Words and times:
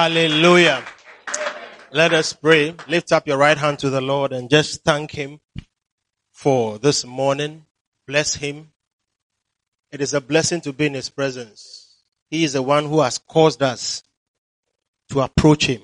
Hallelujah. 0.00 0.82
Let 1.92 2.14
us 2.14 2.32
pray. 2.32 2.74
Lift 2.88 3.12
up 3.12 3.26
your 3.26 3.36
right 3.36 3.58
hand 3.58 3.80
to 3.80 3.90
the 3.90 4.00
Lord 4.00 4.32
and 4.32 4.48
just 4.48 4.82
thank 4.82 5.10
Him 5.10 5.40
for 6.32 6.78
this 6.78 7.04
morning. 7.04 7.66
Bless 8.06 8.36
Him. 8.36 8.70
It 9.92 10.00
is 10.00 10.14
a 10.14 10.22
blessing 10.22 10.62
to 10.62 10.72
be 10.72 10.86
in 10.86 10.94
His 10.94 11.10
presence. 11.10 11.98
He 12.30 12.44
is 12.44 12.54
the 12.54 12.62
one 12.62 12.86
who 12.86 13.02
has 13.02 13.18
caused 13.18 13.62
us 13.62 14.02
to 15.10 15.20
approach 15.20 15.66
Him. 15.66 15.82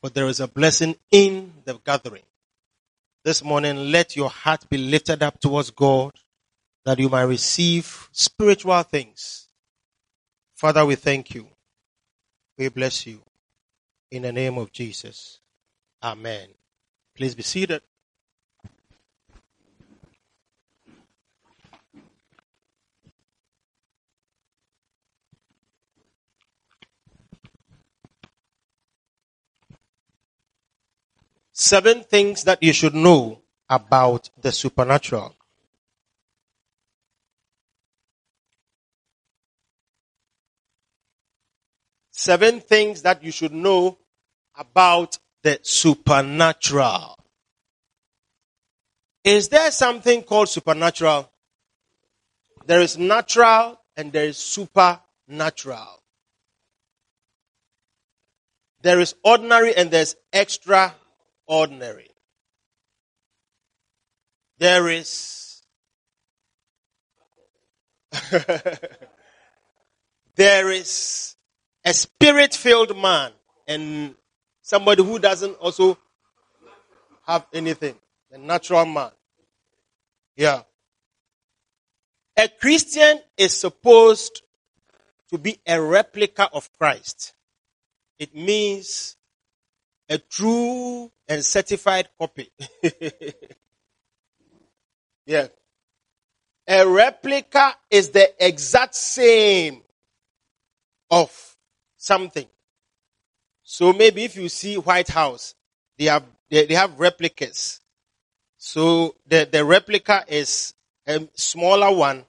But 0.00 0.14
there 0.14 0.28
is 0.28 0.38
a 0.38 0.46
blessing 0.46 0.94
in 1.10 1.52
the 1.64 1.80
gathering. 1.84 2.22
This 3.24 3.42
morning, 3.42 3.90
let 3.90 4.14
your 4.14 4.30
heart 4.30 4.70
be 4.70 4.78
lifted 4.78 5.24
up 5.24 5.40
towards 5.40 5.72
God 5.72 6.12
that 6.84 7.00
you 7.00 7.08
might 7.08 7.22
receive 7.22 8.08
spiritual 8.12 8.80
things. 8.84 9.48
Father, 10.54 10.86
we 10.86 10.94
thank 10.94 11.34
you. 11.34 11.49
We 12.60 12.68
bless 12.68 13.06
you. 13.06 13.22
In 14.10 14.20
the 14.20 14.32
name 14.32 14.58
of 14.58 14.70
Jesus. 14.70 15.40
Amen. 16.02 16.48
Please 17.16 17.34
be 17.34 17.42
seated. 17.42 17.80
Seven 31.52 32.02
things 32.02 32.44
that 32.44 32.62
you 32.62 32.74
should 32.74 32.94
know 32.94 33.40
about 33.70 34.28
the 34.38 34.52
supernatural. 34.52 35.34
Seven 42.20 42.60
things 42.60 43.00
that 43.00 43.24
you 43.24 43.32
should 43.32 43.54
know 43.54 43.96
about 44.54 45.18
the 45.42 45.58
supernatural. 45.62 47.16
Is 49.24 49.48
there 49.48 49.70
something 49.70 50.22
called 50.24 50.50
supernatural? 50.50 51.32
There 52.66 52.82
is 52.82 52.98
natural 52.98 53.80
and 53.96 54.12
there 54.12 54.26
is 54.26 54.36
supernatural. 54.36 56.02
There 58.82 59.00
is 59.00 59.14
ordinary 59.24 59.74
and 59.74 59.90
there's 59.90 60.14
extraordinary. 60.30 62.10
There 64.58 64.90
is 64.90 65.62
there 70.36 70.70
is 70.70 71.36
a 71.84 71.92
spirit 71.92 72.54
filled 72.54 72.96
man 72.96 73.32
and 73.66 74.14
somebody 74.62 75.02
who 75.02 75.18
doesn't 75.18 75.54
also 75.54 75.98
have 77.26 77.46
anything, 77.52 77.94
a 78.32 78.38
natural 78.38 78.84
man. 78.84 79.10
Yeah. 80.36 80.62
A 82.36 82.48
Christian 82.48 83.20
is 83.36 83.56
supposed 83.56 84.42
to 85.30 85.38
be 85.38 85.58
a 85.66 85.80
replica 85.80 86.48
of 86.52 86.70
Christ. 86.78 87.34
It 88.18 88.34
means 88.34 89.16
a 90.08 90.18
true 90.18 91.10
and 91.28 91.44
certified 91.44 92.08
copy. 92.18 92.50
yeah. 95.26 95.48
A 96.66 96.86
replica 96.86 97.74
is 97.90 98.10
the 98.10 98.32
exact 98.44 98.94
same 98.94 99.82
of 101.10 101.49
something. 102.00 102.46
So 103.62 103.92
maybe 103.92 104.24
if 104.24 104.36
you 104.36 104.48
see 104.48 104.76
White 104.76 105.08
House, 105.08 105.54
they 105.98 106.06
have 106.06 106.24
they, 106.48 106.66
they 106.66 106.74
have 106.74 106.98
replicas. 106.98 107.80
So 108.56 109.14
the, 109.26 109.48
the 109.50 109.64
replica 109.64 110.24
is 110.26 110.74
a 111.06 111.28
smaller 111.34 111.94
one, 111.94 112.24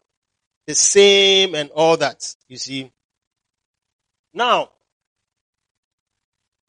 the 0.67 0.75
same 0.75 1.55
and 1.55 1.69
all 1.71 1.97
that, 1.97 2.35
you 2.47 2.57
see. 2.57 2.91
Now, 4.33 4.69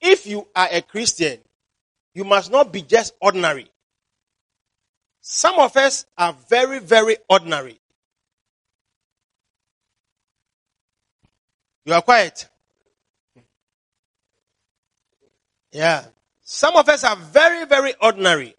if 0.00 0.26
you 0.26 0.48
are 0.56 0.68
a 0.70 0.82
Christian, 0.82 1.38
you 2.14 2.24
must 2.24 2.50
not 2.50 2.72
be 2.72 2.82
just 2.82 3.14
ordinary. 3.20 3.70
Some 5.20 5.58
of 5.58 5.76
us 5.76 6.06
are 6.18 6.34
very, 6.48 6.80
very 6.80 7.16
ordinary. 7.28 7.78
You 11.84 11.94
are 11.94 12.02
quiet. 12.02 12.48
Yeah. 15.72 16.04
Some 16.42 16.76
of 16.76 16.88
us 16.88 17.04
are 17.04 17.16
very, 17.16 17.64
very 17.66 17.94
ordinary. 18.00 18.54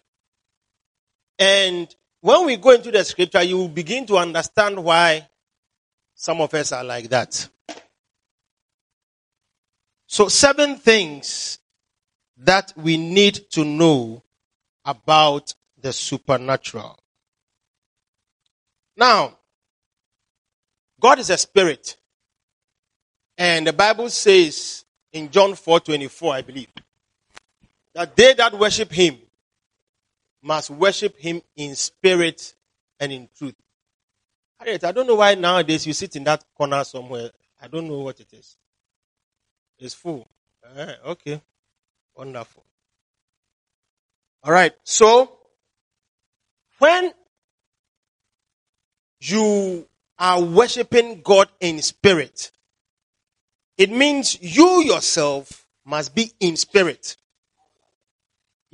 And 1.38 1.94
when 2.20 2.46
we 2.46 2.56
go 2.56 2.70
into 2.70 2.90
the 2.90 3.04
scripture, 3.04 3.42
you 3.42 3.56
will 3.56 3.68
begin 3.68 4.06
to 4.06 4.16
understand 4.16 4.82
why 4.82 5.28
some 6.14 6.40
of 6.40 6.52
us 6.54 6.72
are 6.72 6.84
like 6.84 7.08
that. 7.10 7.48
So, 10.06 10.28
seven 10.28 10.76
things 10.76 11.58
that 12.38 12.72
we 12.76 12.96
need 12.96 13.50
to 13.50 13.64
know 13.64 14.22
about 14.84 15.54
the 15.80 15.92
supernatural. 15.92 16.98
Now, 18.96 19.38
God 21.00 21.18
is 21.18 21.30
a 21.30 21.36
spirit. 21.36 21.96
And 23.36 23.66
the 23.66 23.72
Bible 23.72 24.08
says 24.10 24.84
in 25.12 25.30
John 25.30 25.54
4 25.54 25.80
24, 25.80 26.34
I 26.34 26.42
believe, 26.42 26.68
that 27.94 28.16
they 28.16 28.34
that 28.34 28.58
worship 28.58 28.92
him 28.92 29.18
must 30.42 30.70
worship 30.70 31.18
him 31.18 31.40
in 31.56 31.74
spirit 31.74 32.54
and 33.00 33.12
in 33.12 33.28
truth. 33.36 33.54
Harriet, 34.58 34.84
I 34.84 34.92
don't 34.92 35.06
know 35.06 35.16
why 35.16 35.34
nowadays 35.34 35.86
you 35.86 35.92
sit 35.92 36.16
in 36.16 36.24
that 36.24 36.44
corner 36.56 36.84
somewhere. 36.84 37.30
I 37.60 37.68
don't 37.68 37.88
know 37.88 38.00
what 38.00 38.20
it 38.20 38.32
is. 38.32 38.56
It's 39.78 39.94
full. 39.94 40.28
Uh, 40.76 40.92
okay. 41.06 41.40
Wonderful. 42.16 42.64
All 44.42 44.52
right. 44.52 44.72
So, 44.84 45.38
when 46.78 47.12
you 49.20 49.88
are 50.18 50.42
worshiping 50.42 51.22
God 51.22 51.48
in 51.60 51.80
spirit, 51.82 52.52
it 53.76 53.90
means 53.90 54.38
you 54.40 54.82
yourself 54.82 55.66
must 55.84 56.14
be 56.14 56.32
in 56.40 56.56
spirit. 56.56 57.16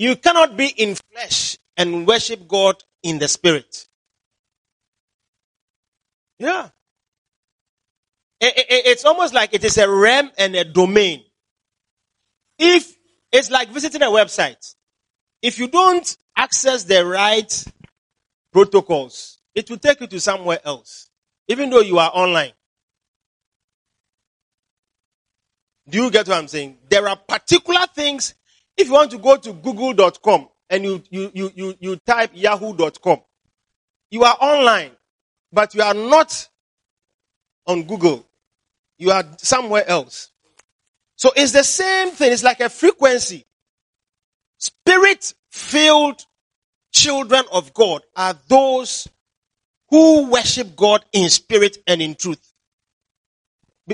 You 0.00 0.16
cannot 0.16 0.56
be 0.56 0.66
in 0.66 0.96
flesh 1.12 1.58
and 1.76 2.06
worship 2.06 2.48
God 2.48 2.82
in 3.02 3.18
the 3.18 3.28
spirit. 3.28 3.86
Yeah. 6.38 6.70
it's 8.40 9.04
almost 9.04 9.34
like 9.34 9.52
it 9.52 9.62
is 9.62 9.76
a 9.76 9.90
realm 9.90 10.30
and 10.38 10.56
a 10.56 10.64
domain. 10.64 11.22
If 12.58 12.96
it's 13.30 13.50
like 13.50 13.68
visiting 13.68 14.00
a 14.00 14.06
website, 14.06 14.74
if 15.42 15.58
you 15.58 15.68
don't 15.68 16.16
access 16.34 16.84
the 16.84 17.04
right 17.04 17.64
protocols, 18.54 19.36
it 19.54 19.68
will 19.68 19.76
take 19.76 20.00
you 20.00 20.06
to 20.06 20.18
somewhere 20.18 20.60
else, 20.64 21.10
even 21.46 21.68
though 21.68 21.80
you 21.80 21.98
are 21.98 22.10
online. 22.14 22.52
Do 25.86 26.04
you 26.04 26.10
get 26.10 26.26
what 26.26 26.38
I'm 26.38 26.48
saying? 26.48 26.78
There 26.88 27.06
are 27.06 27.16
particular 27.16 27.86
things 27.94 28.32
if 28.80 28.88
you 28.88 28.94
want 28.94 29.10
to 29.12 29.18
go 29.18 29.36
to 29.36 29.52
google.com 29.52 30.48
and 30.68 30.84
you, 30.84 31.02
you, 31.10 31.30
you, 31.34 31.52
you, 31.54 31.74
you 31.78 31.96
type 31.96 32.30
yahoo.com, 32.34 33.20
you 34.10 34.24
are 34.24 34.36
online, 34.40 34.90
but 35.52 35.74
you 35.74 35.82
are 35.82 35.94
not 35.94 36.48
on 37.66 37.84
Google. 37.84 38.26
You 38.98 39.10
are 39.12 39.24
somewhere 39.38 39.88
else. 39.88 40.30
So 41.16 41.30
it's 41.36 41.52
the 41.52 41.64
same 41.64 42.10
thing. 42.10 42.32
It's 42.32 42.42
like 42.42 42.60
a 42.60 42.68
frequency. 42.68 43.44
Spirit 44.58 45.34
filled 45.50 46.24
children 46.92 47.44
of 47.52 47.72
God 47.74 48.02
are 48.16 48.34
those 48.48 49.08
who 49.88 50.30
worship 50.30 50.76
God 50.76 51.04
in 51.12 51.28
spirit 51.28 51.78
and 51.86 52.00
in 52.00 52.14
truth. 52.14 52.52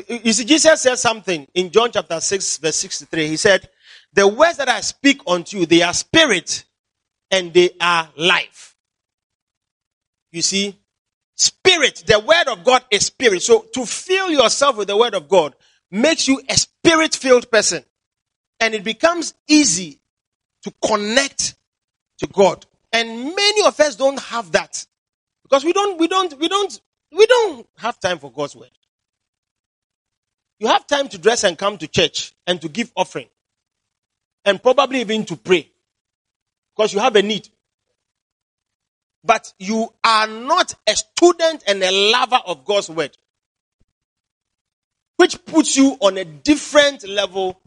You 0.08 0.32
see, 0.32 0.44
Jesus 0.44 0.82
said 0.82 0.96
something 0.96 1.46
in 1.54 1.70
John 1.70 1.90
chapter 1.90 2.20
6, 2.20 2.58
verse 2.58 2.76
63. 2.76 3.28
He 3.28 3.36
said, 3.36 3.68
The 4.16 4.26
words 4.26 4.56
that 4.56 4.68
I 4.70 4.80
speak 4.80 5.20
unto 5.26 5.58
you, 5.58 5.66
they 5.66 5.82
are 5.82 5.92
spirit 5.92 6.64
and 7.30 7.52
they 7.52 7.70
are 7.78 8.08
life. 8.16 8.74
You 10.32 10.40
see, 10.40 10.78
spirit, 11.34 12.02
the 12.06 12.18
word 12.18 12.48
of 12.48 12.64
God 12.64 12.82
is 12.90 13.06
spirit. 13.06 13.42
So 13.42 13.66
to 13.74 13.84
fill 13.84 14.30
yourself 14.30 14.78
with 14.78 14.88
the 14.88 14.96
word 14.96 15.14
of 15.14 15.28
God 15.28 15.54
makes 15.90 16.26
you 16.28 16.40
a 16.48 16.56
spirit 16.56 17.14
filled 17.14 17.50
person. 17.50 17.84
And 18.58 18.74
it 18.74 18.84
becomes 18.84 19.34
easy 19.46 20.00
to 20.62 20.72
connect 20.82 21.54
to 22.18 22.26
God. 22.26 22.64
And 22.94 23.34
many 23.36 23.66
of 23.66 23.78
us 23.78 23.96
don't 23.96 24.18
have 24.18 24.50
that. 24.52 24.86
Because 25.42 25.62
we 25.62 25.74
don't, 25.74 26.00
we 26.00 26.08
don't, 26.08 26.38
we 26.38 26.48
don't, 26.48 26.80
we 27.12 27.26
don't 27.26 27.66
have 27.76 28.00
time 28.00 28.18
for 28.18 28.32
God's 28.32 28.56
word. 28.56 28.70
You 30.58 30.68
have 30.68 30.86
time 30.86 31.08
to 31.08 31.18
dress 31.18 31.44
and 31.44 31.58
come 31.58 31.76
to 31.76 31.86
church 31.86 32.32
and 32.46 32.62
to 32.62 32.70
give 32.70 32.90
offering. 32.96 33.28
And 34.46 34.62
probably 34.62 35.00
even 35.00 35.26
to 35.26 35.36
pray. 35.36 35.68
Because 36.74 36.94
you 36.94 37.00
have 37.00 37.16
a 37.16 37.22
need. 37.22 37.48
But 39.24 39.52
you 39.58 39.92
are 40.04 40.28
not 40.28 40.72
a 40.86 40.94
student 40.94 41.64
and 41.66 41.82
a 41.82 41.90
lover 42.12 42.38
of 42.46 42.64
God's 42.64 42.88
word. 42.88 43.16
Which 45.16 45.44
puts 45.44 45.76
you 45.76 45.96
on 46.00 46.16
a 46.16 46.24
different 46.24 47.06
level 47.08 47.60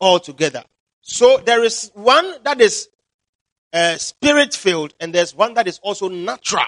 altogether. 0.00 0.64
So 1.00 1.38
there 1.38 1.62
is 1.62 1.90
one 1.94 2.34
that 2.42 2.60
is 2.60 2.88
uh, 3.72 3.96
spirit 3.96 4.54
filled 4.54 4.94
and 4.98 5.14
there's 5.14 5.34
one 5.34 5.54
that 5.54 5.68
is 5.68 5.78
also 5.82 6.08
natural. 6.08 6.64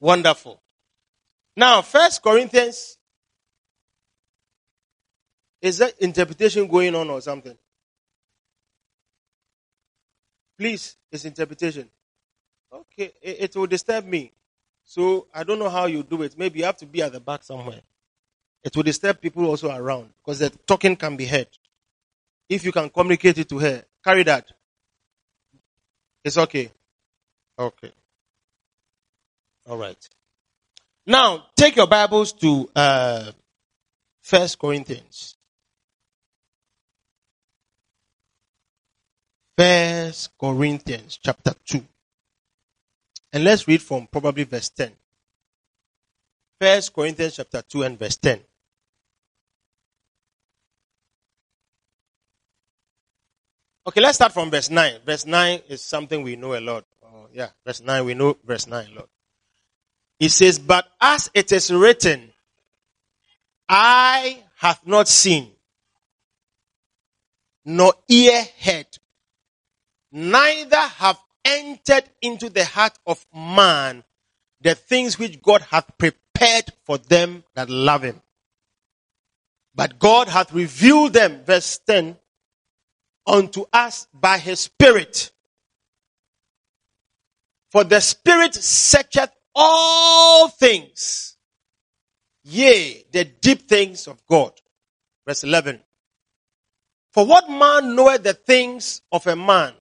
Wonderful. 0.00 0.60
Now, 1.56 1.82
First 1.82 2.22
Corinthians, 2.22 2.98
is 5.64 5.78
that 5.78 5.98
interpretation 5.98 6.66
going 6.66 6.94
on 6.94 7.08
or 7.08 7.22
something? 7.22 7.56
Please, 10.58 10.96
it's 11.10 11.24
interpretation. 11.24 11.88
Okay, 12.70 13.12
it, 13.22 13.36
it 13.40 13.56
will 13.56 13.66
disturb 13.66 14.04
me. 14.04 14.30
So 14.84 15.26
I 15.32 15.42
don't 15.42 15.58
know 15.58 15.70
how 15.70 15.86
you 15.86 16.02
do 16.02 16.20
it. 16.22 16.36
Maybe 16.36 16.58
you 16.58 16.66
have 16.66 16.76
to 16.76 16.86
be 16.86 17.02
at 17.02 17.12
the 17.12 17.20
back 17.20 17.42
somewhere. 17.42 17.80
It 18.62 18.76
will 18.76 18.82
disturb 18.82 19.22
people 19.22 19.46
also 19.46 19.74
around 19.74 20.10
because 20.18 20.38
the 20.40 20.50
talking 20.50 20.96
can 20.96 21.16
be 21.16 21.24
heard. 21.24 21.48
If 22.48 22.64
you 22.66 22.70
can 22.72 22.90
communicate 22.90 23.38
it 23.38 23.48
to 23.48 23.58
her, 23.58 23.84
carry 24.04 24.22
that. 24.24 24.46
It's 26.22 26.36
okay. 26.36 26.70
Okay. 27.58 27.92
All 29.66 29.78
right. 29.78 30.08
Now, 31.06 31.46
take 31.56 31.76
your 31.76 31.86
Bibles 31.86 32.32
to 32.34 32.68
uh, 32.76 33.32
First 34.20 34.58
Corinthians. 34.58 35.33
First 39.56 40.30
Corinthians 40.38 41.18
chapter 41.22 41.54
2. 41.64 41.84
And 43.32 43.44
let's 43.44 43.66
read 43.68 43.82
from 43.82 44.06
probably 44.06 44.44
verse 44.44 44.68
10. 44.70 44.92
First 46.60 46.92
Corinthians 46.92 47.36
chapter 47.36 47.62
2 47.62 47.82
and 47.82 47.98
verse 47.98 48.16
10. 48.16 48.40
Okay, 53.86 54.00
let's 54.00 54.16
start 54.16 54.32
from 54.32 54.50
verse 54.50 54.70
9. 54.70 55.00
Verse 55.04 55.26
9 55.26 55.60
is 55.68 55.82
something 55.82 56.22
we 56.22 56.36
know 56.36 56.56
a 56.56 56.60
lot. 56.60 56.84
Oh, 57.04 57.26
yeah, 57.32 57.48
verse 57.66 57.82
9, 57.82 58.04
we 58.04 58.14
know 58.14 58.36
verse 58.44 58.66
9 58.66 58.86
a 58.92 58.94
lot. 58.94 59.08
He 60.18 60.28
says, 60.28 60.58
But 60.58 60.86
as 61.00 61.30
it 61.34 61.52
is 61.52 61.70
written, 61.70 62.32
I 63.68 64.42
have 64.56 64.80
not 64.86 65.06
seen, 65.08 65.50
nor 67.64 67.92
ear 68.08 68.44
heard, 68.58 68.86
neither 70.14 70.80
have 70.80 71.18
entered 71.44 72.04
into 72.22 72.48
the 72.48 72.64
heart 72.64 72.96
of 73.04 73.26
man 73.34 74.04
the 74.60 74.74
things 74.74 75.18
which 75.18 75.42
God 75.42 75.60
hath 75.62 75.98
prepared 75.98 76.72
for 76.84 76.98
them 76.98 77.42
that 77.54 77.68
love 77.68 78.02
him. 78.02 78.22
But 79.74 79.98
God 79.98 80.28
hath 80.28 80.52
revealed 80.52 81.14
them, 81.14 81.42
verse 81.44 81.78
10, 81.78 82.16
unto 83.26 83.64
us 83.72 84.06
by 84.14 84.38
his 84.38 84.60
Spirit. 84.60 85.32
For 87.72 87.82
the 87.82 88.00
Spirit 88.00 88.54
searcheth 88.54 89.32
all 89.52 90.48
things, 90.48 91.36
yea, 92.44 93.04
the 93.10 93.24
deep 93.24 93.68
things 93.68 94.06
of 94.06 94.24
God. 94.26 94.52
Verse 95.26 95.42
11. 95.42 95.80
For 97.12 97.26
what 97.26 97.50
man 97.50 97.96
knoweth 97.96 98.22
the 98.22 98.34
things 98.34 99.02
of 99.10 99.26
a 99.26 99.34
man, 99.34 99.74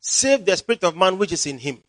save 0.00 0.44
the 0.44 0.56
spirit 0.56 0.82
of 0.84 0.96
man 0.96 1.18
which 1.18 1.32
is 1.32 1.46
in 1.46 1.58
him? 1.58 1.82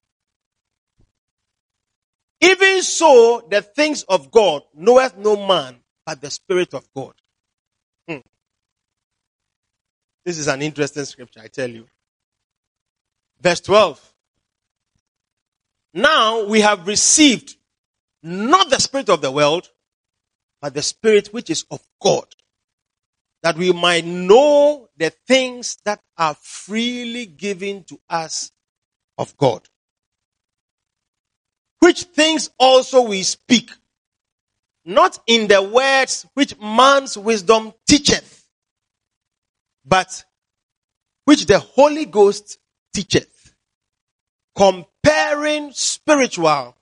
Even 2.42 2.82
so, 2.82 3.48
the 3.50 3.62
things 3.62 4.04
of 4.04 4.32
God 4.32 4.64
knoweth 4.76 5.18
no 5.18 5.48
man 5.48 5.78
but 6.06 6.22
the 6.22 6.32
spirit 6.32 6.74
of 6.74 6.88
God. 6.94 7.14
Hmm. 8.08 8.18
This 10.26 10.40
is 10.40 10.48
an 10.48 10.62
interesting 10.62 11.06
scripture, 11.06 11.42
I 11.44 11.48
tell 11.48 11.70
you. 11.70 11.88
Verse 13.40 13.62
12. 13.62 14.14
Now 15.94 16.46
we 16.46 16.62
have 16.62 16.88
received 16.88 17.56
not 18.24 18.70
the 18.70 18.80
spirit 18.80 19.10
of 19.10 19.22
the 19.22 19.32
world, 19.32 19.70
but 20.62 20.74
the 20.74 20.82
spirit 20.82 21.28
which 21.34 21.50
is 21.50 21.66
of 21.70 21.82
God, 22.02 22.26
that 23.44 23.58
we 23.58 23.72
might 23.72 24.06
know 24.06 24.90
the 24.98 25.10
things 25.28 25.78
that 25.86 26.00
are 26.18 26.36
freely 26.36 27.26
given 27.26 27.84
to 27.86 28.00
us 28.10 28.52
of 29.18 29.36
God. 29.38 29.68
Which 31.80 32.04
things 32.04 32.52
also 32.60 33.02
we 33.02 33.24
speak, 33.24 33.72
not 34.86 35.20
in 35.26 35.48
the 35.48 35.62
words 35.64 36.26
which 36.36 36.60
man's 36.60 37.18
wisdom 37.18 37.74
teacheth, 37.88 38.48
but 39.84 40.24
which 41.26 41.48
the 41.48 41.60
Holy 41.60 42.06
Ghost 42.06 42.60
teacheth, 42.94 43.56
comparing 44.56 45.72
spiritual, 45.72 46.76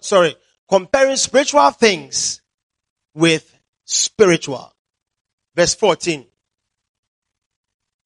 sorry, 0.00 0.36
comparing 0.68 1.16
spiritual 1.16 1.70
things 1.72 2.40
with 3.14 3.52
spiritual. 3.84 4.75
Verse 5.56 5.74
14. 5.74 6.26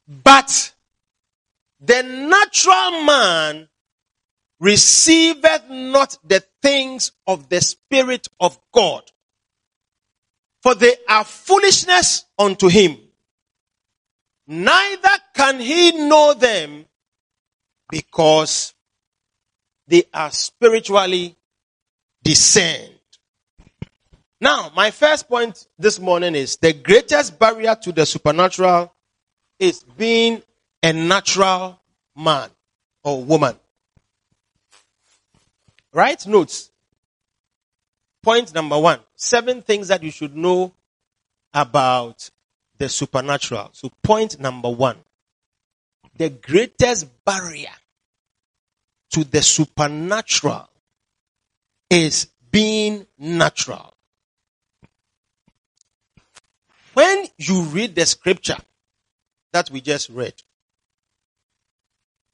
But 0.06 0.72
the 1.80 2.02
natural 2.02 3.02
man 3.02 3.68
receiveth 4.60 5.68
not 5.68 6.16
the 6.24 6.44
things 6.62 7.12
of 7.26 7.48
the 7.48 7.60
Spirit 7.60 8.28
of 8.38 8.58
God, 8.72 9.02
for 10.62 10.74
they 10.76 10.94
are 11.08 11.24
foolishness 11.24 12.24
unto 12.38 12.68
him. 12.68 12.96
Neither 14.46 15.08
can 15.34 15.58
he 15.58 15.92
know 16.08 16.34
them 16.34 16.84
because 17.88 18.74
they 19.88 20.04
are 20.14 20.30
spiritually 20.30 21.36
discerned. 22.22 22.99
Now, 24.40 24.72
my 24.74 24.90
first 24.90 25.28
point 25.28 25.66
this 25.78 26.00
morning 26.00 26.34
is 26.34 26.56
the 26.56 26.72
greatest 26.72 27.38
barrier 27.38 27.76
to 27.82 27.92
the 27.92 28.06
supernatural 28.06 28.92
is 29.58 29.82
being 29.82 30.42
a 30.82 30.92
natural 30.92 31.78
man 32.16 32.48
or 33.04 33.22
woman. 33.22 33.54
Write 35.92 36.26
notes. 36.26 36.70
Point 38.22 38.54
number 38.54 38.78
one 38.78 39.00
seven 39.14 39.62
things 39.62 39.88
that 39.88 40.02
you 40.02 40.10
should 40.10 40.36
know 40.36 40.72
about 41.52 42.30
the 42.78 42.88
supernatural. 42.88 43.70
So, 43.72 43.90
point 44.02 44.40
number 44.40 44.70
one 44.70 44.96
the 46.16 46.30
greatest 46.30 47.08
barrier 47.24 47.72
to 49.10 49.24
the 49.24 49.42
supernatural 49.42 50.68
is 51.88 52.28
being 52.50 53.06
natural. 53.18 53.94
When 56.94 57.26
you 57.38 57.62
read 57.62 57.94
the 57.94 58.06
scripture 58.06 58.56
that 59.52 59.70
we 59.70 59.80
just 59.80 60.08
read, 60.10 60.34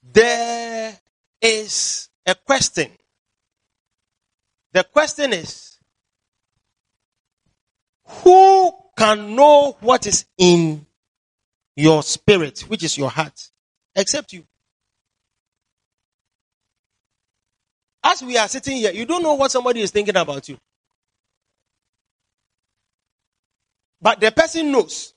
there 0.03 0.99
is 1.41 2.09
a 2.25 2.35
question. 2.35 2.91
The 4.73 4.85
question 4.85 5.33
is, 5.33 5.77
Who 8.07 8.73
can 8.97 9.35
know 9.35 9.77
what 9.81 10.07
is 10.07 10.25
in 10.39 10.87
your 11.75 12.03
spirit, 12.03 12.61
which 12.61 12.83
is 12.83 12.97
your 12.97 13.11
heart, 13.11 13.51
except 13.95 14.33
you? 14.33 14.45
As 18.03 18.23
we 18.23 18.39
are 18.39 18.49
sitting 18.49 18.77
here, 18.77 18.93
you 18.93 19.05
don't 19.05 19.23
know 19.23 19.35
what 19.35 19.51
somebody 19.51 19.81
is 19.81 19.91
thinking 19.91 20.17
about 20.17 20.49
you. 20.49 20.59
But 24.07 24.21
the 24.21 24.31
person 24.31 24.71
knows. 24.71 25.15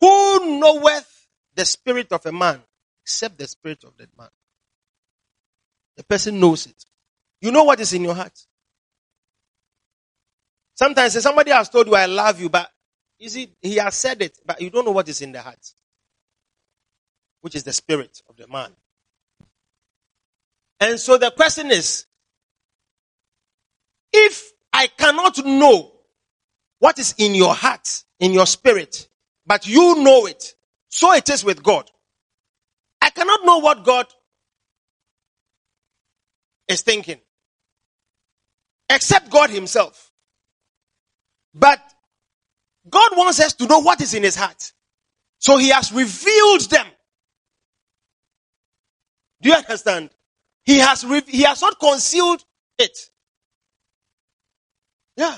Who 0.00 0.60
knoweth 0.60 1.26
the 1.52 1.64
spirit 1.64 2.12
of 2.12 2.24
a 2.26 2.30
man 2.30 2.62
except 3.02 3.38
the 3.38 3.48
spirit 3.48 3.82
of 3.82 3.96
that 3.96 4.16
man? 4.16 4.28
The 5.96 6.04
person 6.04 6.38
knows 6.38 6.66
it. 6.68 6.84
You 7.40 7.50
know 7.50 7.64
what 7.64 7.80
is 7.80 7.92
in 7.92 8.04
your 8.04 8.14
heart. 8.14 8.38
Sometimes 10.76 11.20
somebody 11.20 11.50
has 11.50 11.68
told 11.68 11.88
you, 11.88 11.96
I 11.96 12.06
love 12.06 12.40
you, 12.40 12.48
but 12.48 12.70
you 13.18 13.28
see, 13.30 13.52
he 13.60 13.78
has 13.78 13.96
said 13.96 14.22
it, 14.22 14.38
but 14.46 14.60
you 14.60 14.70
don't 14.70 14.84
know 14.84 14.92
what 14.92 15.08
is 15.08 15.20
in 15.20 15.32
the 15.32 15.42
heart, 15.42 15.72
which 17.40 17.56
is 17.56 17.64
the 17.64 17.72
spirit 17.72 18.22
of 18.28 18.36
the 18.36 18.46
man. 18.46 18.70
And 20.78 21.00
so 21.00 21.18
the 21.18 21.32
question 21.32 21.72
is, 21.72 22.06
if 24.12 24.52
I 24.72 24.86
cannot 24.88 25.44
know 25.44 25.92
what 26.78 26.98
is 26.98 27.14
in 27.18 27.34
your 27.34 27.54
heart, 27.54 28.04
in 28.20 28.32
your 28.32 28.46
spirit, 28.46 29.08
but 29.46 29.66
you 29.66 30.02
know 30.02 30.26
it, 30.26 30.54
so 30.88 31.12
it 31.14 31.28
is 31.28 31.44
with 31.44 31.62
God. 31.62 31.90
I 33.00 33.10
cannot 33.10 33.44
know 33.44 33.58
what 33.58 33.84
God 33.84 34.06
is 36.68 36.82
thinking, 36.82 37.18
except 38.90 39.30
God 39.30 39.50
Himself. 39.50 40.10
But 41.54 41.80
God 42.88 43.10
wants 43.16 43.40
us 43.40 43.54
to 43.54 43.66
know 43.66 43.80
what 43.80 44.00
is 44.00 44.14
in 44.14 44.22
His 44.22 44.36
heart. 44.36 44.72
So 45.38 45.56
He 45.56 45.70
has 45.70 45.92
revealed 45.92 46.70
them. 46.70 46.86
Do 49.40 49.50
you 49.50 49.54
understand? 49.56 50.10
He 50.64 50.78
has, 50.78 51.04
re- 51.04 51.22
he 51.26 51.42
has 51.42 51.62
not 51.62 51.78
concealed 51.80 52.44
it. 52.78 52.98
Yeah. 55.18 55.36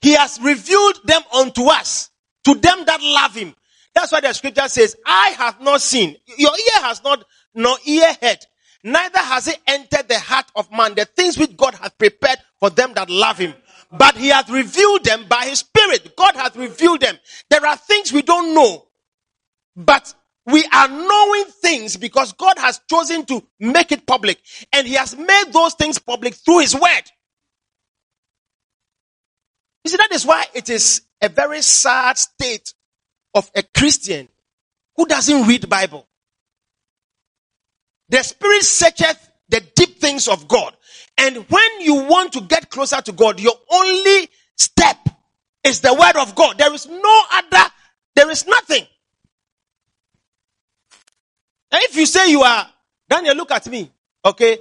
He 0.00 0.14
has 0.14 0.40
revealed 0.42 1.00
them 1.04 1.20
unto 1.32 1.64
us, 1.64 2.10
to 2.44 2.54
them 2.54 2.84
that 2.86 3.00
love 3.02 3.34
him. 3.34 3.54
That's 3.94 4.10
why 4.10 4.20
the 4.20 4.32
scripture 4.32 4.68
says, 4.68 4.96
I 5.06 5.28
have 5.38 5.60
not 5.60 5.82
seen, 5.82 6.16
your 6.38 6.50
ear 6.50 6.82
has 6.82 7.04
not, 7.04 7.22
nor 7.54 7.76
ear 7.84 8.16
heard, 8.20 8.38
neither 8.82 9.18
has 9.18 9.48
it 9.48 9.60
entered 9.66 10.08
the 10.08 10.18
heart 10.18 10.46
of 10.56 10.72
man, 10.72 10.94
the 10.94 11.04
things 11.04 11.38
which 11.38 11.54
God 11.56 11.74
hath 11.74 11.96
prepared 11.98 12.38
for 12.58 12.70
them 12.70 12.94
that 12.94 13.10
love 13.10 13.36
him. 13.36 13.54
But 13.92 14.16
he 14.16 14.28
has 14.28 14.48
revealed 14.48 15.04
them 15.04 15.26
by 15.28 15.44
his 15.44 15.58
spirit. 15.58 16.16
God 16.16 16.34
hath 16.34 16.56
revealed 16.56 17.02
them. 17.02 17.18
There 17.50 17.64
are 17.64 17.76
things 17.76 18.14
we 18.14 18.22
don't 18.22 18.54
know, 18.54 18.86
but 19.76 20.14
we 20.46 20.64
are 20.72 20.88
knowing 20.88 21.44
things 21.44 21.98
because 21.98 22.32
God 22.32 22.58
has 22.58 22.80
chosen 22.90 23.26
to 23.26 23.46
make 23.60 23.92
it 23.92 24.06
public 24.06 24.38
and 24.72 24.86
he 24.86 24.94
has 24.94 25.14
made 25.16 25.52
those 25.52 25.74
things 25.74 25.98
public 25.98 26.34
through 26.34 26.60
his 26.60 26.74
word. 26.74 27.02
You 29.84 29.90
see, 29.90 29.96
that 29.96 30.12
is 30.12 30.24
why 30.24 30.44
it 30.54 30.68
is 30.68 31.02
a 31.20 31.28
very 31.28 31.62
sad 31.62 32.18
state 32.18 32.74
of 33.34 33.50
a 33.54 33.62
Christian 33.62 34.28
who 34.96 35.06
doesn't 35.06 35.46
read 35.46 35.68
Bible. 35.68 36.06
The 38.08 38.22
Spirit 38.22 38.62
searcheth 38.62 39.30
the 39.48 39.60
deep 39.74 40.00
things 40.00 40.28
of 40.28 40.46
God. 40.48 40.76
And 41.18 41.36
when 41.48 41.80
you 41.80 41.94
want 42.04 42.32
to 42.34 42.40
get 42.42 42.70
closer 42.70 43.00
to 43.00 43.12
God, 43.12 43.40
your 43.40 43.54
only 43.70 44.28
step 44.56 44.98
is 45.64 45.80
the 45.80 45.94
Word 45.94 46.16
of 46.16 46.34
God. 46.34 46.58
There 46.58 46.72
is 46.72 46.86
no 46.88 47.22
other, 47.32 47.70
there 48.14 48.30
is 48.30 48.46
nothing. 48.46 48.86
And 51.70 51.82
if 51.84 51.96
you 51.96 52.06
say 52.06 52.30
you 52.30 52.42
are, 52.42 52.68
Daniel, 53.08 53.34
look 53.34 53.50
at 53.50 53.66
me. 53.66 53.90
Okay. 54.24 54.58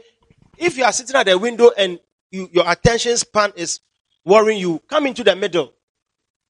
If 0.57 0.77
you 0.77 0.83
are 0.83 0.93
sitting 0.93 1.15
at 1.15 1.25
the 1.25 1.37
window 1.37 1.71
and 1.77 1.99
you, 2.31 2.49
your 2.51 2.69
attention 2.69 3.17
span 3.17 3.51
is 3.55 3.79
worrying 4.25 4.59
you, 4.59 4.79
come 4.87 5.07
into 5.07 5.23
the 5.23 5.35
middle. 5.35 5.73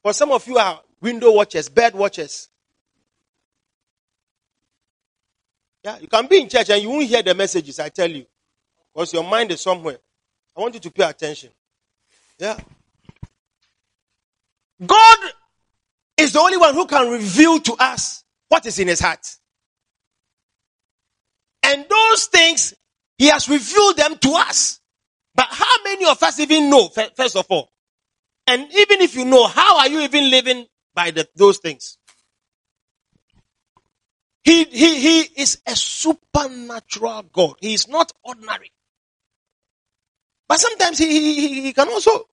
For 0.04 0.14
some 0.14 0.32
of 0.32 0.48
you 0.48 0.58
are 0.58 0.82
window 1.00 1.32
watchers, 1.32 1.70
bed 1.70 1.94
watchers. 1.94 2.50
Yeah, 5.84 5.98
you 6.00 6.08
can 6.08 6.28
be 6.28 6.42
in 6.42 6.50
church 6.50 6.70
and 6.70 6.82
you 6.82 6.90
won't 6.90 7.06
hear 7.06 7.24
the 7.24 7.34
messages, 7.34 7.80
I 7.80 7.90
tell 7.90 8.10
you. 8.10 8.26
Because 8.94 9.14
your 9.14 9.24
mind 9.24 9.52
is 9.52 9.62
somewhere. 9.62 9.98
I 10.56 10.62
want 10.62 10.74
you 10.74 10.80
to 10.82 10.92
pay 10.92 11.04
attention. 11.04 11.50
Yeah. 12.38 12.60
God 14.86 15.18
is 16.18 16.34
the 16.34 16.40
only 16.40 16.58
one 16.58 16.74
who 16.74 16.86
can 16.86 17.10
reveal 17.10 17.60
to 17.60 17.74
us 17.80 18.24
what 18.50 18.66
is 18.66 18.78
in 18.80 18.88
his 18.88 19.00
heart. 19.00 19.38
And 21.64 21.86
those 21.90 22.26
things, 22.26 22.74
he 23.18 23.28
has 23.28 23.48
revealed 23.48 23.98
them 23.98 24.18
to 24.18 24.32
us. 24.34 24.81
But 25.34 25.48
how 25.50 25.84
many 25.84 26.06
of 26.06 26.22
us 26.22 26.40
even 26.40 26.70
know, 26.70 26.90
first 26.90 27.36
of 27.36 27.46
all? 27.50 27.72
And 28.48 28.64
even 28.64 29.02
if 29.02 29.16
you 29.16 29.26
know, 29.26 29.48
how 29.48 29.80
are 29.80 29.88
you 29.88 30.02
even 30.02 30.30
living 30.30 30.66
by 30.94 31.12
the, 31.12 31.28
those 31.36 31.58
things? 31.60 31.98
He, 34.44 34.64
he, 34.66 35.00
he 35.00 35.42
is 35.42 35.62
a 35.68 35.76
supernatural 35.76 37.24
God. 37.32 37.54
He 37.62 37.74
is 37.74 37.88
not 37.88 38.12
ordinary. 38.24 38.72
But 40.48 40.60
sometimes 40.60 40.98
he, 40.98 41.08
he, 41.08 41.62
he 41.62 41.74
can 41.74 41.88
also 41.88 42.28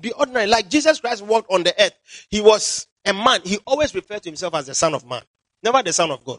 be 0.00 0.12
ordinary. 0.12 0.46
Like 0.46 0.70
Jesus 0.70 1.00
Christ 1.00 1.22
walked 1.22 1.50
on 1.50 1.64
the 1.64 1.74
earth. 1.82 1.92
He 2.30 2.40
was 2.40 2.86
a 3.04 3.12
man. 3.12 3.40
He 3.44 3.58
always 3.66 3.94
referred 3.94 4.22
to 4.22 4.28
himself 4.28 4.54
as 4.54 4.66
the 4.66 4.74
son 4.74 4.94
of 4.94 5.04
man. 5.06 5.22
Never 5.62 5.82
the 5.82 5.92
son 5.92 6.10
of 6.10 6.24
God. 6.24 6.38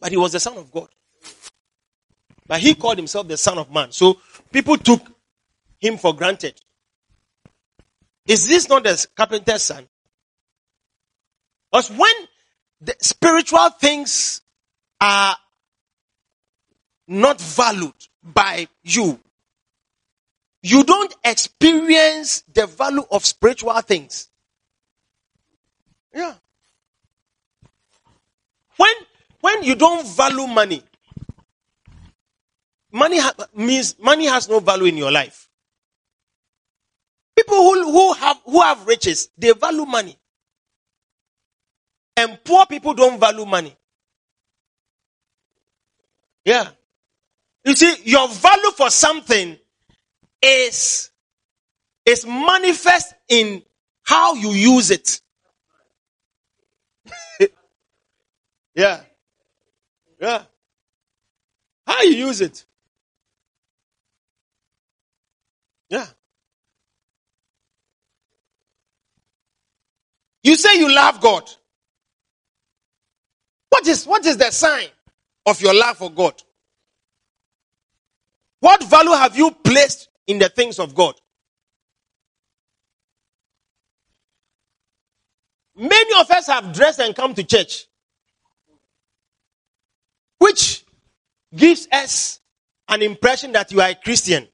But 0.00 0.10
he 0.10 0.16
was 0.16 0.32
the 0.32 0.40
son 0.40 0.56
of 0.56 0.70
God. 0.72 0.88
But 2.46 2.60
he 2.60 2.74
called 2.74 2.98
himself 2.98 3.28
the 3.28 3.36
son 3.36 3.58
of 3.58 3.70
man. 3.70 3.92
So 3.92 4.20
people 4.52 4.76
took 4.76 5.02
him 5.80 5.98
for 5.98 6.14
granted. 6.14 6.60
Is 8.26 8.48
this 8.48 8.68
not 8.68 8.84
the 8.84 9.06
carpenter's 9.16 9.62
son? 9.62 9.86
Because 11.70 11.90
when 11.90 12.14
the 12.80 12.94
spiritual 13.00 13.70
things 13.70 14.40
are 15.00 15.36
not 17.08 17.40
valued 17.40 17.94
by 18.22 18.68
you, 18.82 19.20
you 20.62 20.84
don't 20.84 21.14
experience 21.24 22.42
the 22.52 22.66
value 22.66 23.04
of 23.10 23.24
spiritual 23.24 23.80
things. 23.82 24.28
Yeah. 26.12 26.34
When 28.76 28.94
when 29.40 29.62
you 29.62 29.76
don't 29.76 30.06
value 30.06 30.46
money, 30.46 30.82
money 32.96 33.18
ha- 33.18 33.34
means 33.54 33.96
money 33.98 34.26
has 34.26 34.48
no 34.48 34.58
value 34.60 34.86
in 34.86 34.96
your 34.96 35.12
life. 35.12 35.48
People 37.36 37.56
who, 37.56 37.92
who 37.92 38.12
have 38.14 38.40
who 38.44 38.62
have 38.62 38.86
riches, 38.86 39.28
they 39.36 39.52
value 39.52 39.84
money. 39.84 40.18
And 42.16 42.38
poor 42.42 42.64
people 42.64 42.94
don't 42.94 43.20
value 43.20 43.44
money. 43.44 43.76
Yeah. 46.44 46.68
You 47.64 47.74
see, 47.74 47.94
your 48.04 48.28
value 48.28 48.70
for 48.70 48.88
something 48.88 49.58
is, 50.40 51.10
is 52.06 52.24
manifest 52.24 53.12
in 53.28 53.62
how 54.04 54.34
you 54.34 54.50
use 54.50 54.90
it. 54.90 55.20
yeah. 58.74 59.00
Yeah. 60.20 60.42
How 61.86 62.02
you 62.02 62.14
use 62.28 62.40
it. 62.40 62.64
Yeah. 65.90 66.06
You 70.42 70.54
say 70.56 70.78
you 70.78 70.94
love 70.94 71.20
God. 71.20 71.48
What 73.70 73.86
is, 73.86 74.06
what 74.06 74.24
is 74.26 74.36
the 74.36 74.50
sign 74.50 74.88
of 75.46 75.60
your 75.60 75.74
love 75.74 75.98
for 75.98 76.10
God? 76.10 76.34
What 78.60 78.82
value 78.84 79.10
have 79.12 79.36
you 79.36 79.50
placed 79.50 80.08
in 80.26 80.38
the 80.38 80.48
things 80.48 80.78
of 80.78 80.94
God? 80.94 81.14
Many 85.76 86.20
of 86.20 86.30
us 86.30 86.46
have 86.46 86.72
dressed 86.72 87.00
and 87.00 87.14
come 87.14 87.34
to 87.34 87.44
church 87.44 87.86
which 90.38 90.84
gives 91.54 91.88
us 91.92 92.40
an 92.88 93.02
impression 93.02 93.52
that 93.52 93.72
you 93.72 93.80
are 93.80 93.90
a 93.90 93.94
Christian. 93.94 94.46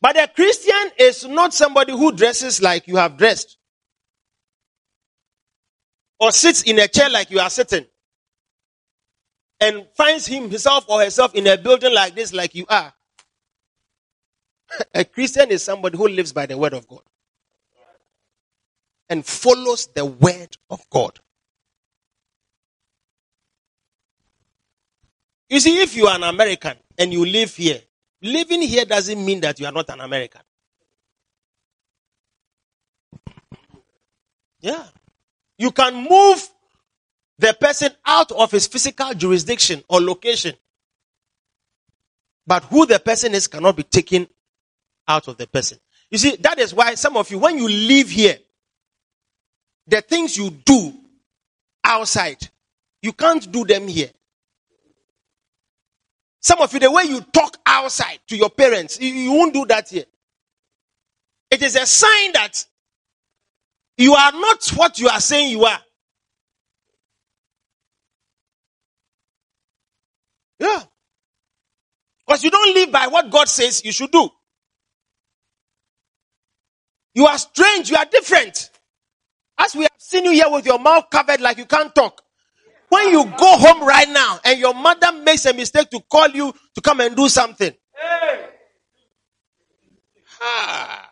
But 0.00 0.16
a 0.16 0.28
Christian 0.28 0.92
is 0.98 1.26
not 1.26 1.52
somebody 1.52 1.92
who 1.92 2.12
dresses 2.12 2.62
like 2.62 2.88
you 2.88 2.96
have 2.96 3.16
dressed 3.16 3.58
or 6.18 6.32
sits 6.32 6.62
in 6.62 6.78
a 6.78 6.88
chair 6.88 7.10
like 7.10 7.30
you 7.30 7.38
are 7.40 7.50
sitting 7.50 7.86
and 9.60 9.86
finds 9.94 10.26
him, 10.26 10.48
himself 10.48 10.86
or 10.88 11.02
herself 11.02 11.34
in 11.34 11.46
a 11.46 11.56
building 11.58 11.94
like 11.94 12.14
this 12.14 12.32
like 12.32 12.54
you 12.54 12.64
are. 12.68 12.92
A 14.94 15.04
Christian 15.04 15.50
is 15.50 15.62
somebody 15.62 15.98
who 15.98 16.08
lives 16.08 16.32
by 16.32 16.46
the 16.46 16.56
word 16.56 16.72
of 16.72 16.86
God 16.86 17.02
and 19.08 19.26
follows 19.26 19.88
the 19.94 20.04
word 20.04 20.56
of 20.70 20.88
God. 20.88 21.18
You 25.48 25.58
see, 25.58 25.82
if 25.82 25.96
you 25.96 26.06
are 26.06 26.14
an 26.14 26.22
American 26.22 26.76
and 26.96 27.12
you 27.12 27.26
live 27.26 27.54
here, 27.56 27.80
living 28.22 28.62
here 28.62 28.84
doesn't 28.84 29.24
mean 29.24 29.40
that 29.40 29.58
you 29.60 29.66
are 29.66 29.72
not 29.72 29.88
an 29.90 30.00
American. 30.00 30.42
Yeah. 34.60 34.84
You 35.58 35.70
can 35.72 36.06
move 36.08 36.48
the 37.38 37.56
person 37.58 37.90
out 38.04 38.32
of 38.32 38.50
his 38.50 38.66
physical 38.66 39.14
jurisdiction 39.14 39.82
or 39.88 40.00
location. 40.00 40.54
But 42.46 42.64
who 42.64 42.86
the 42.86 42.98
person 42.98 43.34
is 43.34 43.46
cannot 43.46 43.76
be 43.76 43.82
taken 43.82 44.28
out 45.08 45.28
of 45.28 45.36
the 45.36 45.46
person. 45.46 45.78
You 46.10 46.18
see, 46.18 46.36
that 46.36 46.58
is 46.58 46.74
why 46.74 46.94
some 46.94 47.16
of 47.16 47.30
you, 47.30 47.38
when 47.38 47.58
you 47.58 47.68
live 47.68 48.10
here, 48.10 48.38
the 49.86 50.00
things 50.00 50.36
you 50.36 50.50
do 50.50 50.92
outside, 51.84 52.48
you 53.02 53.12
can't 53.12 53.50
do 53.50 53.64
them 53.64 53.88
here. 53.88 54.10
Some 56.40 56.60
of 56.60 56.72
you, 56.72 56.80
the 56.80 56.90
way 56.90 57.04
you 57.04 57.20
talk 57.20 57.58
outside 57.80 58.18
to 58.28 58.36
your 58.36 58.50
parents, 58.50 59.00
you, 59.00 59.08
you 59.08 59.32
won't 59.32 59.54
do 59.54 59.66
that 59.66 59.88
here. 59.88 60.04
It 61.50 61.62
is 61.62 61.76
a 61.76 61.86
sign 61.86 62.32
that 62.34 62.64
you 63.96 64.14
are 64.14 64.32
not 64.32 64.66
what 64.76 64.98
you 64.98 65.08
are 65.08 65.20
saying 65.20 65.50
you 65.50 65.64
are. 65.64 65.80
Yeah. 70.58 70.82
Because 72.26 72.44
you 72.44 72.50
don't 72.50 72.74
live 72.74 72.92
by 72.92 73.08
what 73.08 73.30
God 73.30 73.48
says 73.48 73.84
you 73.84 73.92
should 73.92 74.12
do. 74.12 74.28
You 77.14 77.26
are 77.26 77.38
strange. 77.38 77.90
You 77.90 77.96
are 77.96 78.04
different. 78.04 78.70
As 79.58 79.74
we 79.74 79.82
have 79.82 79.90
seen 79.98 80.24
you 80.24 80.32
here 80.32 80.48
with 80.48 80.64
your 80.64 80.78
mouth 80.78 81.10
covered 81.10 81.40
like 81.40 81.58
you 81.58 81.66
can't 81.66 81.94
talk. 81.94 82.22
When 82.90 83.08
you 83.10 83.24
go 83.24 83.56
home 83.56 83.82
right 83.84 84.08
now 84.08 84.40
and 84.44 84.58
your 84.58 84.74
mother 84.74 85.12
makes 85.12 85.46
a 85.46 85.54
mistake 85.54 85.90
to 85.90 86.00
call 86.00 86.28
you 86.28 86.52
to 86.74 86.80
come 86.80 87.00
and 87.00 87.16
do 87.16 87.28
something. 87.28 87.72
Ah. 90.42 91.06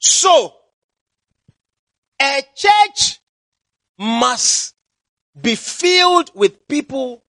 So, 0.00 0.54
a 2.20 2.42
church 2.56 3.20
must 3.98 4.74
be 5.40 5.54
filled 5.54 6.30
with 6.34 6.66
people 6.68 7.22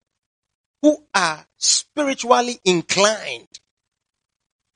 who 0.82 1.06
are 1.14 1.46
spiritually 1.58 2.60
inclined. 2.66 3.48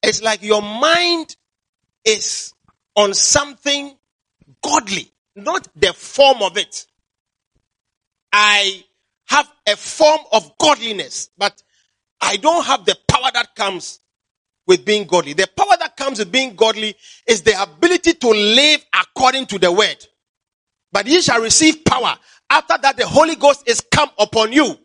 It's 0.06 0.22
like 0.22 0.44
your 0.44 0.62
mind 0.62 1.36
is 2.06 2.54
on 2.96 3.16
something 3.16 3.98
godly, 4.62 5.12
not 5.36 5.68
the 5.76 5.94
form 5.94 6.44
of 6.44 6.58
it. 6.58 6.86
I 8.32 8.84
have 9.26 9.52
a 9.68 9.76
form 9.76 10.20
of 10.32 10.56
godliness, 10.60 11.32
but 11.36 11.60
I 12.22 12.38
don't 12.38 12.64
have 12.66 12.86
the 12.86 12.96
power 13.08 13.32
that 13.34 13.56
comes 13.56 14.00
with 14.68 14.86
being 14.86 15.08
godly. 15.08 15.34
The 15.34 15.48
power 15.58 15.76
that 15.80 15.98
comes 15.98 16.20
with 16.20 16.32
being 16.32 16.56
godly 16.56 16.96
is 17.26 17.42
the 17.42 17.60
ability 17.60 18.14
to 18.14 18.30
live 18.30 18.86
according 18.94 19.48
to 19.48 19.58
the 19.58 19.72
word. 19.72 20.06
But 20.92 21.08
ye 21.08 21.20
shall 21.22 21.42
receive 21.42 21.84
power. 21.84 22.16
After 22.48 22.78
that, 22.80 22.96
the 22.96 23.08
Holy 23.08 23.36
Ghost 23.36 23.64
is 23.68 23.82
come 23.82 24.10
upon 24.20 24.54
you. 24.54 24.78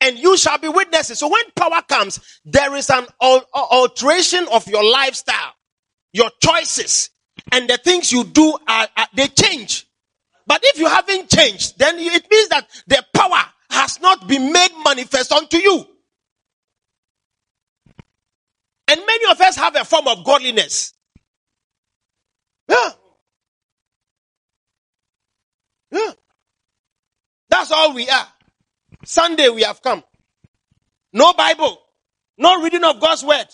And 0.00 0.18
you 0.18 0.36
shall 0.36 0.58
be 0.58 0.68
witnesses. 0.68 1.18
So 1.18 1.28
when 1.28 1.44
power 1.56 1.82
comes, 1.82 2.20
there 2.44 2.74
is 2.76 2.90
an 2.90 3.06
alteration 3.20 4.46
of 4.52 4.68
your 4.68 4.84
lifestyle, 4.84 5.54
your 6.12 6.30
choices, 6.42 7.10
and 7.52 7.68
the 7.68 7.78
things 7.78 8.12
you 8.12 8.24
do 8.24 8.56
are, 8.68 8.88
are 8.96 9.08
they 9.14 9.28
change. 9.28 9.86
But 10.46 10.60
if 10.64 10.78
you 10.78 10.86
haven't 10.86 11.30
changed, 11.30 11.78
then 11.78 11.98
it 11.98 12.30
means 12.30 12.48
that 12.50 12.68
the 12.86 13.04
power 13.14 13.42
has 13.70 14.00
not 14.00 14.28
been 14.28 14.52
made 14.52 14.70
manifest 14.84 15.32
unto 15.32 15.56
you. 15.56 15.84
And 18.88 19.00
many 19.04 19.30
of 19.30 19.40
us 19.40 19.56
have 19.56 19.74
a 19.74 19.84
form 19.84 20.06
of 20.06 20.24
godliness. 20.24 20.92
Yeah. 22.68 22.90
Yeah. 25.90 26.12
That's 27.48 27.72
all 27.72 27.94
we 27.94 28.08
are. 28.08 28.26
Sunday 29.06 29.48
we 29.48 29.62
have 29.62 29.80
come. 29.82 30.02
No 31.12 31.32
Bible. 31.32 31.80
No 32.36 32.60
reading 32.60 32.84
of 32.84 33.00
God's 33.00 33.24
word. 33.24 33.46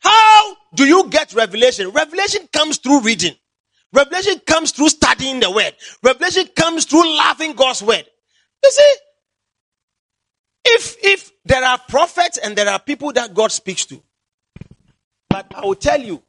How 0.00 0.56
do 0.74 0.84
you 0.84 1.08
get 1.08 1.32
revelation? 1.32 1.90
Revelation 1.90 2.48
comes 2.52 2.78
through 2.78 3.02
reading. 3.02 3.36
Revelation 3.92 4.40
comes 4.46 4.72
through 4.72 4.88
studying 4.88 5.38
the 5.38 5.50
word. 5.50 5.74
Revelation 6.02 6.48
comes 6.56 6.86
through 6.86 7.16
loving 7.16 7.52
God's 7.52 7.82
word. 7.82 8.04
You 8.64 8.70
see, 8.70 8.94
if, 10.64 10.96
if 11.02 11.32
there 11.44 11.64
are 11.64 11.78
prophets 11.88 12.38
and 12.38 12.56
there 12.56 12.68
are 12.68 12.80
people 12.80 13.12
that 13.12 13.32
God 13.32 13.52
speaks 13.52 13.86
to, 13.86 14.02
but 15.30 15.52
I 15.54 15.64
will 15.64 15.76
tell 15.76 16.00
you 16.00 16.22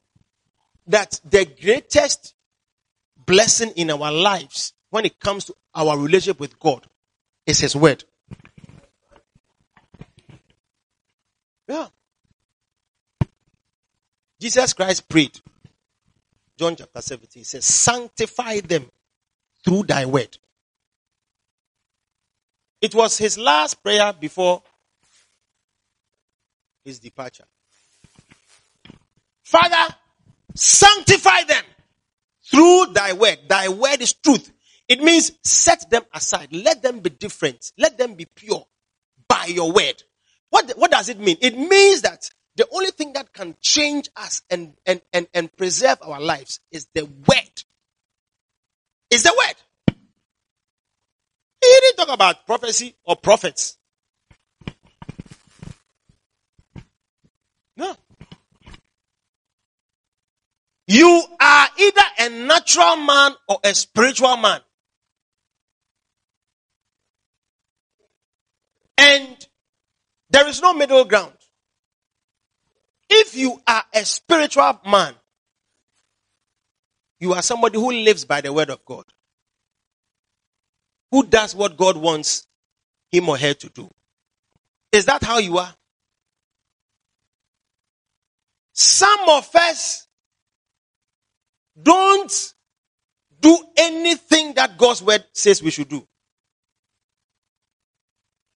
that 0.88 1.19
the 1.26 1.46
greatest 1.62 2.36
blessing 3.26 3.72
in 3.76 3.89
our 3.89 4.12
lives 4.12 4.74
when 4.91 5.06
it 5.06 5.19
comes 5.19 5.46
to 5.46 5.56
our 5.74 5.98
relationship 5.98 6.39
with 6.39 6.60
God 6.60 6.86
is 7.46 7.60
His 7.60 7.76
Word. 7.76 8.04
Yeah. 11.68 11.88
Jesus 14.40 14.74
Christ 14.74 15.08
prayed. 15.08 15.40
John 16.58 16.76
chapter 16.76 17.02
17 17.02 17.42
he 17.42 17.44
says, 17.44 17.66
Sanctify 17.66 18.60
them 18.62 18.86
through 19.66 19.84
thy 19.84 20.06
word. 20.06 20.38
It 22.82 22.94
was 22.94 23.18
his 23.18 23.38
last 23.38 23.82
prayer 23.82 24.14
before 24.14 24.62
his 26.84 27.00
departure. 27.00 27.46
Father, 29.44 29.96
sanctify 30.54 31.44
them 31.44 31.64
through 32.46 32.88
thy 32.94 33.14
word. 33.14 33.40
Thy 33.48 33.70
word 33.70 34.02
is 34.02 34.14
truth. 34.14 34.52
It 34.88 35.02
means 35.02 35.32
set 35.43 35.89
them 35.89 36.04
aside. 36.13 36.50
Let 36.52 36.82
them 36.82 37.00
be 37.00 37.10
different. 37.10 37.72
Let 37.78 37.98
them 37.98 38.15
be 38.15 38.26
pure 38.26 38.65
by 39.28 39.46
your 39.46 39.72
word. 39.72 40.04
What, 40.50 40.72
what 40.78 40.91
does 40.91 41.10
it 41.10 41.19
mean? 41.19 41.38
It 41.41 41.58
means 41.58 42.02
that 42.02 42.30
the 42.56 42.67
only 42.72 42.91
thing 42.91 43.13
that 43.13 43.34
can 43.34 43.56
change 43.62 44.10
us 44.15 44.43
and, 44.50 44.74
and, 44.86 45.02
and, 45.12 45.28
and 45.34 45.56
preserve 45.56 45.98
our 46.02 46.22
lives 46.22 46.60
is 46.72 46.88
the 46.93 47.06
word. 47.06 47.63
Is 49.10 49.24
the 49.24 49.34
word. 49.36 49.96
He 51.62 51.78
didn't 51.82 51.98
talk 51.98 52.13
about 52.13 52.46
prophecy 52.46 52.96
or 53.06 53.15
prophets. 53.15 53.78
No. 57.78 57.96
You 60.86 61.24
are 61.39 61.67
either 61.80 62.02
a 62.19 62.30
natural 62.30 62.98
man 62.98 63.32
or 63.48 63.60
a 63.63 63.74
spiritual 63.74 64.38
man. 64.38 64.60
And 69.04 69.48
there 70.30 70.48
is 70.48 70.62
no 70.62 70.74
middle 70.74 71.04
ground. 71.06 71.34
If 73.10 73.36
you 73.36 73.62
are 73.68 73.84
a 73.94 74.06
spiritual 74.06 74.80
man, 74.86 75.13
you 77.20 77.34
are 77.34 77.42
somebody 77.42 77.78
who 77.78 77.92
lives 77.92 78.26
by 78.26 78.42
the 78.42 78.52
word 78.54 78.70
of 78.70 78.84
God 78.86 79.06
who 81.13 81.24
does 81.24 81.54
what 81.54 81.78
God 81.78 81.96
wants 81.96 82.48
him 83.12 83.30
or 83.30 83.38
her 83.38 83.54
to 83.54 83.70
do. 83.70 83.88
Is 84.92 85.06
that 85.06 85.22
how 85.22 85.38
you 85.38 85.60
are? 85.60 85.72
Some 88.74 89.30
of 89.30 89.48
us 89.56 90.08
don't 91.80 92.54
do 93.39 93.56
anything 93.78 94.56
that 94.56 94.76
God's 94.76 95.04
word 95.04 95.24
says 95.34 95.62
we 95.62 95.70
should 95.70 95.89
do. 95.89 96.08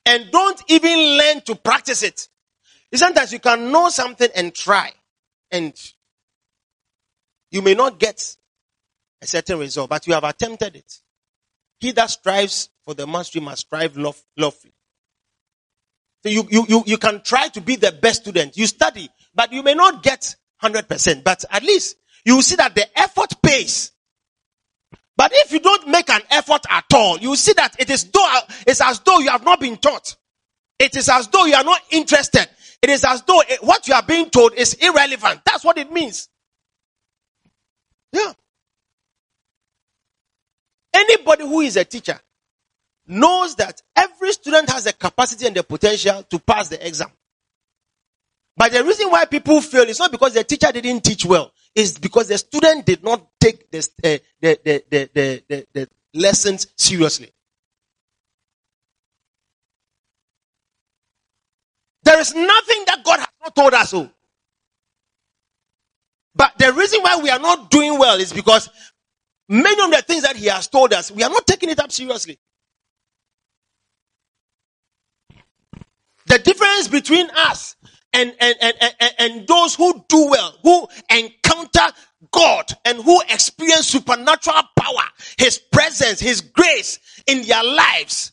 And 0.07 0.31
don't 0.31 0.61
even 0.69 1.17
learn 1.17 1.41
to 1.41 1.55
practice 1.55 2.01
it. 2.01 2.27
Sometimes 2.95 3.33
you 3.33 3.39
can 3.39 3.71
know 3.71 3.89
something 3.89 4.29
and 4.33 4.55
try, 4.55 4.91
and 5.51 5.73
you 7.51 7.61
may 7.61 7.73
not 7.73 7.99
get 7.99 8.37
a 9.21 9.27
certain 9.27 9.59
result, 9.59 9.89
but 9.89 10.07
you 10.07 10.13
have 10.13 10.23
attempted 10.23 10.77
it. 10.77 10.99
He 11.79 11.91
that 11.91 12.09
strives 12.09 12.69
for 12.85 12.93
the 12.93 13.05
mastery 13.05 13.41
must 13.41 13.61
strive 13.67 13.97
love, 13.97 14.19
lawfully. 14.37 14.73
So 16.23 16.29
you, 16.29 16.47
you, 16.49 16.65
you, 16.67 16.83
you 16.85 16.97
can 16.97 17.21
try 17.21 17.49
to 17.49 17.61
be 17.61 17.75
the 17.75 17.91
best 17.91 18.21
student. 18.21 18.57
You 18.57 18.65
study, 18.65 19.09
but 19.35 19.51
you 19.51 19.61
may 19.61 19.73
not 19.73 20.01
get 20.01 20.35
100%, 20.63 21.23
but 21.23 21.45
at 21.51 21.63
least 21.63 21.97
you 22.25 22.41
see 22.41 22.55
that 22.55 22.73
the 22.73 22.99
effort 22.99 23.41
pays. 23.41 23.91
But 25.17 25.31
if 25.33 25.51
you 25.51 25.59
don't 25.59 25.87
make 25.87 26.09
an 26.11 26.21
effort 26.29 26.61
at 26.69 26.85
all, 26.93 27.17
you 27.17 27.35
see 27.35 27.53
that 27.53 27.75
it 27.79 27.89
is 27.89 28.03
though, 28.05 28.39
it's 28.67 28.81
as 28.81 28.99
though 28.99 29.19
you 29.19 29.29
have 29.29 29.43
not 29.43 29.59
been 29.59 29.75
taught. 29.75 30.15
It 30.79 30.95
is 30.95 31.09
as 31.09 31.27
though 31.27 31.45
you 31.45 31.55
are 31.55 31.63
not 31.63 31.81
interested. 31.89 32.47
It 32.83 32.91
is 32.91 33.03
as 33.03 33.23
though 33.23 33.41
it, 33.41 33.63
what 33.63 33.87
you 33.87 33.95
are 33.95 34.03
being 34.03 34.29
told 34.29 34.53
is 34.53 34.75
irrelevant. 34.75 35.41
That's 35.43 35.65
what 35.65 35.79
it 35.79 35.91
means. 35.91 36.29
Yeah. 38.13 38.33
Anybody 40.93 41.43
who 41.45 41.61
is 41.61 41.77
a 41.77 41.83
teacher 41.83 42.19
knows 43.07 43.55
that 43.55 43.81
every 43.95 44.31
student 44.33 44.69
has 44.69 44.83
the 44.83 44.93
capacity 44.93 45.47
and 45.47 45.55
the 45.55 45.63
potential 45.63 46.23
to 46.23 46.39
pass 46.39 46.67
the 46.67 46.85
exam. 46.85 47.09
But 48.55 48.71
the 48.71 48.83
reason 48.83 49.09
why 49.09 49.25
people 49.25 49.61
fail 49.61 49.83
is 49.83 49.99
not 49.99 50.11
because 50.11 50.33
the 50.33 50.43
teacher 50.43 50.71
didn't 50.71 51.03
teach 51.03 51.25
well. 51.25 51.51
It's 51.77 51.99
because 51.99 52.27
the 52.27 52.39
student 52.39 52.87
did 52.87 53.03
not 53.03 53.27
take 53.39 53.69
the, 53.69 53.77
uh, 53.77 54.17
the, 54.41 54.59
the, 54.65 54.83
the, 54.89 55.09
the, 55.13 55.43
the, 55.47 55.67
the 55.73 55.89
lessons 56.15 56.65
seriously. 56.75 57.29
There 62.01 62.19
is 62.19 62.33
nothing 62.33 62.83
that 62.87 63.03
God 63.03 63.19
has 63.19 63.27
not 63.43 63.55
told 63.55 63.75
us. 63.75 63.91
So. 63.91 64.09
But 66.33 66.57
the 66.57 66.73
reason 66.73 67.01
why 67.03 67.19
we 67.21 67.29
are 67.29 67.37
not 67.37 67.69
doing 67.69 67.99
well 67.99 68.19
is 68.19 68.33
because 68.33 68.71
many 69.47 69.79
of 69.83 69.91
the 69.91 70.01
things 70.01 70.23
that 70.23 70.35
He 70.35 70.47
has 70.47 70.65
told 70.67 70.93
us, 70.93 71.11
we 71.11 71.21
are 71.21 71.29
not 71.29 71.45
taking 71.45 71.69
it 71.69 71.79
up 71.79 71.91
seriously. 71.91 72.39
The 76.25 76.39
difference 76.39 76.87
between 76.87 77.29
us 77.35 77.75
and, 78.17 78.35
and, 78.39 78.55
and, 78.61 78.95
and, 78.99 79.13
and 79.19 79.47
those 79.47 79.75
who 79.75 80.03
do 80.09 80.29
well, 80.29 80.55
who 80.63 80.87
encounter 81.09 81.93
God 82.31 82.65
and 82.83 82.97
who 82.97 83.21
experience 83.29 83.87
supernatural 83.87 84.63
power, 84.75 85.03
His 85.37 85.59
presence, 85.59 86.19
His 86.19 86.41
grace 86.41 86.99
in 87.27 87.43
their 87.43 87.63
lives 87.63 88.31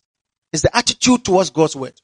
is 0.53 0.63
the 0.63 0.75
attitude 0.75 1.25
towards 1.25 1.51
God's 1.51 1.77
word. 1.77 2.01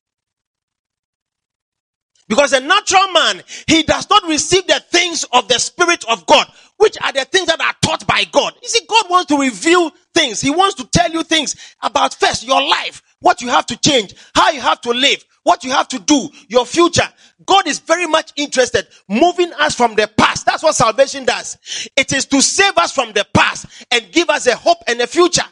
Because 2.29 2.53
a 2.53 2.61
natural 2.61 3.11
man, 3.13 3.43
he 3.67 3.83
does 3.83 4.09
not 4.09 4.23
receive 4.29 4.65
the 4.69 4.81
things 4.91 5.25
of 5.33 5.49
the 5.49 5.59
Spirit 5.59 6.05
of 6.09 6.27
God, 6.27 6.47
which 6.77 6.97
are 7.03 7.13
the 7.13 7.25
things 7.25 7.47
that 7.47 7.61
are 7.61 7.75
taught 7.83 8.07
by 8.07 8.23
God. 8.31 8.55
You 8.63 8.69
see, 8.69 8.87
God 8.89 9.07
wants 9.11 9.27
to 9.35 9.39
reveal 9.39 9.91
things. 10.15 10.41
He 10.41 10.51
wants 10.51 10.77
to 10.77 10.85
tell 10.87 11.11
you 11.11 11.25
things 11.25 11.57
about 11.83 12.15
first 12.15 12.47
your 12.47 12.63
life, 12.63 13.03
what 13.19 13.43
you 13.43 13.49
have 13.49 13.67
to 13.67 13.77
change, 13.77 14.15
how 14.33 14.51
you 14.51 14.61
have 14.61 14.81
to 14.83 14.91
live, 14.91 15.25
what 15.43 15.65
you 15.65 15.71
have 15.73 15.89
to 15.89 15.99
do, 15.99 16.29
your 16.49 16.67
future. 16.67 17.09
God 17.47 17.67
is 17.67 17.79
very 17.79 18.07
much 18.07 18.33
interested 18.37 18.87
moving 19.09 19.53
us 19.55 19.75
from 19.75 19.95
the 19.95 20.09
past. 20.17 20.47
That's 20.47 20.63
what 20.63 20.75
salvation 20.75 21.25
does. 21.25 21.59
It 21.97 22.13
is 22.13 22.27
to 22.27 22.43
save 22.43 22.77
us 22.77 22.93
from 22.93 23.13
the 23.13 23.27
past 23.33 23.67
and 23.91 24.11
give 24.13 24.29
us 24.29 24.47
a 24.47 24.57
hope 24.57 24.79
and 24.87 25.01
a 25.01 25.07
future. 25.07 25.43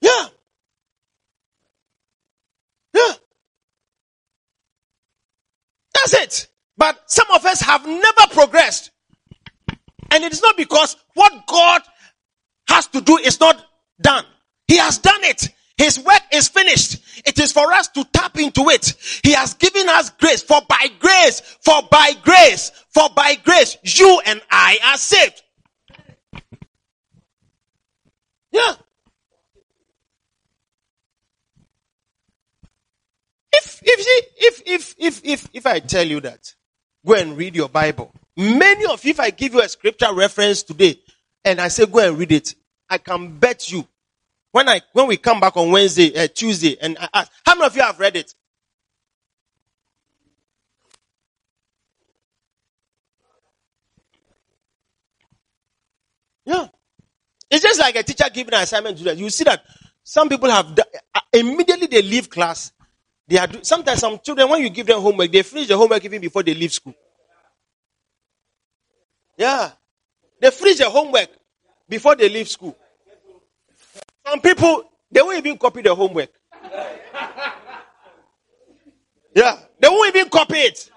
Yeah. 0.00 0.26
Yeah. 2.94 3.12
That's 5.94 6.14
it. 6.14 6.48
But 6.76 7.10
some 7.10 7.26
of 7.34 7.44
us 7.44 7.60
have 7.62 7.86
never 7.86 8.26
progressed. 8.32 8.90
And 10.10 10.22
it 10.22 10.32
is 10.32 10.42
not 10.42 10.56
because 10.56 10.96
what 11.14 11.46
God 11.46 11.82
has 12.68 12.86
to 12.88 13.00
do 13.00 13.16
is 13.18 13.40
not 13.40 13.64
done. 14.00 14.24
He 14.68 14.76
has 14.76 14.98
done 14.98 15.24
it. 15.24 15.48
His 15.76 15.98
work 15.98 16.22
is 16.32 16.48
finished. 16.48 17.02
It 17.26 17.38
is 17.38 17.52
for 17.52 17.72
us 17.72 17.88
to 17.88 18.04
tap 18.04 18.38
into 18.38 18.68
it. 18.70 18.94
He 19.22 19.32
has 19.32 19.54
given 19.54 19.88
us 19.88 20.10
grace. 20.10 20.42
For 20.42 20.60
by 20.68 20.86
grace, 20.98 21.40
for 21.60 21.82
by 21.90 22.12
grace, 22.22 22.70
for 22.90 23.08
by 23.14 23.34
grace, 23.36 23.76
you 23.82 24.20
and 24.24 24.40
I 24.50 24.78
are 24.84 24.96
saved. 24.96 25.42
Yeah. 28.50 28.74
If, 33.52 33.80
if, 33.82 34.32
if, 34.38 34.62
if, 34.66 34.94
if, 34.98 35.20
if, 35.24 35.48
if 35.52 35.66
I 35.66 35.80
tell 35.80 36.06
you 36.06 36.20
that, 36.20 36.54
go 37.04 37.14
and 37.14 37.36
read 37.36 37.54
your 37.54 37.68
Bible. 37.68 38.12
Many 38.36 38.86
of 38.86 39.04
you, 39.04 39.10
if 39.10 39.20
I 39.20 39.30
give 39.30 39.54
you 39.54 39.62
a 39.62 39.68
scripture 39.68 40.12
reference 40.12 40.62
today 40.62 40.98
and 41.44 41.60
I 41.60 41.68
say 41.68 41.86
go 41.86 41.98
and 41.98 42.18
read 42.18 42.32
it, 42.32 42.54
I 42.88 42.98
can 42.98 43.38
bet 43.38 43.70
you 43.70 43.86
when 44.56 44.70
I 44.70 44.80
when 44.94 45.06
we 45.06 45.18
come 45.18 45.38
back 45.38 45.54
on 45.58 45.70
Wednesday, 45.70 46.16
uh, 46.16 46.28
Tuesday, 46.28 46.78
and 46.80 46.96
I 46.98 47.08
ask, 47.12 47.32
how 47.44 47.54
many 47.56 47.66
of 47.66 47.76
you 47.76 47.82
have 47.82 48.00
read 48.00 48.16
it? 48.16 48.34
Yeah, 56.46 56.68
it's 57.50 57.62
just 57.62 57.78
like 57.78 57.96
a 57.96 58.02
teacher 58.02 58.24
giving 58.32 58.54
an 58.54 58.62
assignment 58.62 58.96
to 58.96 59.04
them. 59.04 59.18
You 59.18 59.28
see 59.28 59.44
that 59.44 59.62
some 60.02 60.26
people 60.30 60.50
have 60.50 60.74
uh, 61.14 61.20
immediately 61.34 61.88
they 61.88 62.00
leave 62.00 62.30
class. 62.30 62.72
They 63.28 63.36
are 63.36 63.48
sometimes 63.60 64.00
some 64.00 64.18
children 64.20 64.48
when 64.48 64.62
you 64.62 64.70
give 64.70 64.86
them 64.86 65.02
homework, 65.02 65.30
they 65.30 65.42
finish 65.42 65.68
the 65.68 65.76
homework 65.76 66.02
even 66.02 66.22
before 66.22 66.42
they 66.42 66.54
leave 66.54 66.72
school. 66.72 66.94
Yeah, 69.36 69.70
they 70.40 70.50
finish 70.50 70.78
the 70.78 70.88
homework 70.88 71.28
before 71.86 72.16
they 72.16 72.30
leave 72.30 72.48
school. 72.48 72.74
Some 74.26 74.40
people, 74.40 74.90
they 75.10 75.22
won't 75.22 75.38
even 75.38 75.56
copy 75.56 75.82
the 75.82 75.94
homework. 75.94 76.30
Yeah, 79.34 79.58
they 79.78 79.88
won't 79.88 80.14
even 80.14 80.28
copy 80.28 80.56
it. 80.56 80.90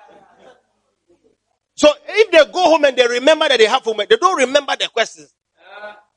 So 1.76 1.90
if 2.08 2.32
they 2.32 2.52
go 2.52 2.64
home 2.64 2.86
and 2.86 2.98
they 2.98 3.08
remember 3.08 3.48
that 3.48 3.58
they 3.60 3.66
have 3.66 3.84
homework, 3.84 4.10
they 4.10 4.18
don't 4.18 4.38
remember 4.38 4.76
the 4.80 4.88
questions 4.88 5.34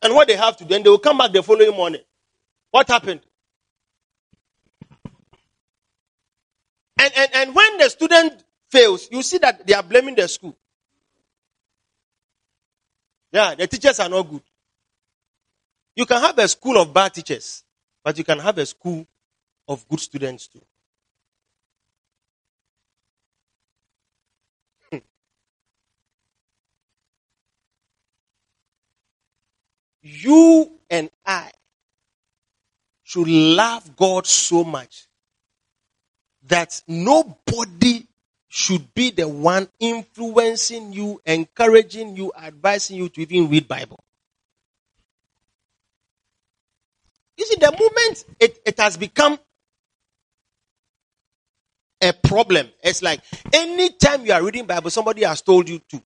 and 0.01 0.15
what 0.15 0.27
they 0.29 0.37
have 0.37 0.57
to 0.57 0.65
do, 0.65 0.75
and 0.75 0.85
they 0.85 0.91
will 0.91 0.99
come 0.99 1.19
back 1.19 1.33
the 1.33 1.43
following 1.43 1.77
morning. 1.77 2.01
What 2.71 2.89
happened? 2.89 3.21
And, 6.99 7.13
and, 7.17 7.31
and 7.35 7.55
when 7.55 7.79
the 7.79 7.91
student 7.91 8.43
fails, 8.71 9.09
you 9.11 9.23
see 9.23 9.39
that 9.39 9.67
they 9.67 9.75
are 9.75 9.83
blaming 9.83 10.15
the 10.15 10.29
school. 10.29 10.57
Yeah, 13.33 13.55
the 13.55 13.67
teachers 13.67 14.01
are 14.01 14.09
not 14.09 14.23
good. 14.23 14.43
You 15.95 16.07
can 16.07 16.21
have 16.21 16.39
a 16.39 16.49
school 16.49 16.79
of 16.79 16.93
bad 16.93 17.15
teachers, 17.15 17.65
but 18.03 18.17
you 18.17 18.25
can 18.25 18.39
have 18.39 18.57
a 18.59 18.67
school 18.67 19.07
of 19.69 19.87
good 19.89 20.01
students 20.01 20.49
too. 20.49 20.63
Hmm. 24.91 24.99
you 30.01 30.73
and 30.91 31.11
I 31.25 31.51
should 33.03 33.29
love 33.29 33.95
God 33.95 34.27
so 34.27 34.65
much 34.65 35.07
that 36.45 36.83
nobody 36.89 38.07
should 38.49 38.93
be 38.95 39.11
the 39.11 39.29
one 39.29 39.69
influencing 39.79 40.93
you, 40.93 41.21
encouraging 41.25 42.17
you, 42.17 42.33
advising 42.37 42.97
you 42.99 43.09
to 43.11 43.23
even 43.23 43.49
read 43.51 43.69
Bible. 43.69 44.03
You 47.37 47.47
see, 47.47 47.57
the 47.57 47.71
moment 47.73 48.25
it, 48.39 48.59
it 48.65 48.79
has 48.79 48.97
become 48.97 49.39
a 52.03 52.13
problem, 52.13 52.69
it's 52.83 53.03
like 53.03 53.21
anytime 53.53 54.27
you 54.27 54.33
are 54.33 54.43
reading 54.43 54.67
Bible, 54.67 54.91
somebody 54.91 55.25
has 55.25 55.41
told 55.41 55.69
you 55.69 55.79
to. 55.91 56.03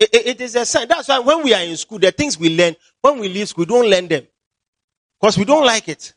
It, 0.00 0.10
it, 0.12 0.26
it 0.26 0.40
is 0.40 0.56
a 0.56 0.64
sign. 0.64 0.88
That's 0.88 1.08
why 1.08 1.18
when 1.18 1.42
we 1.42 1.52
are 1.54 1.62
in 1.62 1.76
school, 1.76 1.98
the 1.98 2.12
things 2.12 2.38
we 2.38 2.56
learn, 2.56 2.76
when 3.00 3.18
we 3.18 3.28
leave 3.28 3.48
school, 3.48 3.62
we 3.62 3.66
don't 3.66 3.90
learn 3.90 4.08
them. 4.08 4.26
Because 5.20 5.36
we 5.36 5.44
don't 5.44 5.66
like 5.66 5.88
it. 5.88 6.14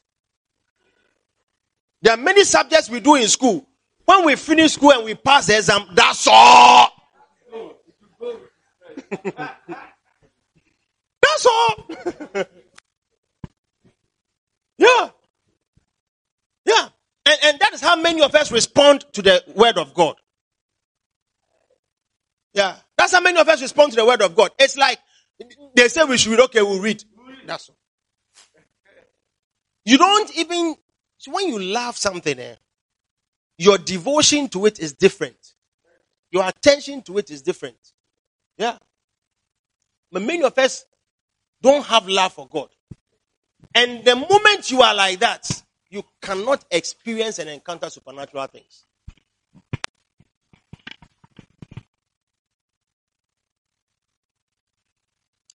There 2.01 2.13
are 2.13 2.17
many 2.17 2.43
subjects 2.43 2.89
we 2.89 2.99
do 2.99 3.15
in 3.15 3.27
school. 3.27 3.65
When 4.05 4.25
we 4.25 4.35
finish 4.35 4.73
school 4.73 4.91
and 4.91 5.05
we 5.05 5.15
pass 5.15 5.47
the 5.47 5.57
exam, 5.57 5.87
that's 5.93 6.27
all. 6.29 6.89
that's 11.21 11.45
all. 11.45 11.87
Yeah. 14.77 15.09
Yeah. 16.65 16.89
And, 17.25 17.37
and 17.43 17.59
that 17.59 17.73
is 17.73 17.81
how 17.81 17.90
many 18.01 18.21
of 18.21 18.33
us 18.35 18.51
respond 18.51 19.05
to 19.13 19.21
the 19.21 19.43
word 19.55 19.77
of 19.77 19.93
God. 19.93 20.15
Yeah. 22.53 22.75
That's 22.97 23.13
how 23.13 23.21
many 23.21 23.39
of 23.39 23.47
us 23.47 23.61
respond 23.61 23.93
to 23.93 23.95
the 23.95 24.05
word 24.05 24.21
of 24.21 24.35
God. 24.35 24.51
It's 24.59 24.77
like 24.77 24.99
they 25.75 25.87
say 25.87 26.03
we 26.03 26.17
should 26.17 26.31
read, 26.31 26.41
okay, 26.41 26.61
we'll 26.61 26.81
read. 26.81 27.03
That's 27.45 27.69
all. 27.69 27.77
You 29.85 29.97
don't 29.97 30.35
even, 30.37 30.75
when 31.27 31.47
you 31.47 31.59
love 31.59 31.97
something, 31.97 32.37
eh, 32.37 32.55
your 33.57 33.77
devotion 33.77 34.47
to 34.49 34.65
it 34.65 34.79
is 34.79 34.93
different. 34.93 35.53
Your 36.31 36.47
attention 36.47 37.01
to 37.03 37.17
it 37.17 37.29
is 37.31 37.41
different. 37.41 37.77
Yeah. 38.57 38.77
But 40.11 40.21
many 40.21 40.43
of 40.43 40.57
us 40.57 40.85
don't 41.61 41.85
have 41.85 42.07
love 42.07 42.33
for 42.33 42.47
God. 42.47 42.69
And 43.73 44.03
the 44.03 44.15
moment 44.15 44.69
you 44.69 44.81
are 44.81 44.93
like 44.93 45.19
that, 45.19 45.63
you 45.91 46.03
cannot 46.21 46.63
experience 46.71 47.37
and 47.39 47.49
encounter 47.49 47.89
supernatural 47.89 48.47
things. 48.47 48.85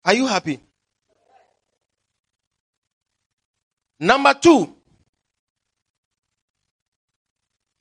Are 0.04 0.14
you 0.14 0.28
happy? 0.28 0.60
Number 4.00 4.34
two. 4.34 4.76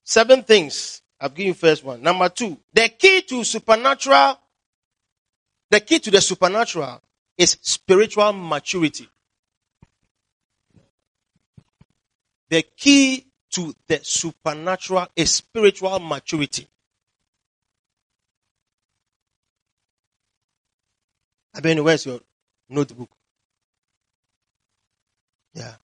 Seven 0.04 0.44
things. 0.44 1.02
I've 1.20 1.34
given 1.34 1.48
you 1.48 1.54
first 1.54 1.82
one. 1.84 2.02
Number 2.02 2.28
two. 2.28 2.56
The 2.72 2.88
key 2.88 3.22
to 3.22 3.42
supernatural, 3.42 4.38
the 5.70 5.80
key 5.80 5.98
to 5.98 6.10
the 6.10 6.20
supernatural 6.20 7.02
is 7.36 7.58
spiritual 7.60 8.32
maturity. 8.32 9.08
The 12.50 12.62
key 12.76 13.26
to 13.50 13.74
the 13.86 14.00
supernatural 14.02 15.06
is 15.16 15.34
spiritual 15.34 15.98
maturity. 16.00 16.66
I 21.54 21.60
mean, 21.60 21.84
where's 21.84 22.04
your 22.04 22.20
notebook? 22.68 23.10
Yeah. 25.54 25.74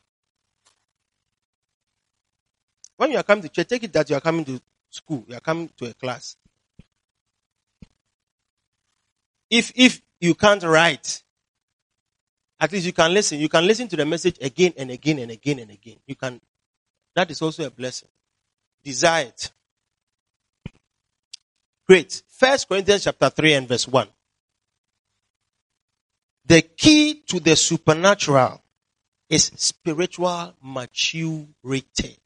When 2.96 3.12
you 3.12 3.18
are 3.18 3.22
coming 3.22 3.42
to 3.42 3.48
church, 3.48 3.68
take 3.68 3.84
it 3.84 3.92
that 3.92 4.10
you 4.10 4.16
are 4.16 4.20
coming 4.20 4.44
to 4.44 4.60
school, 4.90 5.24
you 5.28 5.36
are 5.36 5.40
coming 5.40 5.70
to 5.76 5.86
a 5.86 5.94
class. 5.94 6.36
If 9.48 9.72
if 9.74 10.02
you 10.20 10.34
can't 10.34 10.62
write, 10.62 11.22
at 12.60 12.70
least 12.72 12.86
you 12.86 12.92
can 12.92 13.14
listen. 13.14 13.38
You 13.38 13.48
can 13.48 13.66
listen 13.66 13.88
to 13.88 13.96
the 13.96 14.04
message 14.04 14.36
again 14.40 14.74
and 14.76 14.90
again 14.90 15.18
and 15.18 15.30
again 15.30 15.60
and 15.60 15.70
again. 15.70 15.96
You 16.06 16.14
can 16.14 16.40
that 17.14 17.30
is 17.30 17.42
also 17.42 17.66
a 17.66 17.70
blessing. 17.70 18.08
Desire 18.82 19.26
it. 19.26 19.50
Great. 21.86 22.22
First 22.28 22.68
Corinthians 22.68 23.04
chapter 23.04 23.30
3 23.30 23.54
and 23.54 23.68
verse 23.68 23.86
1. 23.86 24.08
The 26.46 26.62
key 26.62 27.22
to 27.26 27.40
the 27.40 27.54
supernatural 27.56 28.62
is 29.28 29.52
spiritual 29.56 30.54
maturity. 30.62 32.18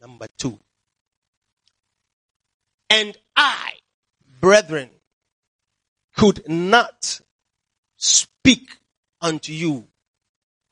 Number 0.00 0.26
two. 0.36 0.58
And 2.88 3.16
I, 3.36 3.74
brethren, 4.40 4.90
could 6.16 6.48
not 6.48 7.20
speak 7.96 8.76
unto 9.20 9.52
you 9.52 9.86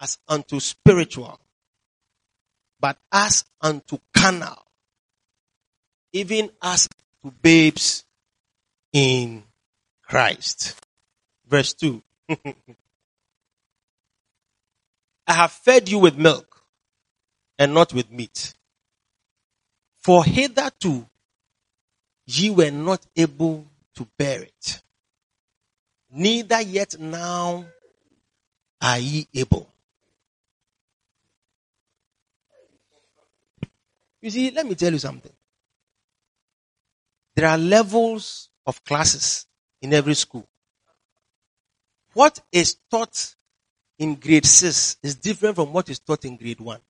as 0.01 0.19
unto 0.27 0.59
spiritual, 0.59 1.38
but 2.81 2.99
as 3.12 3.45
unto 3.61 3.99
carnal, 4.14 4.64
even 6.12 6.51
as 6.62 6.88
to 7.23 7.31
babes 7.43 8.05
in 8.93 9.43
Christ. 10.03 10.81
Verse 11.47 11.75
2. 11.75 12.03
I 15.27 15.33
have 15.33 15.53
fed 15.53 15.88
you 15.88 15.99
with 15.99 16.17
milk 16.17 16.62
and 17.59 17.75
not 17.75 17.93
with 17.93 18.11
meat. 18.11 18.55
For 19.97 20.25
hitherto 20.25 21.07
ye 22.27 22.51
were 22.51 22.71
not 22.71 23.05
able 23.17 23.67
to 23.95 24.07
bear 24.17 24.43
it, 24.43 24.81
neither 26.11 26.62
yet 26.62 26.99
now 26.99 27.67
are 28.81 28.99
ye 28.99 29.27
able. 29.35 29.69
You 34.21 34.31
see, 34.31 34.51
let 34.51 34.67
me 34.67 34.75
tell 34.75 34.93
you 34.93 34.99
something. 34.99 35.33
There 37.37 37.49
are 37.49 37.59
levels 37.59 38.49
of 38.67 38.85
classes 38.85 39.47
in 39.81 39.95
every 39.95 40.15
school. 40.15 40.47
What 42.15 42.41
is 42.51 42.77
taught 42.91 43.35
in 43.99 44.17
grade 44.17 44.47
6 44.47 44.97
is 45.03 45.15
different 45.15 45.57
from 45.57 45.73
what 45.73 45.89
is 45.89 46.01
taught 46.01 46.25
in 46.25 46.37
grade 46.37 46.61
1. 46.61 46.81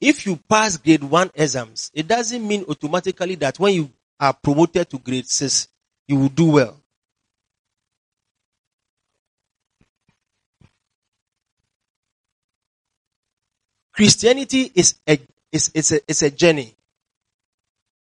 If 0.00 0.26
you 0.26 0.36
pass 0.48 0.76
grade 0.76 1.04
1 1.04 1.30
exams, 1.34 1.90
it 1.94 2.06
doesn't 2.06 2.46
mean 2.46 2.64
automatically 2.68 3.36
that 3.36 3.58
when 3.58 3.74
you 3.74 3.90
are 4.18 4.32
promoted 4.32 4.90
to 4.90 4.98
grade 4.98 5.28
6, 5.28 5.68
you 6.08 6.16
will 6.16 6.28
do 6.28 6.50
well. 6.52 6.76
Christianity 13.92 14.70
is 14.74 14.94
a, 15.08 15.18
is, 15.52 15.70
is, 15.74 15.92
a, 15.92 16.00
is 16.08 16.22
a 16.22 16.30
journey. 16.30 16.74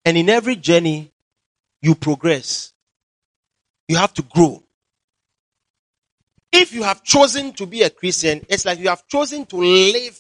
And 0.05 0.17
in 0.17 0.29
every 0.29 0.57
journey, 0.57 1.13
you 1.83 1.95
progress. 1.95 2.73
You 3.89 3.97
have 3.97 4.15
to 4.15 4.23
grow. 4.23 4.63
If 6.53 6.73
you 6.73 6.83
have 6.85 7.03
chosen 7.03 7.53
to 7.55 7.67
be 7.67 7.83
a 7.83 7.91
Christian, 7.91 8.45
it's 8.49 8.65
like 8.65 8.79
you 8.79 8.89
have 8.89 9.07
chosen 9.07 9.47
to 9.47 9.57
live 9.57 10.19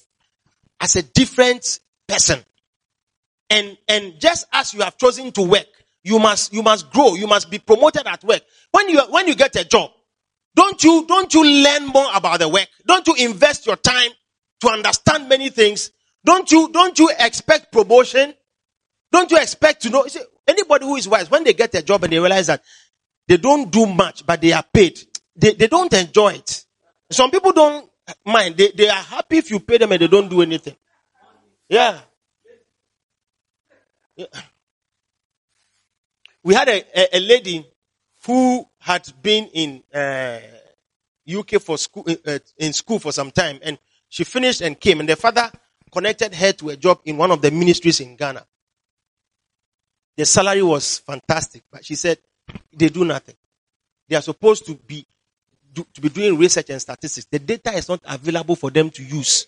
as 0.81 0.97
a 0.97 1.03
different 1.03 1.81
person. 2.07 2.41
And, 3.49 3.77
and 3.89 4.21
just 4.21 4.47
as 4.53 4.75
you 4.75 4.81
have 4.83 4.99
chosen 4.99 5.33
to 5.33 5.43
work, 5.43 5.67
you 6.03 6.19
must, 6.19 6.53
you 6.53 6.63
must 6.63 6.91
grow. 6.91 7.15
You 7.15 7.27
must 7.27 7.51
be 7.51 7.59
promoted 7.59 8.07
at 8.07 8.23
work. 8.25 8.43
When 8.71 8.89
you, 8.89 9.01
when 9.11 9.29
you 9.29 9.35
get 9.35 9.57
a 9.57 9.65
job, 9.65 9.91
don't 10.55 10.83
you, 10.83 11.05
don't 11.07 11.33
you 11.33 11.45
learn 11.45 11.87
more 11.87 12.09
about 12.15 12.41
the 12.41 12.49
work? 12.49 12.69
Don't 12.87 13.07
you 13.07 13.15
invest 13.27 13.67
your 13.67 13.77
time 13.77 14.11
to 14.61 14.69
understand 14.69 15.29
many 15.29 15.49
things? 15.51 15.91
Don't 16.27 16.51
you, 16.51 16.69
don't 16.73 16.99
you 16.99 17.09
expect 17.21 17.71
promotion? 17.71 18.35
Don't 19.13 19.31
you 19.31 19.39
expect 19.39 19.83
to 19.83 19.91
know? 19.91 20.09
See, 20.09 20.21
anybody 20.47 20.85
who 20.85 20.97
is 20.97 21.09
wise, 21.09 21.31
when 21.31 21.45
they 21.45 21.53
get 21.53 21.73
a 21.77 21.83
job 21.83 22.03
and 22.03 22.13
they 22.13 22.19
realize 22.19 22.49
that 22.49 22.65
they 23.29 23.37
don't 23.37 23.71
do 23.71 23.87
much, 23.87 24.27
but 24.27 24.41
they 24.41 24.53
are 24.53 24.65
paid, 24.65 24.99
they, 25.37 25.55
they 25.55 25.69
don't 25.69 25.93
enjoy 25.93 26.35
it. 26.35 26.65
Some 27.13 27.31
people 27.31 27.53
don't 27.53 27.89
mind. 28.25 28.57
They, 28.57 28.73
they 28.73 28.89
are 28.89 29.03
happy 29.03 29.39
if 29.39 29.53
you 29.53 29.61
pay 29.61 29.79
them 29.79 29.93
and 29.93 30.03
they 30.03 30.09
don't 30.09 30.29
do 30.29 30.43
anything. 30.43 30.75
Yeah. 31.69 32.01
yeah. 34.17 34.27
We 36.43 36.55
had 36.55 36.69
a, 36.69 36.85
a, 36.93 37.19
a, 37.19 37.21
lady 37.21 37.65
who 38.25 38.67
had 38.79 39.09
been 39.23 39.47
in 39.53 39.83
uh, 39.95 40.41
UK 41.33 41.61
for 41.61 41.79
school 41.79 42.05
uh, 42.27 42.39
in 42.59 42.73
school 42.73 42.99
for 42.99 43.13
some 43.13 43.31
time, 43.31 43.61
and 43.63 43.79
she 44.09 44.25
finished 44.25 44.61
and 44.61 44.79
came, 44.79 45.01
and 45.01 45.09
the 45.09 45.17
father 45.17 45.51
connected 45.91 46.35
her 46.35 46.53
to 46.53 46.71
a 46.71 46.77
job 46.77 47.01
in 47.05 47.17
one 47.17 47.31
of 47.31 47.41
the 47.43 47.51
ministries 47.51 48.01
in 48.01 48.17
Ghana. 48.17 48.45
The 50.17 50.25
salary 50.25 50.63
was 50.63 50.99
fantastic, 50.99 51.63
but 51.71 51.85
she 51.85 51.95
said 51.95 52.19
they 52.73 52.89
do 52.89 53.05
nothing. 53.05 53.37
They 54.09 54.17
are 54.17 54.23
supposed 54.23 54.67
to 54.67 54.75
be 54.75 55.07
do, 55.73 55.87
to 55.95 56.01
be 56.01 56.09
doing 56.09 56.39
research 56.39 56.71
and 56.71 56.81
statistics. 56.81 57.27
The 57.31 57.39
data 57.39 57.73
is 57.73 57.89
not 57.89 58.01
available 58.05 58.57
for 58.57 58.71
them 58.71 58.91
to 58.91 59.03
use. 59.03 59.47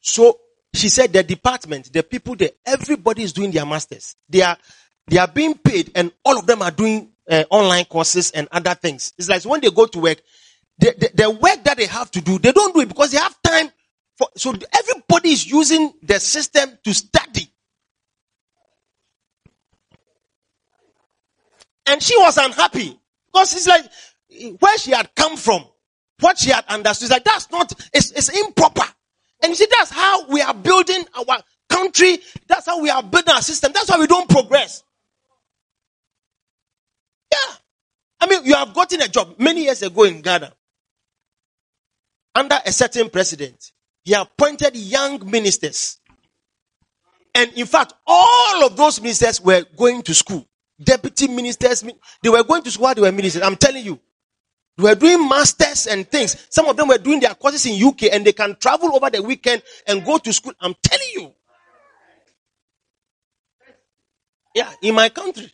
So 0.00 0.38
she 0.74 0.88
said 0.88 1.12
the 1.12 1.22
department, 1.22 1.92
the 1.92 2.02
people 2.02 2.36
there, 2.36 2.50
everybody 2.64 3.22
is 3.22 3.32
doing 3.32 3.50
their 3.50 3.66
masters. 3.66 4.14
They 4.28 4.42
are, 4.42 4.56
they 5.06 5.18
are 5.18 5.28
being 5.28 5.54
paid 5.54 5.92
and 5.94 6.12
all 6.24 6.38
of 6.38 6.46
them 6.46 6.62
are 6.62 6.70
doing 6.70 7.10
uh, 7.28 7.44
online 7.50 7.86
courses 7.86 8.30
and 8.30 8.46
other 8.52 8.74
things. 8.74 9.12
It's 9.18 9.28
like 9.28 9.42
when 9.44 9.60
they 9.60 9.70
go 9.70 9.86
to 9.86 9.98
work, 9.98 10.18
the, 10.78 10.94
the, 10.96 11.22
the 11.22 11.30
work 11.30 11.64
that 11.64 11.76
they 11.76 11.86
have 11.86 12.10
to 12.12 12.20
do, 12.20 12.38
they 12.38 12.52
don't 12.52 12.74
do 12.74 12.80
it 12.80 12.88
because 12.88 13.10
they 13.10 13.18
have 13.18 13.36
time 13.42 13.70
for, 14.20 14.28
so 14.36 14.54
everybody 14.78 15.30
is 15.30 15.50
using 15.50 15.94
the 16.02 16.20
system 16.20 16.78
to 16.84 16.92
study. 16.92 17.50
And 21.86 22.02
she 22.02 22.16
was 22.18 22.36
unhappy 22.36 23.00
because 23.32 23.54
it's 23.54 23.66
like 23.66 23.84
where 24.60 24.78
she 24.78 24.90
had 24.90 25.14
come 25.16 25.38
from, 25.38 25.64
what 26.20 26.38
she 26.38 26.50
had 26.50 26.66
understood, 26.68 27.06
is 27.06 27.10
like 27.10 27.24
that's 27.24 27.50
not, 27.50 27.72
it's, 27.94 28.10
it's 28.10 28.28
improper. 28.28 28.84
And 29.42 29.50
you 29.50 29.56
see, 29.56 29.66
that's 29.70 29.90
how 29.90 30.28
we 30.28 30.42
are 30.42 30.52
building 30.52 31.02
our 31.14 31.38
country. 31.70 32.18
That's 32.46 32.66
how 32.66 32.82
we 32.82 32.90
are 32.90 33.02
building 33.02 33.34
our 33.34 33.40
system. 33.40 33.72
That's 33.72 33.88
why 33.88 33.98
we 33.98 34.06
don't 34.06 34.28
progress. 34.28 34.84
Yeah. 37.32 37.54
I 38.20 38.26
mean, 38.26 38.44
you 38.44 38.54
have 38.54 38.74
gotten 38.74 39.00
a 39.00 39.08
job 39.08 39.36
many 39.38 39.62
years 39.62 39.80
ago 39.80 40.04
in 40.04 40.20
Ghana. 40.20 40.52
Under 42.34 42.58
a 42.64 42.70
certain 42.70 43.08
president, 43.08 43.72
he 44.04 44.14
appointed 44.14 44.76
young 44.76 45.28
ministers. 45.30 45.98
And 47.34 47.52
in 47.54 47.66
fact, 47.66 47.94
all 48.06 48.66
of 48.66 48.76
those 48.76 49.00
ministers 49.00 49.40
were 49.40 49.64
going 49.76 50.02
to 50.02 50.14
school. 50.14 50.46
Deputy 50.82 51.28
ministers, 51.28 51.84
they 52.22 52.28
were 52.28 52.42
going 52.42 52.62
to 52.62 52.70
school 52.70 52.84
while 52.84 52.94
they 52.94 53.02
were 53.02 53.12
ministers. 53.12 53.42
I'm 53.42 53.56
telling 53.56 53.84
you. 53.84 54.00
They 54.76 54.84
were 54.84 54.94
doing 54.94 55.28
masters 55.28 55.86
and 55.86 56.08
things. 56.08 56.46
Some 56.48 56.66
of 56.66 56.76
them 56.76 56.88
were 56.88 56.98
doing 56.98 57.20
their 57.20 57.34
courses 57.34 57.66
in 57.66 57.86
UK 57.86 58.04
and 58.12 58.24
they 58.24 58.32
can 58.32 58.56
travel 58.56 58.94
over 58.94 59.10
the 59.10 59.22
weekend 59.22 59.62
and 59.86 60.04
go 60.04 60.18
to 60.18 60.32
school. 60.32 60.54
I'm 60.60 60.74
telling 60.82 61.08
you. 61.14 61.32
Yeah, 64.54 64.72
in 64.82 64.94
my 64.94 65.10
country. 65.10 65.52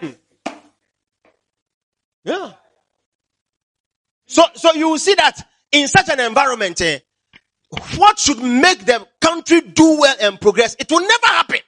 Hmm. 0.00 0.10
Yeah. 2.24 2.52
So, 4.28 4.44
so 4.54 4.74
you 4.74 4.90
will 4.90 4.98
see 4.98 5.14
that 5.14 5.40
in 5.72 5.88
such 5.88 6.08
an 6.10 6.20
environment, 6.20 6.80
eh, 6.82 7.00
what 7.96 8.18
should 8.18 8.42
make 8.42 8.84
the 8.84 9.06
country 9.20 9.62
do 9.62 9.98
well 9.98 10.16
and 10.20 10.40
progress? 10.40 10.76
It 10.78 10.90
will 10.90 11.00
never 11.00 11.26
happen. 11.26 11.60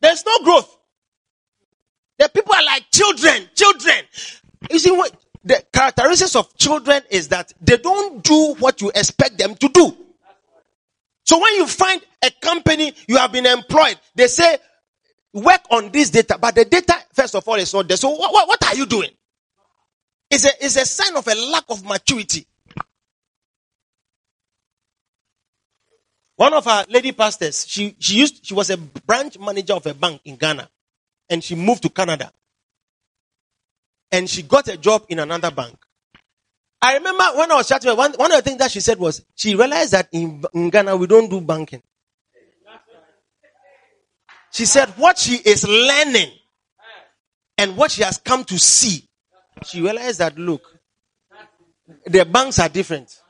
There's 0.00 0.24
no 0.26 0.38
growth. 0.44 0.76
The 2.18 2.28
people 2.28 2.54
are 2.54 2.64
like 2.64 2.90
children, 2.92 3.48
children. 3.54 3.96
You 4.70 4.78
see 4.78 4.90
what 4.90 5.14
the 5.44 5.64
characteristics 5.72 6.34
of 6.34 6.54
children 6.56 7.02
is 7.10 7.28
that 7.28 7.52
they 7.60 7.76
don't 7.76 8.22
do 8.22 8.54
what 8.58 8.80
you 8.80 8.90
expect 8.94 9.38
them 9.38 9.54
to 9.54 9.68
do. 9.68 9.96
So 11.24 11.40
when 11.40 11.54
you 11.54 11.66
find 11.66 12.00
a 12.24 12.30
company, 12.40 12.92
you 13.06 13.16
have 13.18 13.32
been 13.32 13.46
employed, 13.46 13.98
they 14.14 14.26
say, 14.28 14.58
work 15.32 15.60
on 15.70 15.90
this 15.90 16.10
data, 16.10 16.38
but 16.40 16.54
the 16.54 16.64
data, 16.64 16.94
first 17.12 17.34
of 17.34 17.46
all, 17.46 17.56
is 17.56 17.72
not 17.72 17.86
there. 17.86 17.96
So 17.96 18.10
what, 18.10 18.32
what, 18.32 18.48
what 18.48 18.66
are 18.66 18.76
you 18.76 18.86
doing? 18.86 19.10
It's 20.30 20.44
a, 20.44 20.50
it's 20.60 20.76
a 20.76 20.84
sign 20.84 21.16
of 21.16 21.26
a 21.28 21.34
lack 21.34 21.64
of 21.68 21.84
maturity. 21.84 22.46
One 26.36 26.52
of 26.52 26.66
our 26.66 26.84
lady 26.88 27.12
pastors, 27.12 27.66
she, 27.66 27.96
she 27.98 28.18
used, 28.18 28.44
she 28.44 28.52
was 28.54 28.68
a 28.70 28.76
branch 28.76 29.38
manager 29.38 29.72
of 29.72 29.86
a 29.86 29.94
bank 29.94 30.20
in 30.24 30.36
Ghana 30.36 30.68
and 31.30 31.42
she 31.42 31.54
moved 31.54 31.82
to 31.82 31.88
Canada. 31.88 32.30
And 34.12 34.28
she 34.28 34.42
got 34.42 34.68
a 34.68 34.76
job 34.76 35.06
in 35.08 35.18
another 35.18 35.50
bank. 35.50 35.76
I 36.82 36.94
remember 36.94 37.24
when 37.34 37.50
I 37.50 37.54
was 37.56 37.68
chatting 37.68 37.90
with 37.90 37.98
one, 37.98 38.12
one 38.12 38.30
of 38.32 38.36
the 38.36 38.42
things 38.42 38.58
that 38.58 38.70
she 38.70 38.80
said 38.80 38.98
was 38.98 39.24
she 39.34 39.54
realized 39.54 39.92
that 39.92 40.08
in, 40.12 40.44
in 40.52 40.70
Ghana 40.70 40.96
we 40.96 41.06
don't 41.06 41.28
do 41.28 41.40
banking. 41.40 41.82
She 44.52 44.66
said 44.66 44.88
what 44.96 45.18
she 45.18 45.36
is 45.36 45.66
learning 45.66 46.30
and 47.58 47.76
what 47.76 47.90
she 47.90 48.02
has 48.02 48.18
come 48.18 48.44
to 48.44 48.58
see, 48.58 49.05
she 49.64 49.80
realized 49.80 50.18
that 50.18 50.38
look, 50.38 50.62
the 52.06 52.24
banks 52.24 52.58
are 52.58 52.68
different. 52.68 53.20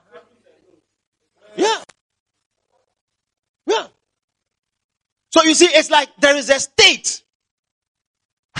Yeah. 1.57 1.83
Yeah. 3.67 3.87
So 5.31 5.43
you 5.43 5.55
see, 5.55 5.67
it's 5.67 5.91
like 5.91 6.09
there 6.19 6.37
is 6.37 6.51
a 6.51 6.59
state 6.61 7.23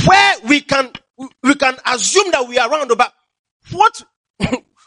where 0.07 0.35
we 0.47 0.61
can 0.61 0.93
we 1.43 1.55
can 1.55 1.77
assume 1.87 2.31
that 2.33 2.47
we 2.49 2.59
are 2.59 2.71
around, 2.71 2.89
but 2.97 3.13
what 3.73 4.03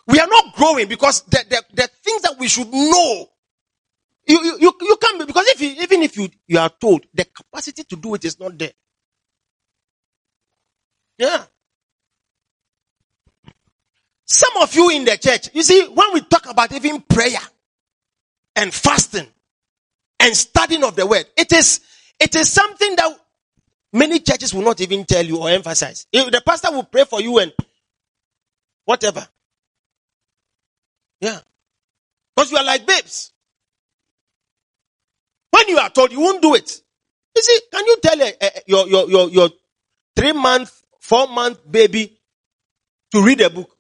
we 0.08 0.20
are 0.20 0.28
not 0.28 0.56
growing 0.56 0.88
because 0.88 1.24
the, 1.24 1.44
the, 1.50 1.64
the 1.74 1.90
things 2.04 2.22
that 2.24 2.36
we 2.40 2.48
should 2.48 2.72
know. 2.72 3.28
You, 4.28 4.44
you, 4.60 4.74
you, 4.80 4.98
can't 5.02 5.20
be, 5.20 5.26
because 5.26 5.48
if 5.48 5.60
you, 5.62 5.70
even 5.82 6.04
if 6.04 6.16
you, 6.16 6.30
you 6.46 6.60
are 6.60 6.70
told, 6.70 7.04
the 7.12 7.26
capacity 7.26 7.84
to 7.84 7.96
do 7.96 8.14
it 8.14 8.26
is 8.26 8.40
not 8.40 8.56
there. 8.60 8.74
Yeah. 11.18 11.46
Some 14.30 14.58
of 14.62 14.76
you 14.76 14.92
in 14.92 15.06
the 15.06 15.18
church, 15.18 15.50
you 15.54 15.64
see, 15.64 15.88
when 15.88 16.14
we 16.14 16.22
talk 16.22 16.48
about 16.48 16.72
even 16.72 17.02
prayer 17.02 17.40
and 18.56 18.72
fasting 18.72 19.26
and 20.20 20.36
studying 20.36 20.84
of 20.84 20.96
the 20.96 21.08
word, 21.08 21.26
it 21.36 21.52
is, 21.52 21.82
it 22.20 22.36
is 22.36 22.48
something 22.48 22.96
that 22.96 23.20
many 23.92 24.20
churches 24.20 24.54
will 24.54 24.62
not 24.62 24.82
even 24.82 25.04
tell 25.04 25.26
you 25.26 25.38
or 25.38 25.50
emphasize. 25.50 26.06
If 26.14 26.30
the 26.30 26.44
pastor 26.46 26.72
will 26.72 26.84
pray 26.84 27.06
for 27.06 27.20
you 27.20 27.40
and 27.40 27.52
whatever. 28.86 29.28
Yeah. 31.22 31.40
Because 32.36 32.52
you 32.52 32.58
are 32.60 32.64
like 32.64 32.86
babes. 32.86 33.32
When 35.50 35.70
you 35.70 35.80
are 35.80 35.90
told, 35.90 36.12
you 36.12 36.20
won't 36.20 36.44
do 36.44 36.54
it. 36.54 36.82
You 37.36 37.42
see, 37.42 37.60
can 37.74 37.84
you 37.84 37.98
tell 38.00 38.22
a, 38.22 38.34
a, 38.40 38.50
your, 38.68 38.88
your, 38.88 39.10
your, 39.10 39.30
your 39.30 39.50
three 40.16 40.34
month, 40.34 40.84
four 41.00 41.28
month 41.28 41.60
baby 41.70 42.16
to 43.12 43.24
read 43.24 43.42
a 43.42 43.50
book 43.50 43.76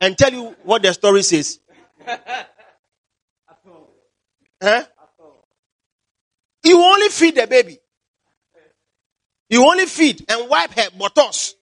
and 0.00 0.16
tell 0.16 0.32
you 0.32 0.54
what 0.62 0.82
the 0.82 0.92
story 0.92 1.22
says? 1.22 1.60
huh? 4.62 4.84
You 6.64 6.80
only 6.82 7.08
feed 7.08 7.36
the 7.36 7.46
baby. 7.46 7.78
You 9.48 9.64
only 9.64 9.86
feed 9.86 10.24
and 10.28 10.48
wipe 10.48 10.72
her 10.72 10.90
buttocks 10.98 11.54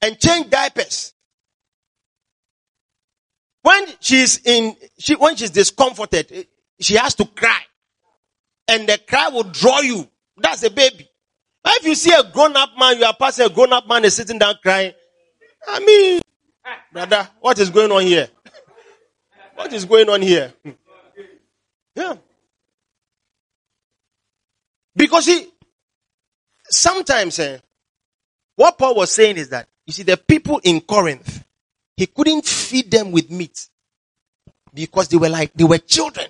and 0.00 0.18
change 0.18 0.48
diapers. 0.50 1.12
When 3.62 3.84
she's 4.00 4.40
in, 4.44 4.76
she, 4.98 5.14
when 5.16 5.36
she's 5.36 5.50
discomforted, 5.50 6.46
she 6.80 6.94
has 6.94 7.14
to 7.16 7.24
cry. 7.26 7.60
And 8.68 8.88
the 8.88 8.98
cry 9.06 9.28
will 9.28 9.42
draw 9.42 9.80
you. 9.80 10.08
That's 10.36 10.62
a 10.62 10.70
baby. 10.70 11.08
But 11.62 11.74
if 11.80 11.86
you 11.86 11.94
see 11.94 12.12
a 12.12 12.22
grown 12.22 12.56
up 12.56 12.70
man, 12.78 12.98
you 12.98 13.04
are 13.04 13.14
passing 13.18 13.46
a 13.46 13.50
grown 13.50 13.72
up 13.72 13.86
man 13.86 14.04
is 14.04 14.14
sitting 14.16 14.38
down 14.38 14.54
crying. 14.62 14.92
I 15.68 15.80
mean, 15.80 16.22
brother, 16.92 17.28
what 17.40 17.58
is 17.58 17.70
going 17.70 17.90
on 17.92 18.02
here? 18.02 18.28
What 19.54 19.72
is 19.72 19.84
going 19.84 20.08
on 20.08 20.22
here? 20.22 20.52
Yeah. 21.94 22.14
Because 24.94 25.26
see, 25.26 25.48
sometimes 26.64 27.38
eh, 27.38 27.58
what 28.56 28.78
Paul 28.78 28.96
was 28.96 29.10
saying 29.10 29.36
is 29.36 29.48
that, 29.50 29.68
you 29.86 29.92
see, 29.92 30.02
the 30.02 30.16
people 30.16 30.60
in 30.64 30.80
Corinth, 30.80 31.44
he 31.96 32.06
couldn't 32.06 32.44
feed 32.44 32.90
them 32.90 33.12
with 33.12 33.30
meat 33.30 33.68
because 34.72 35.08
they 35.08 35.16
were 35.16 35.28
like, 35.28 35.52
they 35.54 35.64
were 35.64 35.78
children. 35.78 36.26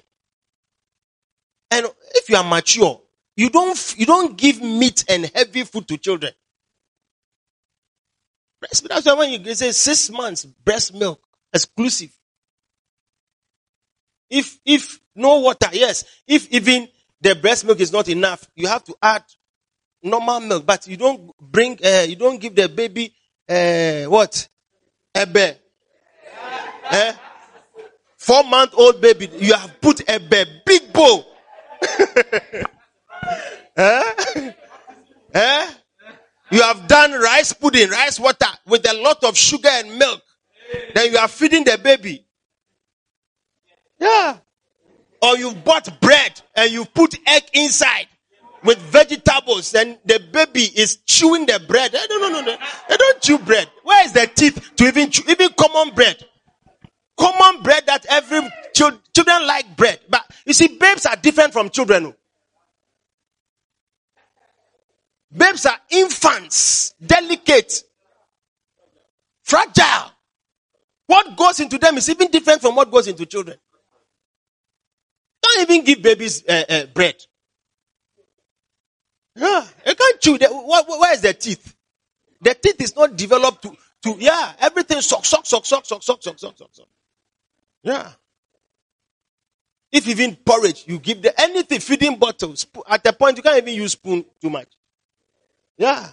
And 1.70 1.86
if 2.14 2.28
you 2.28 2.36
are 2.36 2.44
mature, 2.44 3.00
you 3.36 3.50
don't, 3.50 3.94
you 3.96 4.06
don't 4.06 4.36
give 4.36 4.60
meat 4.60 5.04
and 5.08 5.30
heavy 5.34 5.62
food 5.64 5.86
to 5.88 5.96
children. 5.98 6.32
Breast, 8.60 8.88
that's 8.88 9.06
why 9.06 9.14
when 9.14 9.42
you 9.42 9.54
say 9.54 9.72
six 9.72 10.10
months 10.10 10.44
breast 10.44 10.94
milk 10.94 11.20
exclusive. 11.52 12.10
If, 14.28 14.60
if 14.64 15.00
no 15.16 15.40
water, 15.40 15.68
yes. 15.72 16.04
If 16.26 16.50
even 16.52 16.88
the 17.20 17.34
breast 17.34 17.64
milk 17.64 17.80
is 17.80 17.92
not 17.92 18.08
enough, 18.08 18.48
you 18.54 18.68
have 18.68 18.84
to 18.84 18.94
add 19.02 19.24
normal 20.02 20.40
milk. 20.40 20.66
But 20.66 20.86
you 20.86 20.96
don't 20.96 21.32
bring, 21.40 21.78
uh, 21.84 22.04
you 22.08 22.16
don't 22.16 22.40
give 22.40 22.54
the 22.54 22.68
baby, 22.68 23.12
uh, 23.48 24.04
what? 24.04 24.48
Ebe. 25.14 25.56
Eh? 26.92 27.12
Four 28.16 28.44
month 28.44 28.74
old 28.76 29.00
baby, 29.00 29.28
you 29.38 29.54
have 29.54 29.80
put 29.80 30.08
a 30.08 30.18
big 30.64 30.92
bowl. 30.92 31.26
eh? 33.76 34.52
Eh? 35.34 35.70
You 36.50 36.62
have 36.62 36.88
done 36.88 37.12
rice 37.12 37.52
pudding, 37.52 37.90
rice 37.90 38.18
water 38.18 38.46
with 38.66 38.88
a 38.90 38.94
lot 38.94 39.22
of 39.24 39.36
sugar 39.36 39.68
and 39.68 39.98
milk. 39.98 40.20
Then 40.94 41.12
you 41.12 41.18
are 41.18 41.28
feeding 41.28 41.64
the 41.64 41.78
baby. 41.82 42.26
Yeah. 43.98 44.38
Or 45.22 45.36
you've 45.36 45.64
bought 45.64 46.00
bread 46.00 46.40
and 46.56 46.72
you 46.72 46.84
put 46.84 47.16
egg 47.26 47.44
inside 47.52 48.08
with 48.64 48.78
vegetables 48.78 49.74
and 49.74 49.98
the 50.04 50.18
baby 50.32 50.62
is 50.62 50.96
chewing 51.06 51.46
the 51.46 51.62
bread. 51.66 51.94
Eh, 51.94 52.06
no, 52.08 52.18
no, 52.18 52.28
no, 52.28 52.40
no. 52.40 52.56
They 52.88 52.96
don't 52.96 53.20
chew 53.20 53.38
bread. 53.38 53.68
Where 53.84 54.04
is 54.04 54.12
the 54.12 54.26
teeth 54.26 54.72
to 54.76 54.84
even 54.86 55.10
chew? 55.10 55.22
Even 55.30 55.50
common 55.52 55.94
bread. 55.94 56.24
Common 57.18 57.62
bread 57.62 57.84
that 57.86 58.06
every 58.08 58.40
children 58.74 59.46
like 59.46 59.76
bread. 59.76 60.00
But 60.08 60.24
you 60.46 60.54
see, 60.54 60.78
babes 60.78 61.06
are 61.06 61.16
different 61.16 61.52
from 61.52 61.70
children. 61.70 62.06
Oh. 62.06 62.14
Babes 65.32 65.64
are 65.66 65.78
infants, 65.90 66.92
delicate, 67.04 67.84
fragile. 69.42 70.10
What 71.06 71.36
goes 71.36 71.60
into 71.60 71.78
them 71.78 71.96
is 71.98 72.08
even 72.08 72.30
different 72.30 72.60
from 72.60 72.74
what 72.74 72.90
goes 72.90 73.06
into 73.06 73.26
children. 73.26 73.56
Don't 75.42 75.70
even 75.70 75.84
give 75.84 76.02
babies 76.02 76.44
uh, 76.48 76.64
uh, 76.68 76.86
bread. 76.86 77.16
Yeah, 79.36 79.64
you 79.86 79.94
can't 79.94 80.20
chew. 80.20 80.38
The, 80.38 80.48
where 80.48 81.14
is 81.14 81.20
the 81.20 81.32
teeth? 81.32 81.74
The 82.40 82.54
teeth 82.54 82.80
is 82.80 82.96
not 82.96 83.16
developed 83.16 83.62
to, 83.62 83.76
to 84.04 84.16
yeah, 84.18 84.52
everything 84.58 85.00
suck, 85.00 85.24
suck, 85.24 85.46
suck, 85.46 85.64
suck, 85.64 85.84
suck, 85.84 86.02
suck, 86.02 86.22
suck, 86.22 86.38
suck, 86.38 86.58
suck, 86.58 86.68
suck. 86.72 86.88
Yeah. 87.82 88.10
If 89.92 90.06
even 90.06 90.36
porridge, 90.36 90.84
you 90.86 90.98
give 90.98 91.22
the 91.22 91.38
anything, 91.40 91.80
feeding 91.80 92.16
bottles. 92.16 92.66
At 92.88 93.02
the 93.02 93.12
point, 93.12 93.36
you 93.36 93.42
can't 93.42 93.58
even 93.58 93.74
use 93.74 93.92
spoon 93.92 94.24
too 94.40 94.50
much. 94.50 94.68
Yeah. 95.80 96.06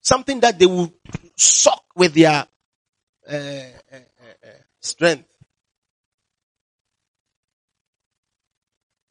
Something 0.00 0.38
that 0.40 0.56
they 0.56 0.66
will 0.66 0.94
suck 1.34 1.82
with 1.96 2.14
their 2.14 2.46
uh, 3.28 3.34
uh, 3.34 3.36
uh, 3.92 4.48
strength. 4.80 5.28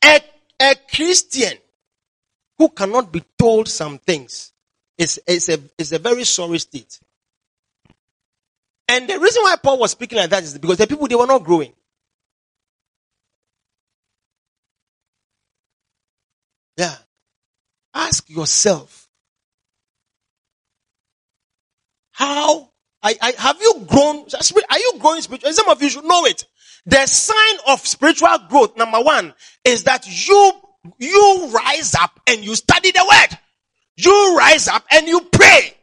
A, 0.05 0.21
a 0.61 0.75
Christian 0.95 1.57
who 2.57 2.69
cannot 2.69 3.11
be 3.11 3.21
told 3.37 3.67
some 3.67 3.97
things 3.97 4.53
is, 4.97 5.19
is, 5.27 5.49
a, 5.49 5.59
is 5.77 5.91
a 5.91 5.99
very 5.99 6.23
sorry 6.23 6.59
state. 6.59 7.01
And 8.87 9.09
the 9.09 9.19
reason 9.19 9.43
why 9.43 9.57
Paul 9.61 9.79
was 9.79 9.91
speaking 9.91 10.19
like 10.19 10.29
that 10.29 10.43
is 10.43 10.57
because 10.57 10.77
the 10.77 10.87
people, 10.87 11.07
they 11.07 11.15
were 11.15 11.27
not 11.27 11.43
growing. 11.43 11.73
Yeah. 16.77 16.95
Ask 17.93 18.29
yourself, 18.29 19.02
how 22.13 22.71
I, 23.03 23.15
I, 23.21 23.33
have 23.37 23.61
you 23.61 23.85
grown? 23.85 24.25
Are 24.69 24.79
you 24.79 24.93
growing 24.99 25.21
spiritually? 25.21 25.53
Some 25.53 25.67
of 25.67 25.81
you 25.81 25.89
should 25.89 26.05
know 26.05 26.25
it. 26.25 26.45
The 26.85 27.05
sign 27.05 27.57
of 27.67 27.85
spiritual 27.85 28.29
growth, 28.49 28.77
number 28.77 29.01
one, 29.01 29.33
is 29.65 29.83
that 29.83 30.07
you 30.27 30.53
you 30.97 31.49
rise 31.53 31.95
up 31.95 32.19
and 32.27 32.43
you 32.43 32.55
study 32.55 32.91
the 32.91 33.05
word. 33.09 33.39
You 33.97 34.37
rise 34.37 34.67
up 34.67 34.85
and 34.91 35.07
you 35.07 35.21
pray. 35.31 35.75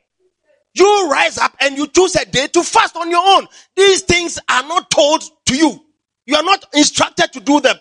You 0.74 1.10
rise 1.10 1.38
up 1.38 1.56
and 1.60 1.76
you 1.76 1.86
choose 1.88 2.16
a 2.16 2.24
day 2.24 2.46
to 2.48 2.62
fast 2.62 2.96
on 2.96 3.10
your 3.10 3.22
own. 3.24 3.46
These 3.76 4.02
things 4.02 4.38
are 4.48 4.62
not 4.62 4.90
told 4.90 5.22
to 5.46 5.56
you. 5.56 5.84
You 6.26 6.36
are 6.36 6.42
not 6.42 6.64
instructed 6.74 7.32
to 7.32 7.40
do 7.40 7.60
them. 7.60 7.76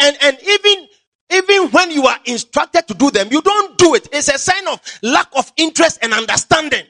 And, 0.00 0.16
and 0.22 0.38
even, 0.42 0.88
even 1.30 1.70
when 1.70 1.90
you 1.90 2.06
are 2.06 2.18
instructed 2.24 2.88
to 2.88 2.94
do 2.94 3.10
them, 3.10 3.28
you 3.30 3.40
don't 3.42 3.78
do 3.78 3.94
it. 3.94 4.08
It's 4.12 4.28
a 4.28 4.38
sign 4.38 4.66
of 4.68 4.80
lack 5.02 5.28
of 5.36 5.52
interest 5.56 5.98
and 6.02 6.12
understanding. 6.12 6.84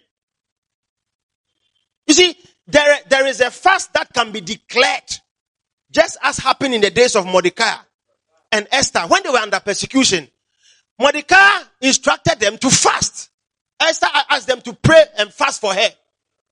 You 2.10 2.14
see, 2.14 2.36
there, 2.66 2.98
there 3.08 3.24
is 3.28 3.40
a 3.40 3.52
fast 3.52 3.92
that 3.92 4.12
can 4.12 4.32
be 4.32 4.40
declared, 4.40 5.04
just 5.92 6.18
as 6.20 6.38
happened 6.38 6.74
in 6.74 6.80
the 6.80 6.90
days 6.90 7.14
of 7.14 7.24
Mordecai 7.24 7.76
and 8.50 8.66
Esther 8.72 9.02
when 9.02 9.22
they 9.22 9.28
were 9.28 9.38
under 9.38 9.60
persecution. 9.60 10.26
Mordecai 10.98 11.60
instructed 11.80 12.40
them 12.40 12.58
to 12.58 12.68
fast. 12.68 13.30
Esther 13.80 14.08
asked 14.28 14.48
them 14.48 14.60
to 14.62 14.72
pray 14.72 15.04
and 15.18 15.32
fast 15.32 15.60
for 15.60 15.72
her. 15.72 15.88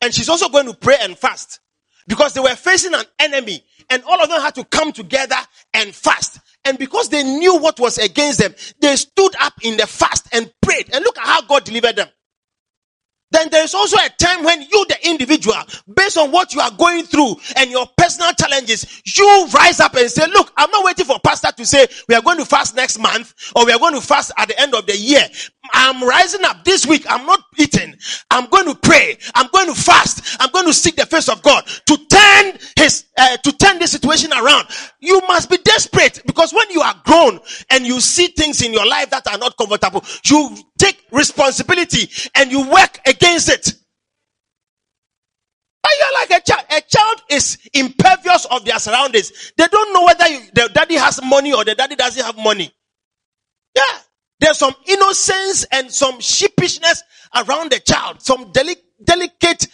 And 0.00 0.14
she's 0.14 0.28
also 0.28 0.48
going 0.48 0.66
to 0.66 0.74
pray 0.74 0.94
and 1.00 1.18
fast 1.18 1.58
because 2.06 2.34
they 2.34 2.40
were 2.40 2.54
facing 2.54 2.94
an 2.94 3.04
enemy 3.18 3.60
and 3.90 4.04
all 4.04 4.22
of 4.22 4.28
them 4.28 4.40
had 4.40 4.54
to 4.54 4.64
come 4.64 4.92
together 4.92 5.34
and 5.74 5.92
fast. 5.92 6.38
And 6.66 6.78
because 6.78 7.08
they 7.08 7.24
knew 7.24 7.58
what 7.58 7.80
was 7.80 7.98
against 7.98 8.38
them, 8.38 8.54
they 8.80 8.94
stood 8.94 9.34
up 9.40 9.54
in 9.62 9.76
the 9.76 9.88
fast 9.88 10.28
and 10.32 10.52
prayed. 10.62 10.88
And 10.92 11.02
look 11.02 11.18
at 11.18 11.26
how 11.26 11.42
God 11.42 11.64
delivered 11.64 11.96
them. 11.96 12.08
Then 13.30 13.48
there 13.50 13.62
is 13.62 13.74
also 13.74 13.96
a 13.98 14.08
time 14.18 14.42
when 14.44 14.62
you, 14.62 14.86
the 14.88 14.96
individual, 15.08 15.56
based 15.94 16.16
on 16.16 16.30
what 16.32 16.54
you 16.54 16.60
are 16.60 16.70
going 16.70 17.04
through 17.04 17.36
and 17.56 17.70
your 17.70 17.86
personal 17.96 18.32
challenges, 18.32 19.02
you 19.04 19.48
rise 19.54 19.80
up 19.80 19.94
and 19.96 20.10
say, 20.10 20.26
look, 20.28 20.52
I'm 20.56 20.70
not 20.70 20.84
waiting 20.84 21.04
for 21.04 21.18
pastor 21.20 21.52
to 21.56 21.66
say 21.66 21.86
we 22.08 22.14
are 22.14 22.22
going 22.22 22.38
to 22.38 22.46
fast 22.46 22.74
next 22.74 22.98
month 22.98 23.34
or 23.54 23.66
we 23.66 23.72
are 23.72 23.78
going 23.78 23.94
to 23.94 24.00
fast 24.00 24.32
at 24.38 24.48
the 24.48 24.58
end 24.60 24.74
of 24.74 24.86
the 24.86 24.96
year. 24.96 25.26
I'm 25.72 26.02
rising 26.02 26.44
up 26.44 26.64
this 26.64 26.86
week. 26.86 27.04
I'm 27.08 27.26
not 27.26 27.42
eating. 27.58 27.96
I'm 28.30 28.48
going 28.48 28.66
to 28.66 28.74
pray. 28.74 29.18
I'm 29.34 29.48
going 29.52 29.66
to 29.66 29.74
fast. 29.74 30.36
I'm 30.40 30.50
going 30.50 30.66
to 30.66 30.74
seek 30.74 30.96
the 30.96 31.06
face 31.06 31.28
of 31.28 31.42
God 31.42 31.64
to 31.66 31.98
turn 32.10 32.58
his, 32.76 33.04
uh, 33.18 33.36
to 33.38 33.52
turn 33.52 33.78
this 33.78 33.92
situation 33.92 34.32
around. 34.32 34.66
You 35.00 35.20
must 35.28 35.50
be 35.50 35.58
desperate 35.58 36.22
because 36.26 36.52
when 36.52 36.70
you 36.70 36.80
are 36.82 36.94
grown 37.04 37.40
and 37.70 37.86
you 37.86 38.00
see 38.00 38.28
things 38.28 38.62
in 38.62 38.72
your 38.72 38.86
life 38.86 39.10
that 39.10 39.26
are 39.28 39.38
not 39.38 39.56
comfortable, 39.56 40.04
you 40.26 40.56
take 40.78 40.98
responsibility 41.12 42.10
and 42.36 42.50
you 42.52 42.68
work 42.70 43.00
against 43.06 43.48
it. 43.50 43.74
But 45.82 45.92
you're 46.00 46.14
like 46.20 46.42
a 46.42 46.44
child. 46.44 46.66
A 46.70 46.80
child 46.82 47.22
is 47.30 47.58
impervious 47.74 48.46
of 48.46 48.64
their 48.64 48.78
surroundings. 48.78 49.52
They 49.56 49.66
don't 49.68 49.92
know 49.94 50.04
whether 50.04 50.28
you, 50.28 50.40
the 50.54 50.70
daddy 50.74 50.96
has 50.96 51.20
money 51.24 51.52
or 51.52 51.64
the 51.64 51.74
daddy 51.74 51.96
doesn't 51.96 52.24
have 52.24 52.36
money. 52.38 52.72
Yeah. 53.76 53.98
There's 54.40 54.58
some 54.58 54.74
innocence 54.86 55.64
and 55.72 55.90
some 55.92 56.20
sheepishness 56.20 57.02
around 57.34 57.72
the 57.72 57.80
child. 57.80 58.22
Some 58.22 58.52
deli- 58.52 58.76
delicate, 59.02 59.66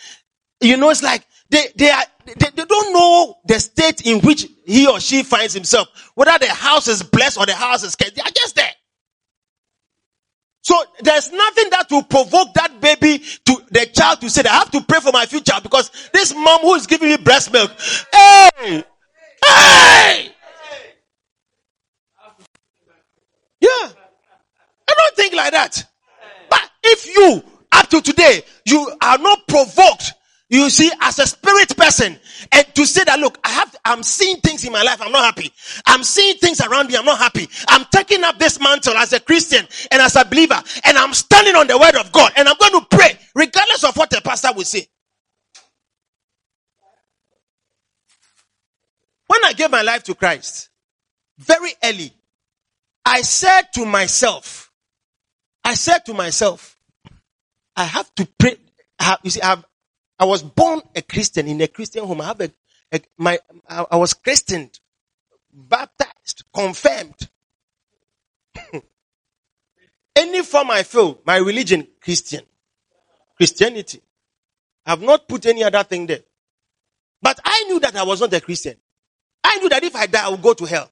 you 0.60 0.76
know, 0.76 0.90
it's 0.90 1.02
like 1.02 1.26
they, 1.50 1.68
they 1.76 1.90
are, 1.90 2.02
they, 2.24 2.50
they 2.54 2.64
don't 2.64 2.92
know 2.92 3.36
the 3.46 3.60
state 3.60 4.06
in 4.06 4.20
which 4.20 4.46
he 4.64 4.86
or 4.86 5.00
she 5.00 5.22
finds 5.22 5.52
himself. 5.52 5.88
Whether 6.14 6.38
the 6.38 6.52
house 6.52 6.88
is 6.88 7.02
blessed 7.02 7.38
or 7.38 7.46
the 7.46 7.54
house 7.54 7.84
is 7.84 7.94
cursed. 7.94 8.14
They 8.14 8.22
are 8.22 8.30
just 8.34 8.56
there. 8.56 8.70
So 10.62 10.82
there's 11.00 11.30
nothing 11.30 11.68
that 11.70 11.88
will 11.90 12.04
provoke 12.04 12.54
that 12.54 12.80
baby 12.80 13.18
to 13.18 13.62
the 13.70 13.84
child 13.92 14.22
to 14.22 14.30
say, 14.30 14.42
I 14.48 14.54
have 14.54 14.70
to 14.70 14.80
pray 14.80 15.00
for 15.00 15.12
my 15.12 15.26
future 15.26 15.52
because 15.62 15.90
this 16.14 16.34
mom 16.34 16.60
who 16.62 16.74
is 16.74 16.86
giving 16.86 17.10
me 17.10 17.18
breast 17.18 17.52
milk, 17.52 17.70
hey, 18.10 18.82
hey, 19.44 20.30
yeah. 23.60 23.90
Don't 24.96 25.16
think 25.16 25.34
like 25.34 25.52
that. 25.52 25.84
But 26.50 26.70
if 26.82 27.06
you, 27.06 27.42
up 27.72 27.88
to 27.88 28.00
today, 28.00 28.42
you 28.64 28.96
are 29.02 29.18
not 29.18 29.46
provoked 29.48 30.14
you 30.50 30.68
see, 30.68 30.90
as 31.00 31.18
a 31.18 31.26
spirit 31.26 31.74
person, 31.76 32.16
and 32.52 32.74
to 32.74 32.86
say 32.86 33.02
that, 33.04 33.18
look, 33.18 33.38
I 33.42 33.48
have, 33.48 33.74
I'm 33.84 34.02
seeing 34.02 34.36
things 34.36 34.64
in 34.64 34.72
my 34.72 34.82
life, 34.82 35.00
I'm 35.00 35.10
not 35.10 35.24
happy. 35.24 35.50
I'm 35.86 36.04
seeing 36.04 36.36
things 36.36 36.60
around 36.60 36.88
me, 36.88 36.96
I'm 36.96 37.04
not 37.04 37.18
happy. 37.18 37.48
I'm 37.66 37.84
taking 37.86 38.22
up 38.22 38.38
this 38.38 38.60
mantle 38.60 38.94
as 38.94 39.12
a 39.14 39.20
Christian 39.20 39.66
and 39.90 40.02
as 40.02 40.16
a 40.16 40.24
believer, 40.24 40.62
and 40.84 40.98
I'm 40.98 41.14
standing 41.14 41.56
on 41.56 41.66
the 41.66 41.78
word 41.78 41.96
of 41.96 42.12
God, 42.12 42.32
and 42.36 42.46
I'm 42.46 42.56
going 42.60 42.72
to 42.72 42.86
pray, 42.88 43.18
regardless 43.34 43.84
of 43.84 43.96
what 43.96 44.10
the 44.10 44.20
pastor 44.22 44.52
will 44.54 44.64
say. 44.64 44.86
When 49.26 49.44
I 49.44 49.54
gave 49.54 49.70
my 49.70 49.82
life 49.82 50.04
to 50.04 50.14
Christ, 50.14 50.68
very 51.38 51.72
early, 51.82 52.12
I 53.04 53.22
said 53.22 53.72
to 53.74 53.86
myself, 53.86 54.63
I 55.64 55.74
said 55.74 56.00
to 56.06 56.14
myself, 56.14 56.76
I 57.76 57.84
have 57.84 58.14
to 58.16 58.28
pray. 58.38 58.56
I 58.98 59.04
have, 59.04 59.20
you 59.22 59.30
see, 59.30 59.40
I 59.40 59.46
have, 59.46 59.64
I 60.18 60.26
was 60.26 60.42
born 60.42 60.82
a 60.94 61.02
Christian 61.02 61.48
in 61.48 61.60
a 61.60 61.68
Christian 61.68 62.04
home. 62.04 62.20
I 62.20 62.26
have 62.26 62.40
a, 62.40 62.50
a 62.92 63.00
my, 63.18 63.38
I, 63.68 63.86
I 63.92 63.96
was 63.96 64.14
christened, 64.14 64.78
baptized, 65.52 66.44
confirmed. 66.54 67.28
Any 70.16 70.42
form 70.42 70.70
I 70.70 70.84
feel, 70.84 71.18
my 71.26 71.38
religion, 71.38 71.88
Christian. 72.00 72.42
Christianity. 73.36 74.00
I 74.86 74.90
have 74.90 75.02
not 75.02 75.26
put 75.26 75.46
any 75.46 75.64
other 75.64 75.82
thing 75.82 76.06
there. 76.06 76.20
But 77.20 77.40
I 77.44 77.64
knew 77.64 77.80
that 77.80 77.96
I 77.96 78.04
was 78.04 78.20
not 78.20 78.32
a 78.32 78.40
Christian. 78.40 78.76
I 79.42 79.58
knew 79.58 79.68
that 79.70 79.82
if 79.82 79.96
I 79.96 80.06
die, 80.06 80.26
I 80.26 80.28
would 80.28 80.42
go 80.42 80.54
to 80.54 80.64
hell. 80.64 80.90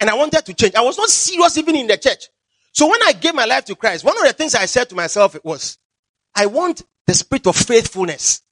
And 0.00 0.10
I 0.10 0.14
wanted 0.14 0.44
to 0.46 0.54
change. 0.54 0.74
I 0.74 0.80
was 0.80 0.96
not 0.98 1.08
serious 1.10 1.56
even 1.58 1.76
in 1.76 1.86
the 1.86 1.98
church. 1.98 2.28
So 2.72 2.88
when 2.88 3.00
I 3.02 3.12
gave 3.12 3.34
my 3.34 3.44
life 3.44 3.64
to 3.66 3.74
Christ, 3.74 4.04
one 4.04 4.16
of 4.16 4.24
the 4.24 4.32
things 4.32 4.54
I 4.54 4.66
said 4.66 4.88
to 4.90 4.94
myself 4.94 5.36
was, 5.44 5.78
I 6.34 6.46
want 6.46 6.82
the 7.06 7.14
spirit 7.14 7.46
of 7.46 7.56
faithfulness. 7.56 8.42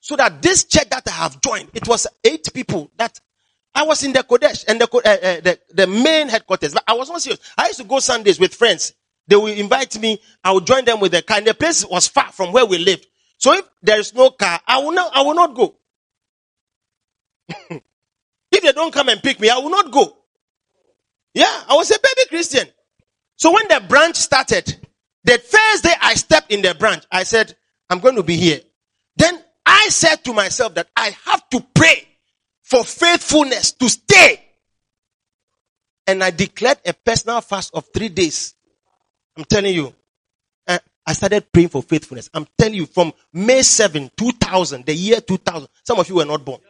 So 0.00 0.16
that 0.16 0.42
this 0.42 0.64
church 0.64 0.90
that 0.90 1.08
I 1.08 1.12
have 1.12 1.40
joined, 1.40 1.70
it 1.74 1.88
was 1.88 2.06
eight 2.22 2.46
people 2.52 2.90
that 2.98 3.18
I 3.74 3.84
was 3.84 4.04
in 4.04 4.12
the 4.12 4.20
Kodesh 4.20 4.64
and 4.68 4.80
the, 4.80 4.88
uh, 4.94 4.98
uh, 4.98 5.40
the, 5.40 5.58
the 5.72 5.86
main 5.86 6.28
headquarters, 6.28 6.74
but 6.74 6.84
I 6.86 6.92
was 6.94 7.08
not 7.08 7.22
serious. 7.22 7.40
I 7.56 7.66
used 7.66 7.80
to 7.80 7.84
go 7.84 7.98
Sundays 7.98 8.38
with 8.38 8.54
friends. 8.54 8.92
They 9.26 9.36
will 9.36 9.46
invite 9.46 9.98
me. 9.98 10.20
I 10.44 10.52
will 10.52 10.60
join 10.60 10.84
them 10.84 11.00
with 11.00 11.12
the 11.12 11.22
car. 11.22 11.38
And 11.38 11.46
the 11.46 11.54
place 11.54 11.84
was 11.84 12.06
far 12.06 12.30
from 12.30 12.52
where 12.52 12.66
we 12.66 12.78
lived. 12.78 13.06
So 13.38 13.54
if 13.54 13.64
there 13.82 13.98
is 13.98 14.14
no 14.14 14.30
car, 14.30 14.60
I 14.66 14.78
will 14.78 14.92
not, 14.92 15.10
I 15.16 15.22
will 15.22 15.34
not 15.34 15.54
go. 15.54 15.76
if 17.70 17.82
they 18.62 18.72
don't 18.72 18.92
come 18.92 19.08
and 19.08 19.22
pick 19.22 19.40
me, 19.40 19.50
I 19.50 19.58
will 19.58 19.70
not 19.70 19.90
go. 19.90 20.16
Yeah, 21.32 21.62
I 21.68 21.74
was 21.74 21.90
a 21.90 21.98
baby 21.98 22.28
Christian. 22.28 22.68
So 23.36 23.52
when 23.52 23.66
the 23.68 23.80
branch 23.88 24.16
started, 24.16 24.76
the 25.24 25.38
first 25.38 25.84
day 25.84 25.94
I 26.00 26.14
stepped 26.14 26.52
in 26.52 26.62
the 26.62 26.74
branch, 26.74 27.04
I 27.10 27.24
said, 27.24 27.54
I'm 27.90 27.98
going 28.00 28.16
to 28.16 28.22
be 28.22 28.36
here. 28.36 28.60
Then 29.16 29.38
I 29.66 29.88
said 29.90 30.16
to 30.24 30.32
myself 30.32 30.74
that 30.74 30.88
I 30.96 31.16
have 31.24 31.48
to 31.50 31.64
pray 31.74 32.06
for 32.62 32.84
faithfulness 32.84 33.72
to 33.72 33.88
stay. 33.88 34.40
And 36.06 36.22
I 36.22 36.30
declared 36.30 36.78
a 36.84 36.92
personal 36.92 37.40
fast 37.40 37.74
of 37.74 37.86
three 37.92 38.08
days. 38.08 38.54
I'm 39.36 39.44
telling 39.44 39.74
you. 39.74 39.94
I 41.06 41.12
started 41.12 41.52
praying 41.52 41.68
for 41.68 41.82
faithfulness. 41.82 42.30
I'm 42.32 42.46
telling 42.56 42.74
you 42.74 42.86
from 42.86 43.12
May 43.32 43.60
7, 43.62 44.10
2000, 44.16 44.86
the 44.86 44.94
year 44.94 45.20
2000. 45.20 45.68
Some 45.82 45.98
of 45.98 46.08
you 46.08 46.14
were 46.14 46.24
not 46.24 46.44
born. 46.44 46.60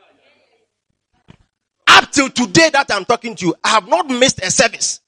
Up 1.87 2.11
till 2.11 2.29
today 2.31 2.71
that 2.71 2.93
I'm 2.93 3.05
talking 3.05 3.37
to 3.37 3.47
you, 3.47 3.55
I 3.63 3.69
have 3.69 3.87
not 3.87 4.09
missed 4.09 4.41
a 4.43 4.51
service. 4.51 5.01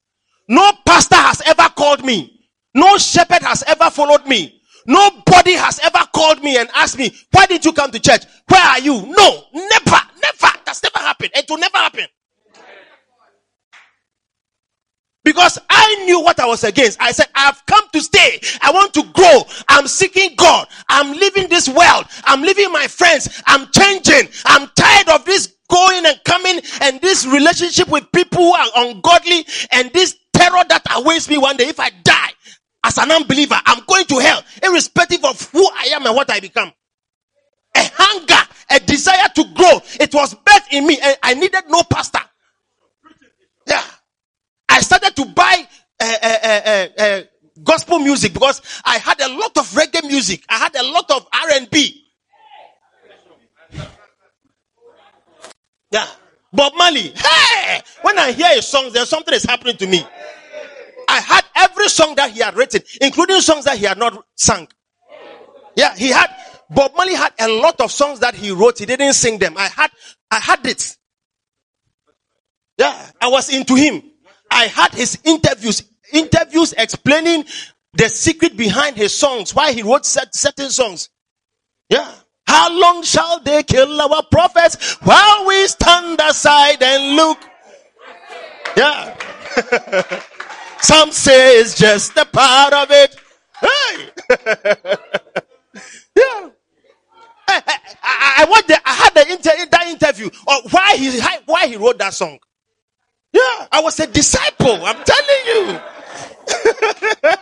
No 0.49 0.73
pastor 0.85 1.17
has 1.17 1.43
ever 1.47 1.69
called 1.77 2.05
me. 2.05 2.41
No 2.75 2.99
shepherd 2.99 3.43
has 3.43 3.63
ever 3.67 3.91
followed 3.91 4.27
me. 4.27 4.61
Nobody 4.87 5.55
has 5.55 5.81
ever 5.81 6.07
called 6.15 6.43
me 6.43 6.57
and 6.59 6.69
asked 6.75 6.99
me, 6.99 7.13
why 7.33 7.47
did 7.47 7.65
you 7.65 7.73
come 7.73 7.91
to 7.91 7.99
church? 7.99 8.23
Where 8.49 8.63
are 8.63 8.79
you? 8.79 8.95
No, 8.95 9.45
never, 9.53 10.01
never. 10.23 10.59
That's 10.65 10.83
never 10.83 10.99
happened. 10.99 11.31
It 11.35 11.47
will 11.49 11.59
never 11.59 11.79
happen. 11.79 12.07
Because 15.25 15.59
I 15.69 16.05
knew 16.05 16.21
what 16.21 16.39
I 16.39 16.47
was 16.47 16.63
against. 16.63 17.03
I 17.03 17.11
said, 17.11 17.27
I've 17.35 17.67
come 17.67 17.85
to 17.93 18.01
stay. 18.01 18.41
I 18.63 18.71
want 18.71 18.95
to 18.95 19.03
grow. 19.13 19.43
I'm 19.69 19.89
seeking 19.89 20.37
God. 20.37 20.69
I'm 20.89 21.19
leaving 21.19 21.49
this 21.49 21.69
world. 21.69 22.05
I'm 22.23 22.43
leaving 22.43 22.71
my 22.71 22.87
friends. 22.87 23.43
I'm 23.45 23.67
changing. 23.73 24.29
I'm 24.45 24.69
tired 24.77 25.09
of 25.09 25.25
this 25.25 25.57
going 25.69 26.07
and 26.07 26.21
coming 26.25 26.61
and 26.81 27.01
this 27.01 27.27
relationship 27.27 27.89
with 27.89 28.07
people 28.13 28.39
who 28.39 28.55
are 28.55 28.69
ungodly 28.77 29.45
and 29.73 29.93
this 29.93 30.17
terror 30.37 30.65
that 30.69 30.83
awaits 30.97 31.29
me 31.29 31.39
one 31.39 31.57
day 31.57 31.69
if 31.69 31.81
I 31.81 31.91
die 32.03 32.31
as 32.85 32.99
an 32.99 33.11
unbeliever. 33.11 33.59
I'm 33.65 33.83
going 33.87 34.05
to 34.07 34.19
hell, 34.19 34.43
irrespective 34.63 35.25
of 35.25 35.41
who 35.51 35.67
I 35.75 35.91
am 35.95 36.07
and 36.07 36.15
what 36.15 36.31
I 36.31 36.41
become. 36.41 36.73
A 37.77 37.91
hunger, 37.95 38.49
a 38.71 38.81
desire 38.81 39.29
to 39.35 39.45
grow. 39.55 39.81
It 40.01 40.15
was 40.15 40.35
birthed 40.35 40.73
in 40.73 40.87
me, 40.87 40.99
and 41.03 41.17
I 41.23 41.35
needed 41.35 41.65
no 41.69 41.83
pastor. 41.83 42.21
Yeah, 43.67 43.83
I 44.69 44.81
started 44.81 45.15
to 45.17 45.25
buy 45.27 45.67
uh, 46.01 46.17
uh, 46.23 46.89
uh, 46.99 47.23
gospel 47.63 47.99
music 47.99 48.33
because 48.33 48.63
I 48.85 48.99
had 48.99 49.21
a 49.21 49.29
lot 49.29 49.57
of 49.59 49.67
reggae 49.73 50.07
music. 50.07 50.45
I 50.49 50.59
had 50.59 50.77
a 50.77 50.85
lot 50.85 51.11
of 51.11 51.27
R 51.33 51.51
and 51.55 51.71
B. 51.71 52.03
Yeah. 55.91 56.07
Bob 56.53 56.73
Marley. 56.77 57.13
Hey! 57.15 57.81
When 58.03 58.19
I 58.19 58.33
hear 58.33 58.49
his 58.55 58.67
songs, 58.67 58.93
there's 58.93 59.09
something 59.09 59.35
is 59.35 59.45
happening 59.45 59.77
to 59.77 59.87
me. 59.87 60.05
I 61.09 61.21
had 61.21 61.45
every 61.57 61.89
song 61.89 62.15
that 62.17 62.31
he 62.31 62.41
had 62.41 62.57
written, 62.57 62.83
including 63.01 63.41
songs 63.41 63.65
that 63.65 63.79
he 63.79 63.85
had 63.85 63.99
not 63.99 64.25
sung. 64.35 64.69
Yeah, 65.77 65.95
he 65.95 66.09
had, 66.09 66.29
Bob 66.71 66.93
Marley 66.97 67.15
had 67.15 67.33
a 67.39 67.49
lot 67.49 67.81
of 67.81 67.93
songs 67.93 68.21
that 68.21 68.35
he 68.35 68.51
wrote. 68.51 68.79
He 68.79 68.87
didn't 68.87 69.13
sing 69.13 69.39
them. 69.39 69.57
I 69.57 69.69
had, 69.69 69.91
I 70.31 70.41
had 70.41 70.67
it. 70.67 70.97
Yeah, 72.79 73.11
I 73.21 73.29
was 73.29 73.53
into 73.55 73.75
him. 73.75 74.03
I 74.51 74.67
had 74.67 74.93
his 74.95 75.19
interviews, 75.25 75.83
interviews 76.13 76.75
explaining 76.77 77.45
the 77.95 78.09
secret 78.09 78.57
behind 78.57 78.97
his 78.97 79.17
songs, 79.17 79.55
why 79.55 79.73
he 79.73 79.83
wrote 79.83 80.05
certain 80.05 80.71
songs. 80.71 81.09
Yeah. 81.89 82.13
How 82.47 82.73
long 82.79 83.03
shall 83.03 83.41
they 83.41 83.63
kill 83.63 84.01
our 84.01 84.23
prophets 84.31 84.95
while 85.03 85.47
we 85.47 85.67
stand 85.67 86.21
aside 86.23 86.83
and 86.83 87.17
look? 87.17 87.39
Yeah. 88.77 89.17
Some 90.81 91.11
say 91.11 91.59
it's 91.59 91.77
just 91.79 92.17
a 92.17 92.25
part 92.25 92.73
of 92.73 92.89
it. 92.91 93.17
Hey. 93.61 94.11
yeah. 96.17 96.51
I, 97.49 97.63
I, 98.03 98.47
I, 98.49 98.63
the, 98.67 98.81
I 98.85 98.93
had 98.93 99.15
the 99.15 99.33
inter, 99.33 99.51
that 99.71 99.87
interview 99.87 100.27
of 100.27 100.73
why 100.73 100.97
he 100.97 101.21
why 101.47 101.67
he 101.67 101.77
wrote 101.77 101.99
that 101.99 102.13
song. 102.15 102.39
Yeah, 103.33 103.67
I 103.71 103.81
was 103.83 103.99
a 104.01 104.07
disciple. 104.07 104.85
I'm 104.85 105.03
telling 105.05 105.47
you. 105.47 105.81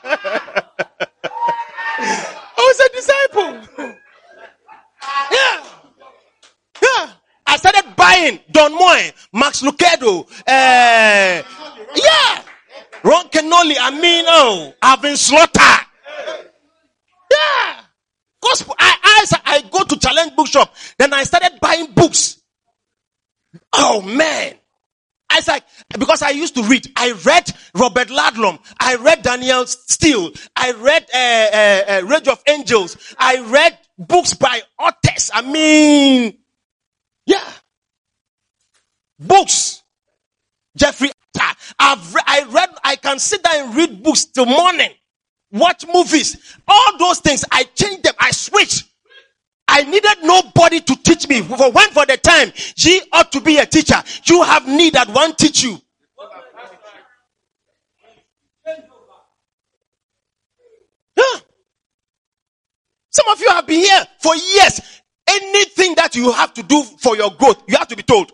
slaughtered. 15.16 15.86
Yeah. 17.30 17.80
Gospel. 18.42 18.74
I, 18.78 18.96
I, 19.02 19.40
I 19.44 19.60
go 19.70 19.84
to 19.84 19.98
challenge 19.98 20.36
bookshop. 20.36 20.74
Then 20.98 21.12
I 21.12 21.24
started 21.24 21.58
buying 21.60 21.92
books. 21.92 22.40
Oh 23.72 24.02
man. 24.02 24.54
I 25.30 25.42
like, 25.48 25.64
because 25.98 26.22
I 26.22 26.30
used 26.30 26.54
to 26.54 26.62
read. 26.62 26.86
I 26.96 27.12
read 27.24 27.50
Robert 27.74 28.08
Ludlum. 28.08 28.58
I 28.78 28.96
read 28.96 29.22
Daniel 29.22 29.66
Steel. 29.66 30.30
I 30.54 30.72
read 30.72 31.06
uh, 31.12 31.56
uh, 31.56 31.98
uh, 31.98 32.06
Rage 32.06 32.28
of 32.28 32.42
Angels. 32.46 33.14
I 33.18 33.40
read 33.40 33.76
books 33.98 34.34
by 34.34 34.62
authors. 34.78 35.30
I 35.34 35.42
mean, 35.42 36.38
yeah. 37.26 37.50
Books. 39.18 39.82
Jeffrey 40.76 41.10
I've 41.78 42.14
re- 42.14 42.22
I 42.26 42.44
read, 42.44 42.70
I 42.84 42.96
can 42.96 43.18
sit 43.18 43.42
down 43.42 43.66
and 43.66 43.76
read 43.76 44.02
books 44.02 44.26
till 44.26 44.46
morning. 44.46 44.90
Watch 45.54 45.86
movies. 45.86 46.58
All 46.66 46.98
those 46.98 47.20
things, 47.20 47.44
I 47.52 47.62
change 47.62 48.02
them. 48.02 48.14
I 48.18 48.32
switch. 48.32 48.84
I 49.68 49.84
needed 49.84 50.18
nobody 50.24 50.80
to 50.80 50.96
teach 50.96 51.28
me. 51.28 51.42
For 51.42 51.70
when 51.70 51.90
for 51.90 52.04
the 52.04 52.16
time, 52.16 52.52
she 52.54 53.00
ought 53.12 53.30
to 53.30 53.40
be 53.40 53.58
a 53.58 53.64
teacher. 53.64 54.02
You 54.24 54.42
have 54.42 54.66
need 54.66 54.94
that 54.94 55.08
one 55.08 55.32
teach 55.36 55.62
you. 55.62 55.78
Yeah. 61.16 61.40
Some 63.10 63.28
of 63.28 63.40
you 63.40 63.48
have 63.50 63.64
been 63.64 63.78
here 63.78 64.04
for 64.20 64.34
years. 64.34 64.80
Anything 65.28 65.94
that 65.94 66.16
you 66.16 66.32
have 66.32 66.52
to 66.54 66.64
do 66.64 66.82
for 66.82 67.16
your 67.16 67.30
growth, 67.30 67.62
you 67.68 67.76
have 67.76 67.88
to 67.88 67.96
be 67.96 68.02
told. 68.02 68.32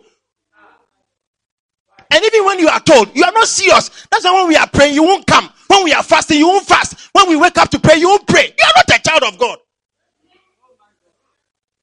And 2.11 2.23
even 2.25 2.45
when 2.45 2.59
you 2.59 2.67
are 2.67 2.79
told, 2.81 3.15
you 3.15 3.23
are 3.23 3.31
not 3.31 3.47
serious. 3.47 3.89
That's 4.11 4.25
why 4.25 4.33
when 4.33 4.49
we 4.49 4.55
are 4.57 4.67
praying, 4.67 4.95
you 4.95 5.03
won't 5.03 5.25
come. 5.27 5.49
When 5.67 5.83
we 5.85 5.93
are 5.93 6.03
fasting, 6.03 6.37
you 6.39 6.47
won't 6.47 6.67
fast. 6.67 7.09
When 7.13 7.29
we 7.29 7.37
wake 7.37 7.57
up 7.57 7.69
to 7.69 7.79
pray, 7.79 7.97
you 7.97 8.09
won't 8.09 8.27
pray. 8.27 8.53
You 8.57 8.65
are 8.65 8.73
not 8.75 8.99
a 8.99 9.01
child 9.01 9.23
of 9.33 9.39
God. 9.39 9.59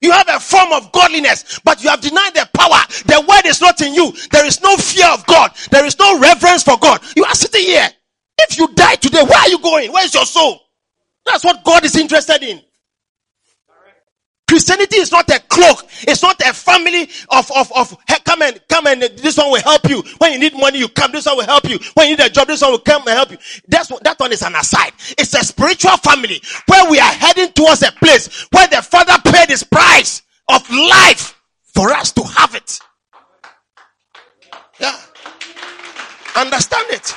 You 0.00 0.12
have 0.12 0.28
a 0.28 0.38
form 0.38 0.72
of 0.72 0.92
godliness, 0.92 1.58
but 1.64 1.82
you 1.82 1.90
have 1.90 2.00
denied 2.00 2.34
the 2.34 2.48
power. 2.54 2.78
The 3.06 3.24
word 3.28 3.46
is 3.46 3.60
not 3.60 3.80
in 3.80 3.94
you. 3.94 4.12
There 4.30 4.46
is 4.46 4.60
no 4.62 4.76
fear 4.76 5.06
of 5.08 5.26
God. 5.26 5.52
There 5.70 5.84
is 5.84 5.98
no 5.98 6.20
reverence 6.20 6.62
for 6.62 6.78
God. 6.78 7.00
You 7.16 7.24
are 7.24 7.34
sitting 7.34 7.62
here. 7.62 7.88
If 8.40 8.58
you 8.58 8.68
die 8.74 8.94
today, 8.96 9.22
where 9.24 9.38
are 9.38 9.48
you 9.48 9.58
going? 9.58 9.92
Where 9.92 10.04
is 10.04 10.14
your 10.14 10.26
soul? 10.26 10.60
That's 11.26 11.44
what 11.44 11.64
God 11.64 11.84
is 11.84 11.96
interested 11.96 12.42
in. 12.44 12.62
Christianity 14.48 14.96
is 14.96 15.12
not 15.12 15.28
a 15.28 15.38
cloak. 15.40 15.84
It's 16.02 16.22
not 16.22 16.40
a 16.40 16.54
family 16.54 17.02
of, 17.28 17.50
of, 17.54 17.70
of, 17.76 17.94
hey, 18.08 18.16
come 18.24 18.40
and, 18.40 18.58
come 18.66 18.86
and 18.86 19.02
this 19.02 19.36
one 19.36 19.50
will 19.50 19.62
help 19.62 19.88
you. 19.90 20.02
When 20.16 20.32
you 20.32 20.38
need 20.38 20.54
money, 20.54 20.78
you 20.78 20.88
come. 20.88 21.12
This 21.12 21.26
one 21.26 21.36
will 21.36 21.44
help 21.44 21.68
you. 21.68 21.78
When 21.92 22.08
you 22.08 22.16
need 22.16 22.24
a 22.24 22.30
job, 22.30 22.48
this 22.48 22.62
one 22.62 22.70
will 22.70 22.78
come 22.78 23.02
and 23.02 23.10
help 23.10 23.30
you. 23.30 23.36
That's 23.68 23.90
what, 23.90 24.02
that 24.04 24.18
one 24.18 24.32
is 24.32 24.40
an 24.42 24.54
aside. 24.54 24.92
It's 25.18 25.34
a 25.34 25.44
spiritual 25.44 25.98
family 25.98 26.40
where 26.66 26.90
we 26.90 26.98
are 26.98 27.12
heading 27.12 27.52
towards 27.52 27.82
a 27.82 27.92
place 27.92 28.48
where 28.50 28.66
the 28.68 28.80
father 28.80 29.16
paid 29.30 29.50
his 29.50 29.64
price 29.64 30.22
of 30.48 30.68
life 30.70 31.38
for 31.74 31.90
us 31.92 32.10
to 32.12 32.22
have 32.22 32.54
it. 32.54 32.78
Yeah. 34.80 34.98
Understand 36.36 36.86
it. 36.88 37.14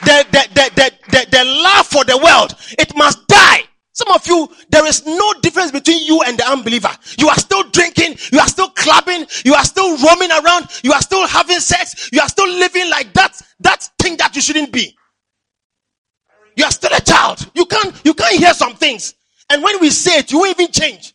The, 0.00 0.26
the, 0.30 0.48
the, 0.54 0.70
the, 0.74 0.92
the, 1.10 1.26
the 1.30 1.44
love 1.44 1.86
for 1.86 2.04
the 2.06 2.16
world, 2.16 2.54
it 2.78 2.96
must. 2.96 3.29
Some 4.10 4.16
of 4.16 4.26
you, 4.26 4.56
there 4.70 4.84
is 4.88 5.06
no 5.06 5.34
difference 5.34 5.70
between 5.70 6.04
you 6.04 6.20
and 6.22 6.36
the 6.36 6.44
unbeliever. 6.44 6.90
You 7.16 7.28
are 7.28 7.36
still 7.36 7.62
drinking, 7.70 8.16
you 8.32 8.40
are 8.40 8.48
still 8.48 8.68
clubbing, 8.70 9.24
you 9.44 9.54
are 9.54 9.64
still 9.64 9.96
roaming 9.98 10.32
around, 10.32 10.66
you 10.82 10.92
are 10.92 11.00
still 11.00 11.28
having 11.28 11.60
sex, 11.60 12.10
you 12.12 12.20
are 12.20 12.28
still 12.28 12.48
living 12.48 12.90
like 12.90 13.12
that, 13.12 13.40
that 13.60 13.88
thing 14.00 14.16
that 14.16 14.34
you 14.34 14.42
shouldn't 14.42 14.72
be. 14.72 14.96
You 16.56 16.64
are 16.64 16.72
still 16.72 16.90
a 16.92 17.00
child. 17.00 17.48
You 17.54 17.66
can't, 17.66 17.94
you 18.04 18.12
can't 18.14 18.36
hear 18.36 18.52
some 18.52 18.74
things. 18.74 19.14
And 19.48 19.62
when 19.62 19.80
we 19.80 19.90
say 19.90 20.18
it, 20.18 20.32
you 20.32 20.40
won't 20.40 20.58
even 20.58 20.72
change. 20.72 21.14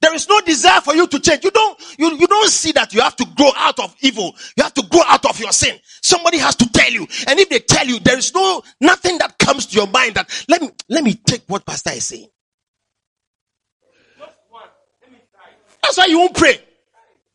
There 0.00 0.14
is 0.14 0.28
no 0.28 0.40
desire 0.40 0.80
for 0.80 0.94
you 0.94 1.06
to 1.06 1.20
change. 1.20 1.44
You 1.44 1.50
don't, 1.50 1.78
you, 1.98 2.16
you 2.16 2.26
don't 2.26 2.48
see 2.48 2.72
that 2.72 2.94
you 2.94 3.02
have 3.02 3.16
to 3.16 3.26
grow 3.36 3.50
out 3.56 3.78
of 3.78 3.94
evil. 4.00 4.34
You 4.56 4.62
have 4.62 4.72
to 4.74 4.82
grow 4.90 5.02
out 5.06 5.26
of 5.26 5.38
your 5.38 5.52
sin. 5.52 5.78
Somebody 6.02 6.38
has 6.38 6.56
to 6.56 6.72
tell 6.72 6.90
you. 6.90 7.06
And 7.28 7.38
if 7.38 7.50
they 7.50 7.58
tell 7.58 7.86
you, 7.86 8.00
there 8.00 8.16
is 8.16 8.34
no, 8.34 8.62
nothing 8.80 9.18
that 9.18 9.38
comes 9.38 9.66
to 9.66 9.76
your 9.76 9.88
mind 9.88 10.14
that, 10.14 10.30
let 10.48 10.62
me, 10.62 10.70
let 10.88 11.04
me 11.04 11.14
take 11.14 11.42
what 11.48 11.66
pastor 11.66 11.90
is 11.90 12.06
saying. 12.06 12.28
That's 15.82 15.98
why 15.98 16.06
you 16.06 16.18
won't 16.18 16.34
pray. 16.34 16.60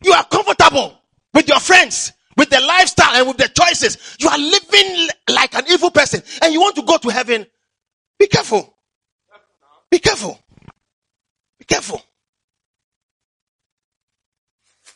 You 0.03 0.13
are 0.13 0.23
comfortable 0.25 0.99
with 1.33 1.47
your 1.47 1.59
friends, 1.59 2.13
with 2.37 2.49
the 2.49 2.61
lifestyle 2.61 3.15
and 3.15 3.27
with 3.27 3.37
the 3.37 3.47
choices. 3.47 4.17
You 4.19 4.29
are 4.29 4.37
living 4.37 5.09
like 5.29 5.53
an 5.55 5.65
evil 5.69 5.91
person 5.91 6.23
and 6.41 6.51
you 6.53 6.61
want 6.61 6.75
to 6.77 6.83
go 6.83 6.97
to 6.97 7.09
heaven. 7.09 7.45
Be 8.17 8.27
careful. 8.27 8.75
Be 9.91 9.99
careful. 9.99 10.39
Be 11.59 11.65
careful. 11.65 12.01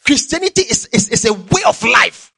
Christianity 0.10 0.62
is, 0.62 0.88
is, 0.88 1.08
is 1.10 1.26
a 1.26 1.34
way 1.34 1.62
of 1.68 1.84
life. 1.84 2.34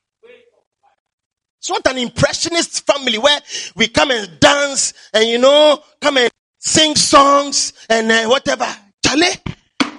It's 1.58 1.70
not 1.70 1.88
an 1.88 2.00
impressionist 2.00 2.86
family 2.86 3.18
where 3.18 3.40
we 3.78 3.88
come 3.88 4.12
and 4.12 4.30
dance 4.42 4.94
and 5.14 5.24
you 5.24 5.38
know, 5.38 5.82
come 6.02 6.18
and 6.18 6.30
sing 6.60 6.98
songs 6.98 7.72
and 7.90 8.12
uh, 8.12 8.28
whatever. 8.28 8.68
Charlie, 9.06 9.38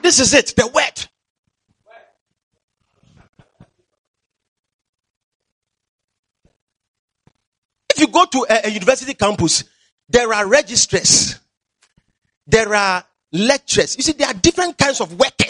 this 0.02 0.20
is 0.20 0.34
it, 0.34 0.52
the 0.54 0.66
word. 0.66 1.08
If 7.88 8.00
you 8.00 8.08
go 8.08 8.26
to 8.26 8.46
a, 8.50 8.66
a 8.66 8.68
university 8.68 9.14
campus, 9.14 9.64
there 10.10 10.30
are 10.30 10.46
registrars, 10.46 11.40
there 12.46 12.74
are 12.74 13.02
lecturers. 13.32 13.96
You 13.96 14.02
see, 14.02 14.12
there 14.12 14.28
are 14.28 14.34
different 14.34 14.76
kinds 14.76 15.00
of 15.00 15.18
workers. 15.18 15.41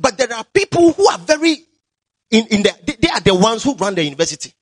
But 0.00 0.16
there 0.16 0.32
are 0.32 0.44
people 0.44 0.92
who 0.92 1.06
are 1.08 1.18
very 1.18 1.58
in, 2.30 2.46
in 2.46 2.62
the, 2.62 2.72
they, 2.86 2.94
they 3.00 3.08
are 3.08 3.20
the 3.20 3.34
ones 3.34 3.62
who 3.62 3.74
run 3.74 3.94
the 3.94 4.04
university. 4.04 4.52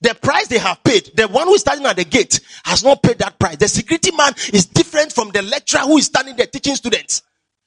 The 0.00 0.14
price 0.14 0.48
they 0.48 0.58
have 0.58 0.82
paid, 0.82 1.12
the 1.14 1.28
one 1.28 1.46
who 1.46 1.54
is 1.54 1.60
standing 1.60 1.86
at 1.86 1.94
the 1.96 2.04
gate 2.04 2.40
has 2.64 2.82
not 2.82 3.02
paid 3.02 3.18
that 3.18 3.38
price. 3.38 3.56
The 3.56 3.68
security 3.68 4.10
man 4.16 4.32
is 4.52 4.66
different 4.66 5.12
from 5.12 5.30
the 5.30 5.42
lecturer 5.42 5.82
who 5.82 5.98
is 5.98 6.06
standing 6.06 6.34
there 6.34 6.46
teaching 6.46 6.74
students. 6.74 7.22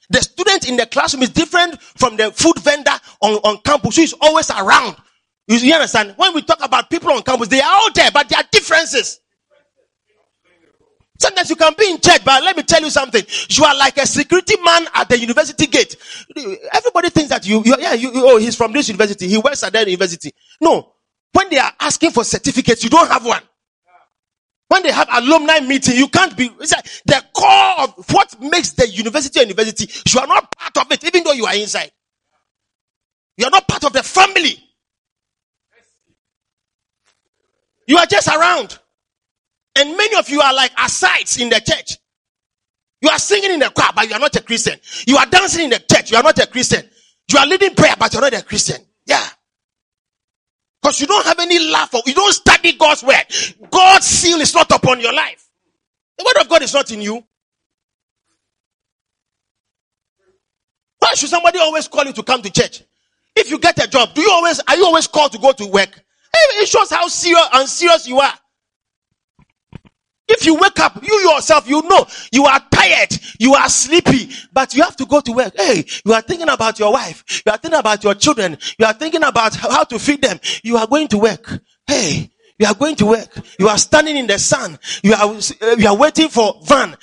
The 0.10 0.22
student 0.22 0.68
in 0.68 0.76
the 0.76 0.86
classroom 0.86 1.24
is 1.24 1.30
different 1.30 1.82
from 1.82 2.18
the 2.18 2.32
food 2.32 2.60
vendor 2.60 2.92
on, 3.22 3.36
on 3.36 3.58
campus 3.60 3.96
who 3.96 4.02
is 4.04 4.14
always 4.20 4.50
around. 4.52 4.98
You, 5.48 5.58
you 5.58 5.74
understand? 5.74 6.16
When 6.18 6.34
we 6.34 6.42
talk 6.42 6.60
about 6.62 6.90
people 6.90 7.12
on 7.12 7.22
campus, 7.22 7.48
they 7.48 7.62
are 7.62 7.80
out 7.86 7.96
there, 7.96 8.12
but 8.12 8.28
there 8.28 8.40
are 8.40 8.46
differences. 8.52 9.22
Sometimes 11.26 11.50
you 11.50 11.56
can 11.56 11.74
be 11.76 11.90
in 11.90 12.00
church, 12.00 12.24
but 12.24 12.44
let 12.44 12.56
me 12.56 12.62
tell 12.62 12.82
you 12.82 12.92
something. 12.92 13.24
You 13.50 13.64
are 13.64 13.76
like 13.76 13.98
a 13.98 14.06
security 14.06 14.62
man 14.64 14.86
at 14.94 15.10
the 15.10 15.18
university 15.18 15.66
gate. 15.66 15.96
Everybody 16.72 17.10
thinks 17.10 17.30
that 17.30 17.48
you, 17.48 17.64
you 17.66 17.76
yeah, 17.80 17.94
you, 17.94 18.12
oh, 18.14 18.38
he's 18.38 18.56
from 18.56 18.72
this 18.74 18.90
university. 18.90 19.28
He 19.28 19.40
works 19.40 19.64
at 19.64 19.74
that 19.74 19.88
university. 19.88 20.32
No. 20.62 20.94
When 21.34 21.50
they 21.50 21.58
are 21.58 21.72
asking 21.80 22.12
for 22.12 22.24
certificates, 22.24 22.84
you 22.84 22.92
don't 22.92 23.10
have 23.10 23.26
one. 23.26 23.42
When 24.68 24.84
they 24.84 24.92
have 24.92 25.08
alumni 25.12 25.62
meeting, 25.62 25.96
you 25.96 26.10
can't 26.10 26.38
be, 26.38 26.52
it's 26.60 26.72
like 26.72 26.86
the 27.06 27.24
core 27.34 27.84
of 27.86 28.06
what 28.12 28.40
makes 28.40 28.74
the 28.74 28.88
university 28.88 29.40
a 29.40 29.44
university. 29.44 29.90
You 30.08 30.20
are 30.20 30.28
not 30.28 30.56
part 30.56 30.78
of 30.78 30.92
it, 30.92 31.04
even 31.06 31.24
though 31.24 31.34
you 31.34 31.48
are 31.48 31.56
inside. 31.56 31.92
You 33.36 33.48
are 33.48 33.52
not 33.52 33.68
part 33.68 33.84
of 33.84 33.94
the 33.94 34.04
family. 34.04 34.60
You 37.88 37.98
are 37.98 38.06
just 38.06 38.28
around. 38.28 38.78
And 39.76 39.98
many 39.98 40.16
of 40.18 40.30
you 40.30 40.42
are 40.42 40.54
like 40.54 40.72
asides 40.78 41.38
in 41.38 41.50
the 41.50 41.60
church. 41.60 41.98
You 43.02 43.10
are 43.10 43.20
singing 43.20 43.52
in 43.52 43.60
the 43.60 43.70
choir, 43.70 43.92
but 43.96 44.08
you 44.08 44.16
are 44.16 44.20
not 44.20 44.36
a 44.36 44.42
Christian. 44.42 44.80
You 45.06 45.18
are 45.18 45.26
dancing 45.26 45.66
in 45.66 45.70
the 45.70 45.80
church, 45.80 46.12
you 46.12 46.18
are 46.18 46.24
not 46.24 46.40
a 46.40 46.48
Christian. 46.48 46.90
You 47.32 47.40
are 47.40 47.46
leading 47.46 47.76
prayer, 47.76 47.96
but 47.98 48.14
you're 48.14 48.22
not 48.22 48.34
a 48.34 48.44
Christian. 48.44 48.78
Yeah. 49.06 49.26
Because 50.82 51.02
you 51.02 51.08
don't 51.08 51.26
have 51.26 51.40
any 51.40 51.60
love 51.60 51.90
for, 51.90 52.02
you 52.06 52.14
don't 52.14 52.34
study 52.34 52.74
God's 52.74 53.04
word. 53.04 53.26
God's 53.70 54.06
seal 54.06 54.40
is 54.40 54.54
not 54.54 54.72
upon 54.72 55.02
your 55.02 55.14
life. 55.14 55.48
The 56.18 56.24
word 56.24 56.44
of 56.44 56.50
God 56.50 56.62
is 56.62 56.74
not 56.74 56.92
in 56.92 57.02
you. 57.02 57.24
Why 61.00 61.14
should 61.16 61.30
somebody 61.30 61.60
always 61.60 61.88
call 61.88 62.06
you 62.06 62.14
to 62.14 62.24
come 62.24 62.42
to 62.42 62.52
church? 62.52 62.84
If 63.36 63.52
you 63.52 63.60
get 63.60 63.84
a 63.84 63.88
job, 63.88 64.14
do 64.14 64.22
you 64.22 64.32
always, 64.32 64.60
are 64.68 64.76
you 64.76 64.86
always 64.86 65.08
called 65.08 65.32
to 65.34 65.40
go 65.40 65.52
to 65.52 65.66
work? 65.68 66.02
It 66.34 66.68
shows 66.68 66.90
how 66.90 67.08
serious, 67.08 67.48
unserious 67.54 68.08
you 68.08 68.20
are. 68.20 68.34
If 70.28 70.46
you 70.46 70.56
wake 70.56 70.80
up, 70.80 71.04
you 71.04 71.14
yourself, 71.20 71.70
you 71.70 71.82
know 71.84 72.06
you 72.32 72.46
are 72.46 72.60
tired, 72.72 73.12
you 73.40 73.54
are 73.54 73.70
sleepy, 73.70 74.30
but 74.52 74.74
you 74.74 74.84
have 74.84 74.96
to 74.96 75.06
go 75.06 75.22
to 75.22 75.32
work. 75.32 75.54
Hey, 75.56 75.86
you 76.04 76.14
are 76.14 76.22
thinking 76.22 76.50
about 76.50 76.80
your 76.80 76.92
wife, 76.94 77.44
you 77.46 77.52
are 77.52 77.58
thinking 77.58 77.80
about 77.80 78.04
your 78.04 78.16
children, 78.16 78.58
you 78.80 78.86
are 78.86 78.94
thinking 78.94 79.24
about 79.24 79.56
how 79.56 79.84
to 79.84 80.00
feed 80.00 80.22
them. 80.22 80.40
You 80.64 80.78
are 80.78 80.88
going 80.88 81.08
to 81.10 81.18
work. 81.20 81.60
Hey, 81.86 82.32
you 82.58 82.66
are 82.66 82.74
going 82.74 82.96
to 82.96 83.06
work. 83.06 83.30
You 83.60 83.68
are 83.68 83.78
standing 83.78 84.16
in 84.18 84.28
the 84.28 84.40
sun. 84.40 84.80
You 85.04 85.14
are, 85.14 85.36
eh, 85.62 85.76
you 85.78 85.88
are 85.88 85.96
waiting 85.96 86.30
for 86.30 86.60
van. 86.64 86.96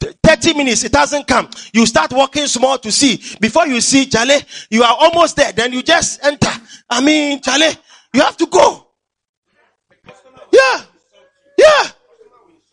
30 0.00 0.54
minutes, 0.54 0.84
it 0.84 0.94
hasn't 0.94 1.26
come. 1.26 1.48
You 1.72 1.86
start 1.86 2.12
walking 2.12 2.46
small 2.46 2.78
to 2.78 2.92
see. 2.92 3.20
Before 3.40 3.66
you 3.66 3.80
see, 3.80 4.06
Charlie, 4.06 4.40
you 4.70 4.82
are 4.82 4.96
almost 4.98 5.36
there. 5.36 5.52
Then 5.52 5.72
you 5.72 5.82
just 5.82 6.24
enter. 6.24 6.50
I 6.88 7.00
mean, 7.00 7.40
Charlie, 7.40 7.74
you 8.14 8.20
have 8.20 8.36
to 8.36 8.46
go. 8.46 8.86
Yeah. 10.52 10.82
Yeah. 11.58 11.84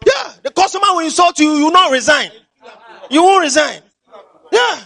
Yeah, 0.06 0.34
the 0.44 0.52
customer 0.52 0.88
will 0.90 1.00
insult 1.06 1.40
you, 1.40 1.54
you 1.56 1.66
will 1.66 1.72
not 1.72 1.92
resign. 1.92 2.32
You 3.10 3.24
won't 3.24 3.44
resign. 3.44 3.82
Yeah. 4.52 4.80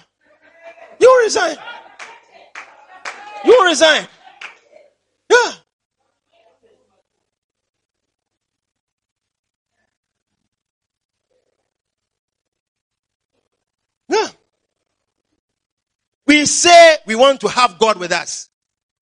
You 0.99 1.21
resign. 1.23 1.57
You 3.45 3.65
resign. 3.65 4.07
Yeah. 5.29 5.51
Yeah. 14.09 14.27
We 16.25 16.45
say 16.45 16.97
we 17.05 17.15
want 17.15 17.41
to 17.41 17.47
have 17.47 17.79
God 17.79 17.97
with 17.97 18.11
us. 18.11 18.49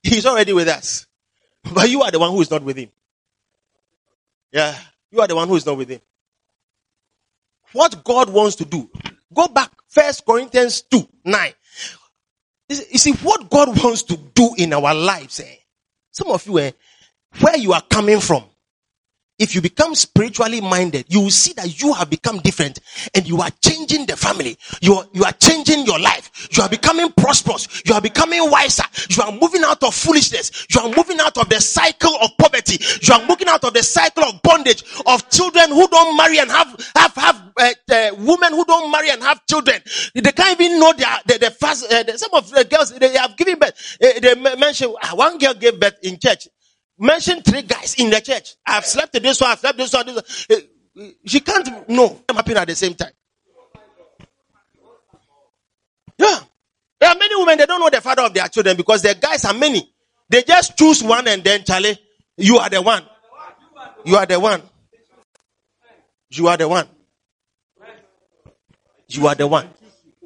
He's 0.04 0.26
already 0.26 0.54
with 0.54 0.68
us. 0.68 1.08
But 1.74 1.90
you 1.90 2.04
are 2.04 2.12
the 2.12 2.20
one 2.20 2.32
who 2.32 2.42
is 2.42 2.52
not 2.52 2.64
with 2.64 2.78
him. 2.78 2.90
Yeah. 4.52 4.78
You 5.16 5.22
are 5.22 5.28
the 5.28 5.36
one 5.36 5.48
who 5.48 5.56
is 5.56 5.66
not 5.66 5.78
with 5.78 5.88
him. 5.88 6.02
What 7.72 8.04
God 8.04 8.30
wants 8.30 8.58
to 8.58 8.66
do. 8.66 8.90
Go 9.34 9.48
back, 9.48 9.72
First 9.88 10.26
Corinthians 10.26 10.82
2 10.82 11.08
9. 11.24 11.54
You 12.68 12.76
see, 12.76 13.14
what 13.14 13.50
God 13.50 13.82
wants 13.82 14.04
to 14.04 14.18
do 14.18 14.54
in 14.58 14.74
our 14.74 14.94
lives, 14.94 15.40
eh? 15.40 15.56
Some 16.12 16.32
of 16.32 16.46
you, 16.46 16.60
eh, 16.60 16.72
where 17.40 17.56
you 17.58 17.72
are 17.72 17.82
coming 17.90 18.20
from, 18.20 18.44
if 19.38 19.54
you 19.54 19.62
become 19.62 19.96
spiritually 19.96 20.62
minded, 20.62 21.06
you 21.10 21.22
will 21.22 21.30
see 21.30 21.54
that 21.54 21.82
you 21.82 21.94
have 21.94 22.10
become 22.10 22.40
different 22.40 22.80
and 23.14 23.28
you 23.28 23.42
are 23.42 23.50
changing 23.64 24.06
the 24.06 24.16
family. 24.16 24.58
You 24.82 24.96
are, 24.96 25.06
you 25.14 25.24
are 25.24 25.34
changing 25.34 25.86
your 25.86 26.00
life. 26.00 26.48
You 26.56 26.64
are 26.64 26.70
becoming 26.70 27.12
prosperous. 27.12 27.82
You 27.86 27.96
are 27.96 28.02
becoming 28.02 28.50
wiser. 28.50 28.84
You 29.10 29.24
are 29.24 29.32
moving 29.32 29.64
out 29.64 29.84
of 29.84 29.94
foolishness. 29.94 30.66
You 30.74 30.82
are 30.82 30.90
moving 30.90 31.20
out 31.20 31.38
of 31.38 31.50
the 31.50 31.60
cycle 31.60 32.16
of 32.22 32.32
poverty. 32.38 32.78
You 33.02 33.14
are 33.14 33.28
moving 33.28 33.48
out 33.48 33.64
of 33.66 33.74
the 33.74 33.84
cycle 33.84 34.24
of 34.24 34.42
bondage 34.42 34.84
of 35.06 35.30
children 35.30 35.70
who 35.70 35.88
don't 35.88 36.16
marry 36.16 36.40
and 36.40 36.50
have, 36.50 36.92
have, 36.96 37.16
have, 37.16 37.52
uh, 37.58 37.74
uh, 37.92 38.12
women 38.20 38.54
who 38.54 38.64
don't 38.66 38.92
marry 38.92 39.10
and 39.10 39.22
have 39.22 39.46
children. 39.48 39.82
They 40.14 40.32
can't 40.32 40.60
even 40.60 40.80
know 40.80 40.94
their, 40.94 41.08
the, 41.26 41.38
the 41.40 41.52
first, 41.52 41.92
uh, 41.92 42.18
some 42.18 42.34
of 42.34 42.50
the 42.52 42.64
girls, 42.64 42.92
they 42.98 43.18
have 43.18 43.36
given 43.36 43.60
birth. 43.60 43.98
Uh, 44.02 44.20
they 44.20 44.36
mention, 44.36 44.94
uh, 45.02 45.16
one 45.16 45.38
girl 45.38 45.54
gave 45.54 45.80
birth 45.80 45.98
in 46.04 46.20
church. 46.20 46.48
Mention 46.98 47.42
three 47.42 47.62
guys 47.64 47.96
in 47.96 48.10
the 48.10 48.22
church. 48.22 48.56
I've 48.66 48.86
slept 48.86 49.14
with 49.14 49.24
this 49.24 49.42
one, 49.42 49.52
I've 49.52 49.60
slept 49.60 49.78
with 49.78 49.92
this 49.92 49.94
one, 49.94 50.06
this 50.06 50.46
one. 50.50 50.60
Eh, 50.98 51.12
she 51.26 51.40
can't 51.42 51.90
know 51.90 52.22
them 52.28 52.38
happening 52.38 52.58
at 52.58 52.68
the 52.68 52.76
same 52.76 52.94
time. 52.94 53.12
Yeah. 56.18 56.40
There 57.00 57.10
are 57.10 57.16
many 57.18 57.36
women, 57.36 57.58
they 57.58 57.66
don't 57.66 57.82
know 57.82 57.90
the 57.90 58.00
father 58.00 58.22
of 58.22 58.34
their 58.34 58.48
children 58.48 58.78
because 58.78 59.02
their 59.02 59.16
guys 59.16 59.44
are 59.44 59.54
many. 59.54 59.92
They 60.30 60.44
just 60.44 60.78
choose 60.78 61.04
one 61.04 61.28
and 61.28 61.44
then, 61.44 61.64
Charlie, 61.66 62.00
you 62.38 62.58
are 62.58 62.70
the 62.70 62.82
one. 62.82 63.04
You 64.06 64.16
are 64.16 64.26
the 64.26 64.40
one. 64.40 64.62
You 66.30 66.48
are 66.48 66.58
the 66.58 66.68
one. 66.68 66.88
You 69.10 69.28
are 69.28 69.36
the 69.36 69.48
one. 69.48 69.70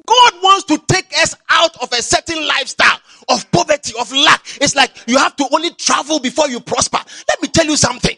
God 0.06 0.32
wants 0.42 0.64
to 0.64 0.78
take 0.88 1.12
us 1.18 1.34
out 1.48 1.82
of 1.82 1.92
a 1.92 2.02
certain 2.02 2.46
lifestyle 2.46 2.98
of 3.28 3.50
poverty, 3.50 3.92
of 4.00 4.12
lack. 4.12 4.42
It's 4.60 4.74
like 4.74 4.90
you 5.06 5.18
have 5.18 5.36
to 5.36 5.46
only 5.52 5.70
travel 5.70 6.20
before 6.20 6.48
you 6.48 6.60
prosper. 6.60 6.98
Let 7.28 7.42
me 7.42 7.48
tell 7.48 7.66
you 7.66 7.76
something. 7.76 8.16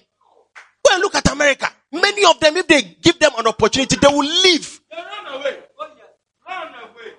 And 0.90 1.00
look 1.00 1.14
at 1.14 1.30
America. 1.32 1.68
Many 1.90 2.24
of 2.26 2.38
them, 2.40 2.56
if 2.56 2.68
they 2.68 2.82
give 2.82 3.18
them 3.18 3.32
an 3.38 3.46
opportunity, 3.46 3.96
they 3.96 4.08
will 4.08 4.26
leave. 4.26 4.80
They 4.90 4.96
run 4.96 5.40
away. 5.40 5.58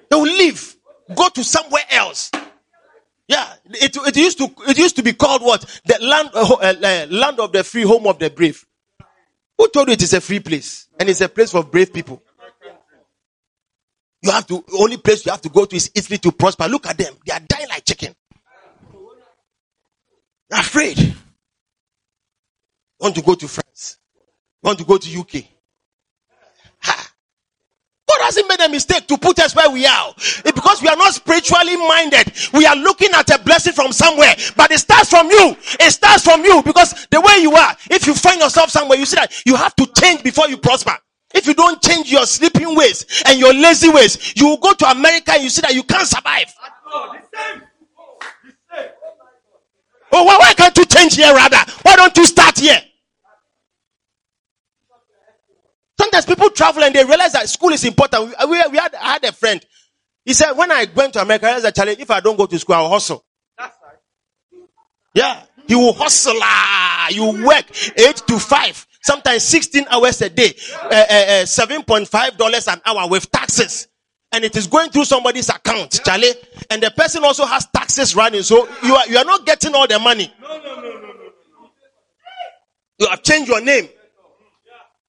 They 0.10 0.16
will 0.16 0.24
leave. 0.24 0.76
Go 1.16 1.30
to 1.30 1.44
somewhere 1.44 1.84
else. 1.90 2.30
Yeah, 3.28 3.52
it, 3.66 3.96
it 3.96 4.18
used 4.18 4.38
to 4.40 4.50
it 4.68 4.78
used 4.78 4.96
to 4.98 5.04
be 5.04 5.14
called 5.14 5.42
what 5.42 5.62
the 5.86 5.98
land 6.02 6.30
uh, 6.34 6.56
uh, 6.62 7.08
land 7.10 7.40
of 7.40 7.52
the 7.52 7.64
free, 7.64 7.84
home 7.84 8.06
of 8.06 8.20
the 8.20 8.30
brave. 8.30 8.66
Who 9.58 9.70
told 9.70 9.88
you 9.88 9.94
it 9.94 10.02
is 10.02 10.14
a 10.14 10.22
free 10.22 10.40
place 10.40 10.88
and 11.00 11.10
it's 11.10 11.22
a 11.22 11.30
place 11.30 11.52
for 11.52 11.64
brave 11.64 11.94
people? 11.94 12.22
You 14.24 14.32
have 14.32 14.48
to, 14.48 14.64
only 14.80 14.96
place 14.98 15.26
you 15.26 15.32
have 15.32 15.42
to 15.42 15.50
go 15.50 15.66
to 15.66 15.76
is 15.76 15.92
Italy 15.94 16.18
to 16.20 16.32
prosper. 16.32 16.68
Look 16.70 16.88
at 16.88 16.98
them. 16.98 17.14
They 17.26 17.34
are 17.34 17.42
dying 17.42 17.68
like 17.68 17.84
chicken. 17.84 18.16
They're 20.50 20.62
afraid. 20.62 21.14
Want 23.00 23.16
to 23.16 23.22
go 23.22 23.36
to 23.36 23.48
France. 23.50 23.98
Want 24.62 24.80
to 24.80 24.86
go 24.86 24.98
to 24.98 25.20
UK. 25.20 25.44
God 28.14 28.26
hasn't 28.26 28.48
made 28.48 28.62
a 28.62 28.70
mistake 28.70 29.08
to 29.08 29.18
put 29.18 29.40
us 29.40 29.56
where 29.56 29.70
we 29.70 29.86
are. 29.86 30.14
Because 30.46 30.82
we 30.82 30.88
are 30.88 30.96
not 30.96 31.14
spiritually 31.14 31.76
minded. 31.76 32.32
We 32.54 32.66
are 32.66 32.76
looking 32.78 33.10
at 33.14 33.30
a 33.30 33.44
blessing 33.44 33.74
from 33.74 33.92
somewhere. 33.92 34.36
But 34.56 34.72
it 34.72 34.80
starts 34.80 35.10
from 35.10 35.30
you. 35.30 35.56
It 35.80 35.92
starts 35.92 36.24
from 36.24 36.46
you 36.46 36.62
because 36.64 37.08
the 37.12 37.20
way 37.20 37.42
you 37.42 37.54
are, 37.56 37.76
if 37.90 38.08
you 38.08 38.14
find 38.14 38.40
yourself 38.40 38.70
somewhere, 38.70 38.98
you 38.98 39.06
see 39.06 39.16
that 39.16 39.34
you 39.46 39.56
have 39.56 39.76
to 39.76 39.86
change 40.00 40.24
before 40.24 40.48
you 40.48 40.58
prosper. 40.58 40.98
If 41.34 41.48
you 41.48 41.54
don't 41.54 41.82
change 41.82 42.12
your 42.12 42.26
sleeping 42.26 42.76
ways 42.76 43.24
and 43.26 43.40
your 43.40 43.54
lazy 43.54 43.90
ways, 43.90 44.34
you 44.36 44.48
will 44.48 44.58
go 44.58 44.74
to 44.74 44.86
America 44.86 45.32
and 45.34 45.44
you 45.44 45.50
see 45.50 45.62
that 45.62 45.74
you 45.74 45.84
can't 45.84 46.08
survive. 46.08 46.54
Oh, 50.16 50.24
why, 50.26 50.38
why 50.38 50.54
can't 50.54 50.78
you 50.78 50.86
change 50.86 51.16
here 51.16 51.34
rather? 51.34 51.58
Why 51.82 51.96
don't 51.96 52.16
you 52.16 52.26
start 52.26 52.60
here? 52.60 52.80
Sometimes 56.00 56.26
people 56.26 56.50
travel 56.52 56.84
and 56.84 56.94
they 56.94 57.04
realize 57.04 57.34
that 57.34 57.50
school 57.50 57.70
is 57.72 57.84
important. 57.84 58.36
We, 58.48 58.64
we, 58.70 58.78
had, 58.78 58.94
I 58.94 59.14
had 59.14 59.24
a 59.26 59.32
friend. 59.32 59.66
He 60.26 60.34
said, 60.34 60.52
when 60.54 60.72
I 60.72 60.86
went 60.94 61.14
to 61.14 61.22
America, 61.22 61.46
there's 61.46 61.64
a 61.64 61.72
challenge. 61.72 62.00
If 62.00 62.12
I 62.12 62.20
don't 62.20 62.38
go 62.38 62.46
to 62.46 62.60
school, 62.60 62.76
I'll 62.76 62.90
hustle. 62.90 63.26
Yeah. 65.16 65.44
He 65.68 65.76
will 65.76 65.94
hustle. 65.94 66.38
Ah, 66.42 67.10
you 67.10 67.44
work 67.46 67.66
eight 67.98 68.18
to 68.28 68.38
five 68.38 68.86
sometimes 69.04 69.44
16 69.44 69.86
hours 69.92 70.22
a 70.22 70.30
day, 70.30 70.54
uh, 70.84 70.88
uh, 70.88 70.90
uh, 70.90 71.44
$7.5 71.46 72.74
an 72.74 72.82
hour 72.86 73.10
with 73.10 73.30
taxes. 73.32 73.88
And 74.32 74.44
it 74.44 74.56
is 74.56 74.66
going 74.66 74.90
through 74.90 75.06
somebody's 75.06 75.50
account, 75.50 76.02
Charlie. 76.04 76.34
And 76.72 76.82
the 76.82 76.90
person 76.92 77.24
also 77.24 77.46
has 77.46 77.68
taxes 77.68 78.16
running. 78.16 78.42
So 78.42 78.68
you 78.84 78.96
are, 78.96 79.08
you 79.08 79.18
are 79.18 79.26
not 79.26 79.46
getting 79.46 79.76
all 79.76 79.88
the 79.88 80.00
money. 80.00 80.34
No, 80.42 80.58
no, 80.58 80.76
no, 80.76 80.82
no, 80.82 81.00
no. 81.00 81.14
You 83.00 83.08
have 83.10 83.22
changed 83.22 83.50
your 83.50 83.62
name. 83.62 83.90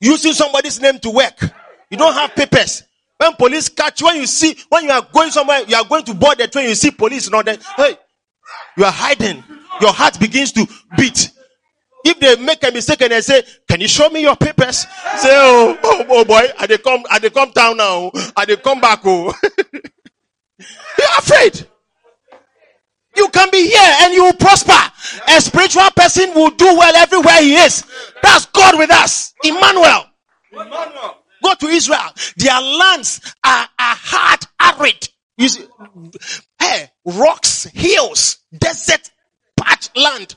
Using 0.01 0.35
somebody's 0.35 0.81
name 0.81 0.99
to 0.99 1.11
work. 1.11 1.41
You 1.89 1.97
don't 1.97 2.13
have 2.13 2.35
papers. 2.35 2.83
When 3.17 3.33
police 3.35 3.69
catch 3.69 4.01
you, 4.01 4.09
when 4.09 4.17
you 4.17 4.27
see, 4.27 4.57
when 4.69 4.85
you 4.85 4.91
are 4.91 5.07
going 5.13 5.31
somewhere, 5.31 5.63
you 5.67 5.77
are 5.77 5.85
going 5.85 6.05
to 6.05 6.15
board 6.15 6.37
the 6.39 6.49
train, 6.49 6.69
you 6.69 6.75
see 6.75 6.91
police, 6.91 7.31
not 7.31 7.47
that, 7.47 7.63
hey, 7.77 7.97
you 8.77 8.85
are 8.85 8.93
hiding. 8.93 9.43
Your 9.81 9.93
heart 9.93 10.19
begins 10.21 10.53
to 10.53 10.67
beat. 10.97 11.31
If 12.05 12.21
they 12.21 12.37
make 12.37 12.63
a 12.67 12.71
mistake 12.71 13.01
and 13.03 13.13
they 13.13 13.21
say, 13.21 13.43
Can 13.69 13.81
you 13.81 13.89
show 13.89 14.09
me 14.11 14.21
your 14.23 14.37
papers? 14.37 14.79
Say, 15.17 15.31
Oh, 15.31 15.79
oh, 15.83 16.07
oh 16.09 16.25
boy, 16.25 16.47
I 16.59 16.67
they 16.67 16.79
come, 16.79 17.03
I 17.11 17.19
they 17.19 17.31
come 17.31 17.51
down 17.53 17.77
now. 17.79 18.11
I 18.37 18.45
they 18.45 18.57
come 18.57 18.81
back. 18.81 19.01
Oh. 19.05 19.35
You're 20.99 21.19
afraid. 21.19 21.67
You 23.17 23.29
can 23.29 23.49
be 23.51 23.69
here 23.69 23.97
and 24.03 24.13
you 24.13 24.25
will 24.25 24.33
prosper. 24.35 24.73
A 25.29 25.41
spiritual 25.41 25.89
person 25.97 26.35
will 26.35 26.51
do 26.51 26.67
well 26.67 26.95
everywhere 26.97 27.41
he 27.41 27.55
is. 27.55 27.85
That's 28.23 28.47
God 28.47 28.77
with 28.79 28.91
us. 28.91 29.33
Emmanuel. 29.45 30.07
Emmanuel. 30.53 31.19
Go 31.43 31.55
to 31.55 31.67
Israel. 31.67 32.11
Their 32.37 32.61
lands 32.61 33.21
are, 33.45 33.69
are 33.79 33.97
hard, 33.97 34.41
arid. 34.61 35.09
You 35.37 35.49
see, 35.49 35.65
Hey, 36.59 36.91
rocks, 37.05 37.65
hills, 37.65 38.39
desert, 38.57 39.11
patch 39.57 39.91
land. 39.95 40.37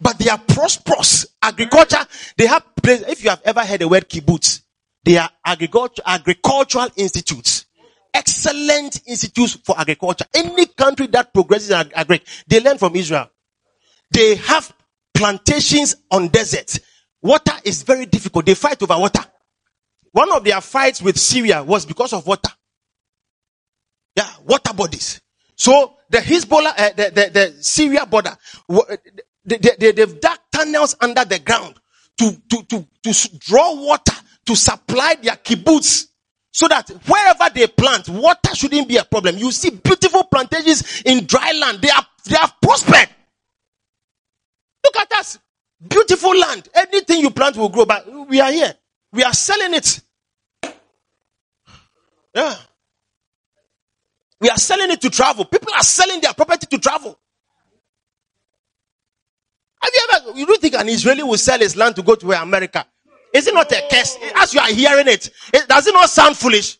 But 0.00 0.18
they 0.18 0.28
are 0.28 0.38
prosperous. 0.38 1.26
Agriculture, 1.42 2.04
they 2.36 2.46
have, 2.46 2.64
if 2.84 3.24
you 3.24 3.30
have 3.30 3.42
ever 3.44 3.60
heard 3.60 3.80
the 3.80 3.88
word 3.88 4.08
kibbutz, 4.08 4.62
they 5.04 5.16
are 5.16 5.30
agriculture, 5.44 6.02
agricultural 6.04 6.88
institutes. 6.96 7.66
Excellent 8.12 9.00
institutes 9.06 9.54
for 9.64 9.78
agriculture. 9.78 10.26
Any 10.34 10.66
country 10.66 11.06
that 11.08 11.32
progresses 11.32 11.70
in 11.70 11.92
agri, 11.94 12.20
they 12.46 12.60
learn 12.60 12.78
from 12.78 12.94
Israel. 12.96 13.30
They 14.10 14.36
have 14.36 14.72
plantations 15.14 15.96
on 16.10 16.28
desert. 16.28 16.78
Water 17.22 17.52
is 17.64 17.82
very 17.82 18.06
difficult. 18.06 18.46
They 18.46 18.54
fight 18.54 18.82
over 18.82 18.98
water. 18.98 19.24
One 20.12 20.32
of 20.32 20.42
their 20.44 20.60
fights 20.60 21.00
with 21.00 21.18
Syria 21.18 21.62
was 21.62 21.86
because 21.86 22.12
of 22.12 22.26
water. 22.26 22.50
Yeah, 24.16 24.28
water 24.44 24.74
bodies. 24.74 25.20
So 25.54 25.96
the 26.08 26.18
Hezbollah, 26.18 26.72
uh, 26.76 26.90
the, 26.96 27.10
the, 27.10 27.30
the 27.32 27.62
Syria 27.62 28.06
border, 28.06 28.36
they, 29.44 29.58
they, 29.58 29.92
they've 29.92 30.20
dug 30.20 30.38
tunnels 30.52 30.96
under 31.00 31.24
the 31.24 31.38
ground 31.38 31.74
to, 32.18 32.32
to, 32.50 32.62
to, 32.64 32.86
to 33.02 33.38
draw 33.38 33.74
water 33.74 34.14
to 34.46 34.56
supply 34.56 35.16
their 35.22 35.36
kibbutz 35.36 36.06
so 36.52 36.66
that 36.68 36.88
wherever 37.06 37.48
they 37.54 37.66
plant, 37.68 38.08
water 38.08 38.54
shouldn't 38.54 38.88
be 38.88 38.96
a 38.96 39.04
problem. 39.04 39.38
You 39.38 39.52
see 39.52 39.70
beautiful 39.70 40.24
plantations 40.24 41.02
in 41.04 41.24
dry 41.26 41.52
land. 41.52 41.80
They 41.80 41.90
are, 41.90 42.06
they 42.24 42.36
have 42.36 42.54
prospered. 42.60 43.08
Look 44.84 44.96
at 44.98 45.12
us. 45.12 45.38
Beautiful 45.86 46.36
land. 46.36 46.68
Anything 46.74 47.20
you 47.20 47.30
plant 47.30 47.56
will 47.56 47.68
grow, 47.68 47.86
but 47.86 48.28
we 48.28 48.40
are 48.40 48.50
here. 48.50 48.74
We 49.12 49.22
are 49.22 49.32
selling 49.32 49.74
it. 49.74 50.00
Yeah. 52.34 52.54
We 54.40 54.48
are 54.48 54.56
selling 54.56 54.90
it 54.90 55.00
to 55.02 55.10
travel. 55.10 55.44
People 55.44 55.72
are 55.74 55.82
selling 55.82 56.20
their 56.20 56.32
property 56.34 56.66
to 56.66 56.78
travel. 56.78 57.18
Have 59.82 59.92
you 59.94 60.08
ever, 60.12 60.38
you 60.38 60.46
don't 60.46 60.60
think 60.60 60.74
an 60.74 60.88
Israeli 60.88 61.22
will 61.22 61.38
sell 61.38 61.58
his 61.58 61.76
land 61.76 61.96
to 61.96 62.02
go 62.02 62.14
to 62.14 62.32
America? 62.32 62.86
Is 63.32 63.46
it 63.46 63.54
not 63.54 63.70
a 63.72 63.82
curse? 63.90 64.18
As 64.36 64.52
you 64.52 64.60
are 64.60 64.68
hearing 64.68 65.08
it, 65.08 65.30
it 65.52 65.68
does 65.68 65.86
it 65.86 65.94
not 65.94 66.10
sound 66.10 66.36
foolish? 66.36 66.78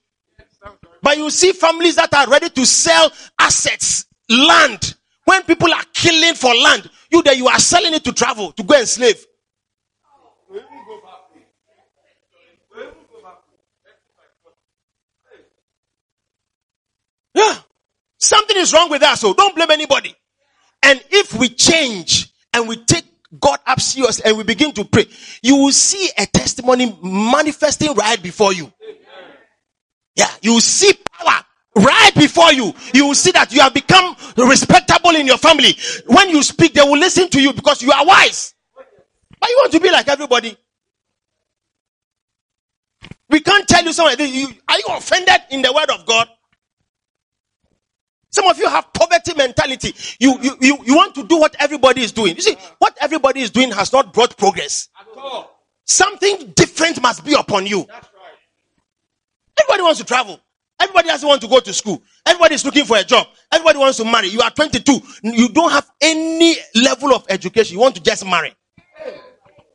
But 1.02 1.16
you 1.16 1.30
see 1.30 1.52
families 1.52 1.96
that 1.96 2.12
are 2.12 2.28
ready 2.28 2.50
to 2.50 2.66
sell 2.66 3.10
assets, 3.38 4.04
land. 4.28 4.94
When 5.24 5.42
people 5.44 5.72
are 5.72 5.84
killing 5.94 6.34
for 6.34 6.54
land, 6.54 6.90
you 7.10 7.22
there 7.22 7.34
you 7.34 7.48
are 7.48 7.58
selling 7.58 7.94
it 7.94 8.04
to 8.04 8.12
travel, 8.12 8.52
to 8.52 8.62
go 8.62 8.76
and 8.76 8.88
slave. 8.88 9.24
Yeah. 17.32 17.56
Something 18.18 18.56
is 18.56 18.72
wrong 18.72 18.90
with 18.90 19.02
us, 19.02 19.20
so 19.20 19.32
don't 19.32 19.54
blame 19.54 19.70
anybody. 19.70 20.14
And 20.82 21.02
if 21.10 21.32
we 21.34 21.48
change 21.48 22.30
and 22.52 22.68
we 22.68 22.76
take 22.84 23.04
God 23.38 23.58
up 23.66 23.80
serious 23.80 24.20
and 24.20 24.36
we 24.36 24.44
begin 24.44 24.72
to 24.72 24.84
pray, 24.84 25.06
you 25.42 25.56
will 25.56 25.72
see 25.72 26.10
a 26.18 26.26
testimony 26.26 26.98
manifesting 27.02 27.94
right 27.94 28.20
before 28.22 28.52
you. 28.52 28.72
Yeah, 30.16 30.30
you 30.42 30.54
will 30.54 30.60
see 30.60 30.92
power 30.92 31.40
right 31.76 32.10
before 32.14 32.52
you. 32.52 32.72
You 32.92 33.06
will 33.06 33.14
see 33.14 33.30
that 33.32 33.52
you 33.52 33.60
have 33.60 33.72
become 33.72 34.16
respectable 34.36 35.10
in 35.10 35.26
your 35.26 35.38
family. 35.38 35.76
When 36.06 36.30
you 36.30 36.42
speak, 36.42 36.74
they 36.74 36.82
will 36.82 36.98
listen 36.98 37.28
to 37.30 37.40
you 37.40 37.52
because 37.52 37.82
you 37.82 37.92
are 37.92 38.04
wise. 38.04 38.54
But 39.40 39.48
you 39.48 39.56
want 39.60 39.72
to 39.72 39.80
be 39.80 39.90
like 39.90 40.08
everybody. 40.08 40.56
We 43.28 43.40
can't 43.40 43.66
tell 43.68 43.84
you 43.84 43.92
something. 43.92 44.58
Are 44.68 44.78
you 44.78 44.84
offended 44.88 45.40
in 45.50 45.62
the 45.62 45.72
word 45.72 45.90
of 45.90 46.04
God? 46.04 46.28
Some 48.30 48.46
of 48.46 48.58
you 48.58 48.68
have 48.68 48.92
poverty 48.92 49.34
mentality. 49.34 49.94
You, 50.20 50.38
you, 50.40 50.56
you, 50.60 50.78
you 50.84 50.94
want 50.96 51.14
to 51.16 51.24
do 51.24 51.38
what 51.38 51.56
everybody 51.58 52.02
is 52.02 52.12
doing. 52.12 52.36
You 52.36 52.42
see, 52.42 52.56
what 52.78 52.96
everybody 53.00 53.40
is 53.40 53.50
doing 53.50 53.72
has 53.72 53.92
not 53.92 54.12
brought 54.12 54.36
progress. 54.36 54.88
Something 55.84 56.52
different 56.54 57.02
must 57.02 57.24
be 57.24 57.34
upon 57.34 57.66
you. 57.66 57.86
Everybody 59.58 59.82
wants 59.82 59.98
to 59.98 60.04
travel. 60.06 60.40
Everybody 60.80 61.08
doesn't 61.08 61.28
want 61.28 61.42
to 61.42 61.48
go 61.48 61.60
to 61.60 61.72
school. 61.72 62.02
Everybody 62.24 62.54
is 62.54 62.64
looking 62.64 62.84
for 62.84 62.96
a 62.96 63.04
job. 63.04 63.26
Everybody 63.52 63.78
wants 63.78 63.98
to 63.98 64.04
marry. 64.04 64.28
You 64.28 64.40
are 64.40 64.50
22. 64.50 65.00
You 65.24 65.48
don't 65.50 65.70
have 65.70 65.90
any 66.00 66.56
level 66.74 67.12
of 67.14 67.26
education. 67.28 67.74
You 67.74 67.80
want 67.80 67.96
to 67.96 68.02
just 68.02 68.24
marry. 68.24 68.54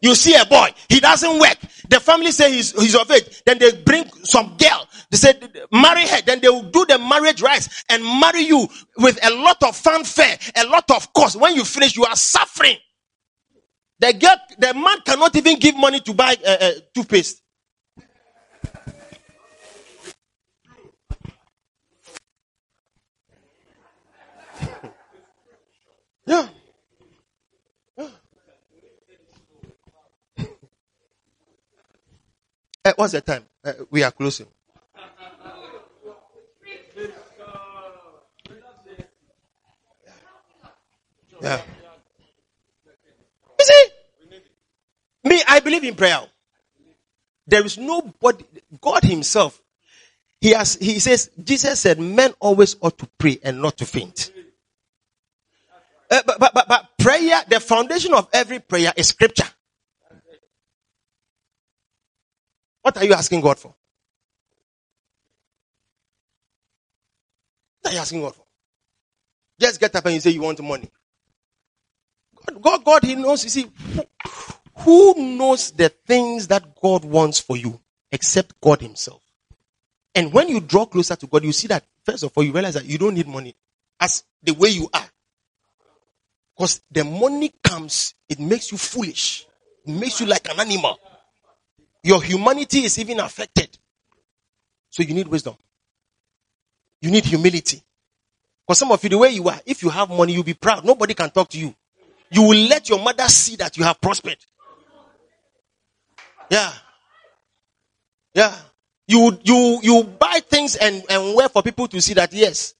You 0.05 0.13
see 0.13 0.35
a 0.35 0.45
boy, 0.45 0.69
he 0.87 0.99
doesn't 0.99 1.39
work. 1.39 1.57
The 1.89 1.99
family 1.99 2.31
say 2.31 2.51
he's, 2.51 2.79
he's 2.79 2.93
of 2.95 3.09
age. 3.09 3.41
Then 3.43 3.57
they 3.57 3.71
bring 3.71 4.07
some 4.23 4.55
girl. 4.55 4.87
They 5.09 5.17
say, 5.17 5.33
marry 5.71 6.05
her. 6.05 6.21
Then 6.21 6.41
they 6.41 6.49
will 6.49 6.69
do 6.69 6.85
the 6.85 6.99
marriage 6.99 7.41
rites 7.41 7.83
and 7.89 8.03
marry 8.03 8.41
you 8.41 8.67
with 8.99 9.17
a 9.25 9.33
lot 9.33 9.63
of 9.63 9.75
fanfare, 9.75 10.37
a 10.57 10.67
lot 10.67 10.91
of 10.91 11.11
cost. 11.11 11.37
When 11.41 11.55
you 11.55 11.65
finish, 11.65 11.97
you 11.97 12.05
are 12.05 12.15
suffering. 12.15 12.77
The 13.97 14.13
girl, 14.13 14.35
the 14.59 14.75
man 14.75 14.99
cannot 15.03 15.35
even 15.37 15.57
give 15.57 15.75
money 15.75 15.99
to 16.01 16.13
buy 16.13 16.37
uh, 16.45 16.49
uh, 16.51 16.71
toothpaste. 16.93 17.41
yeah. 26.27 26.47
Uh, 32.85 32.93
what's 32.97 33.13
the 33.13 33.21
time? 33.21 33.43
Uh, 33.63 33.73
we 33.89 34.03
are 34.03 34.11
closing. 34.11 34.45
Yeah. 41.41 41.61
You 43.59 43.65
see, 43.65 43.85
me, 45.23 45.41
I 45.47 45.59
believe 45.61 45.83
in 45.83 45.95
prayer. 45.95 46.21
There 47.47 47.65
is 47.65 47.77
nobody, 47.79 48.45
God 48.79 49.03
Himself, 49.03 49.59
He 50.39 50.51
has, 50.51 50.75
He 50.75 50.99
says, 50.99 51.31
Jesus 51.43 51.79
said, 51.79 51.99
men 51.99 52.33
always 52.39 52.75
ought 52.81 52.97
to 52.99 53.07
pray 53.17 53.39
and 53.43 53.63
not 53.63 53.77
to 53.77 53.85
faint. 53.85 54.31
Uh, 56.09 56.21
but, 56.25 56.39
but, 56.39 56.53
but, 56.53 56.67
but 56.67 56.89
prayer, 56.99 57.41
the 57.47 57.59
foundation 57.59 58.13
of 58.13 58.29
every 58.31 58.59
prayer 58.59 58.93
is 58.95 59.07
scripture. 59.07 59.47
What 62.85 62.97
are 62.97 63.03
you 63.03 63.13
asking 63.15 63.41
God 63.41 63.57
for? 63.57 63.73
What 67.81 67.91
are 67.91 67.95
you 67.95 67.99
asking 67.99 68.21
God 68.21 68.35
for? 68.35 68.45
Just 69.59 69.79
get 69.79 69.95
up 69.95 70.05
and 70.05 70.13
you 70.13 70.19
say 70.19 70.29
you 70.29 70.43
want 70.43 70.61
money. 70.61 70.91
God, 72.45 72.61
God, 72.61 72.85
God 72.85 73.03
He 73.03 73.15
knows. 73.15 73.43
You 73.43 73.49
see, 73.49 73.65
who, 73.95 74.03
who 74.75 75.35
knows 75.35 75.71
the 75.71 75.89
things 75.89 76.45
that 76.49 76.79
God 76.79 77.03
wants 77.03 77.39
for 77.39 77.57
you 77.57 77.81
except 78.11 78.61
God 78.61 78.81
Himself? 78.81 79.23
And 80.13 80.31
when 80.31 80.49
you 80.49 80.59
draw 80.59 80.85
closer 80.85 81.15
to 81.15 81.25
God, 81.25 81.43
you 81.43 81.53
see 81.53 81.67
that 81.69 81.85
first 82.03 82.21
of 82.21 82.33
all, 82.35 82.43
you 82.43 82.51
realize 82.51 82.75
that 82.75 82.85
you 82.85 82.99
don't 82.99 83.15
need 83.15 83.27
money 83.27 83.55
as 83.99 84.23
the 84.43 84.53
way 84.53 84.69
you 84.69 84.87
are. 84.93 85.09
Because 86.55 86.81
the 86.91 87.03
money 87.03 87.51
comes, 87.63 88.13
it 88.29 88.39
makes 88.39 88.71
you 88.71 88.77
foolish. 88.77 89.47
It 89.87 89.91
makes 89.91 90.19
you 90.21 90.27
like 90.27 90.47
an 90.51 90.59
animal. 90.59 90.99
Your 92.05 92.21
humanity 92.21 92.83
is 92.83 92.99
even 92.99 93.19
affected. 93.19 93.75
So 94.91 95.01
you 95.01 95.15
need 95.15 95.27
wisdom. 95.27 95.55
You 97.01 97.09
need 97.09 97.25
humility. 97.25 97.81
Because 98.61 98.77
some 98.77 98.91
of 98.91 99.03
you, 99.03 99.09
the 99.09 99.17
way 99.17 99.31
you 99.31 99.49
are, 99.49 99.59
if 99.65 99.81
you 99.81 99.89
have 99.89 100.11
money, 100.11 100.33
you'll 100.33 100.43
be 100.43 100.53
proud. 100.53 100.85
Nobody 100.85 101.15
can 101.15 101.31
talk 101.31 101.49
to 101.49 101.57
you. 101.57 101.73
You 102.29 102.43
will 102.43 102.67
let 102.67 102.89
your 102.89 102.99
mother 102.99 103.23
see 103.23 103.55
that 103.55 103.75
you 103.75 103.83
have 103.83 103.99
prospered. 103.99 104.37
Yeah. 106.51 106.71
Yeah. 108.35 108.55
You, 109.07 109.39
you, 109.41 109.79
you 109.81 110.03
buy 110.03 110.41
things 110.47 110.75
and, 110.75 111.03
and 111.09 111.35
wear 111.35 111.49
for 111.49 111.63
people 111.63 111.87
to 111.87 111.99
see 111.99 112.13
that, 112.13 112.31
yes. 112.33 112.75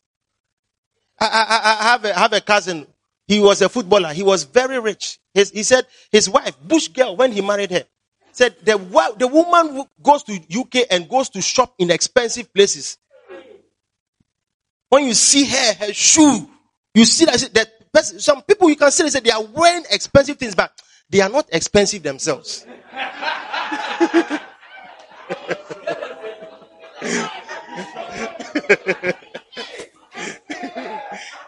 I, 1.20 1.26
I, 1.26 1.72
I 1.72 1.84
have 1.84 2.06
a, 2.06 2.14
have 2.14 2.34
a 2.34 2.42
cousin. 2.42 2.86
He 3.28 3.40
was 3.40 3.64
a 3.64 3.70
footballer. 3.70 4.14
He 4.14 4.22
was 4.22 4.44
very 4.44 4.80
rich. 4.80 5.18
His, 5.34 5.50
he 5.50 5.64
said 5.64 5.88
his 6.12 6.30
wife, 6.30 6.56
bush 6.62 6.90
girl, 6.90 7.16
when 7.16 7.32
he 7.32 7.42
married 7.42 7.72
her, 7.72 7.86
said 8.36 8.54
the, 8.66 8.78
the 9.18 9.28
woman 9.28 9.86
goes 10.04 10.22
to 10.24 10.34
UK 10.34 10.88
and 10.92 11.08
goes 11.08 11.30
to 11.30 11.42
shop 11.42 11.74
in 11.80 11.90
expensive 11.90 12.54
places. 12.54 12.98
When 14.90 15.06
you 15.06 15.14
see 15.14 15.46
her, 15.46 15.74
her 15.76 15.94
shoe, 15.94 16.50
you 16.94 17.06
see 17.06 17.24
that, 17.26 17.50
that 17.54 17.94
person, 17.94 18.20
some 18.20 18.42
people 18.42 18.70
you 18.70 18.76
can 18.76 18.92
see 18.92 19.08
they 19.08 19.22
they 19.22 19.32
are 19.32 19.42
wearing 19.42 19.86
expensive 19.90 20.38
things, 20.38 20.54
but 20.54 20.74
they 21.10 21.22
are 21.22 21.30
not 21.30 21.48
expensive 21.54 22.04
themselves. 22.04 22.66
it, 22.96 23.06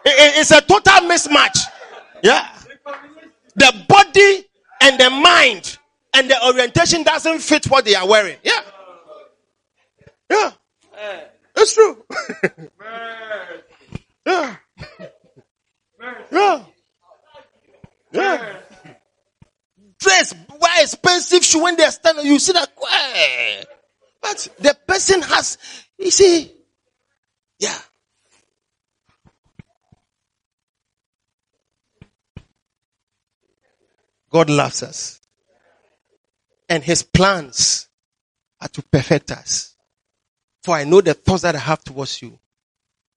it's 0.04 0.50
a 0.52 0.62
total 0.62 1.06
mismatch. 1.06 1.58
Yeah. 2.22 2.48
The 3.56 3.84
body 3.86 4.46
and 4.80 4.98
the 4.98 5.10
mind 5.10 5.76
and 6.18 6.28
the 6.28 6.46
orientation 6.46 7.04
doesn't 7.04 7.38
fit 7.38 7.66
what 7.66 7.84
they 7.84 7.94
are 7.94 8.06
wearing. 8.06 8.36
Yeah. 8.42 8.60
Yeah. 10.30 10.50
It's 11.56 11.74
true. 11.74 12.04
yeah. 14.26 14.56
Yeah. 16.32 16.64
Yeah. 18.12 18.56
Dress, 20.00 20.34
wear 20.60 20.82
expensive 20.82 21.44
shoe 21.44 21.62
when 21.62 21.76
they 21.76 21.84
are 21.84 21.90
standing. 21.90 22.26
You 22.26 22.38
see 22.38 22.52
that. 22.52 22.68
But 24.20 24.48
the 24.58 24.76
person 24.86 25.22
has, 25.22 25.56
you 25.98 26.10
see, 26.10 26.52
yeah. 27.58 27.78
God 34.30 34.50
loves 34.50 34.82
us. 34.82 35.17
And 36.68 36.82
his 36.82 37.02
plans 37.02 37.88
are 38.60 38.68
to 38.68 38.82
perfect 38.82 39.30
us. 39.30 39.74
For 40.62 40.74
I 40.74 40.84
know 40.84 41.00
the 41.00 41.14
thoughts 41.14 41.42
that 41.42 41.56
I 41.56 41.60
have 41.60 41.82
towards 41.82 42.20
you, 42.20 42.38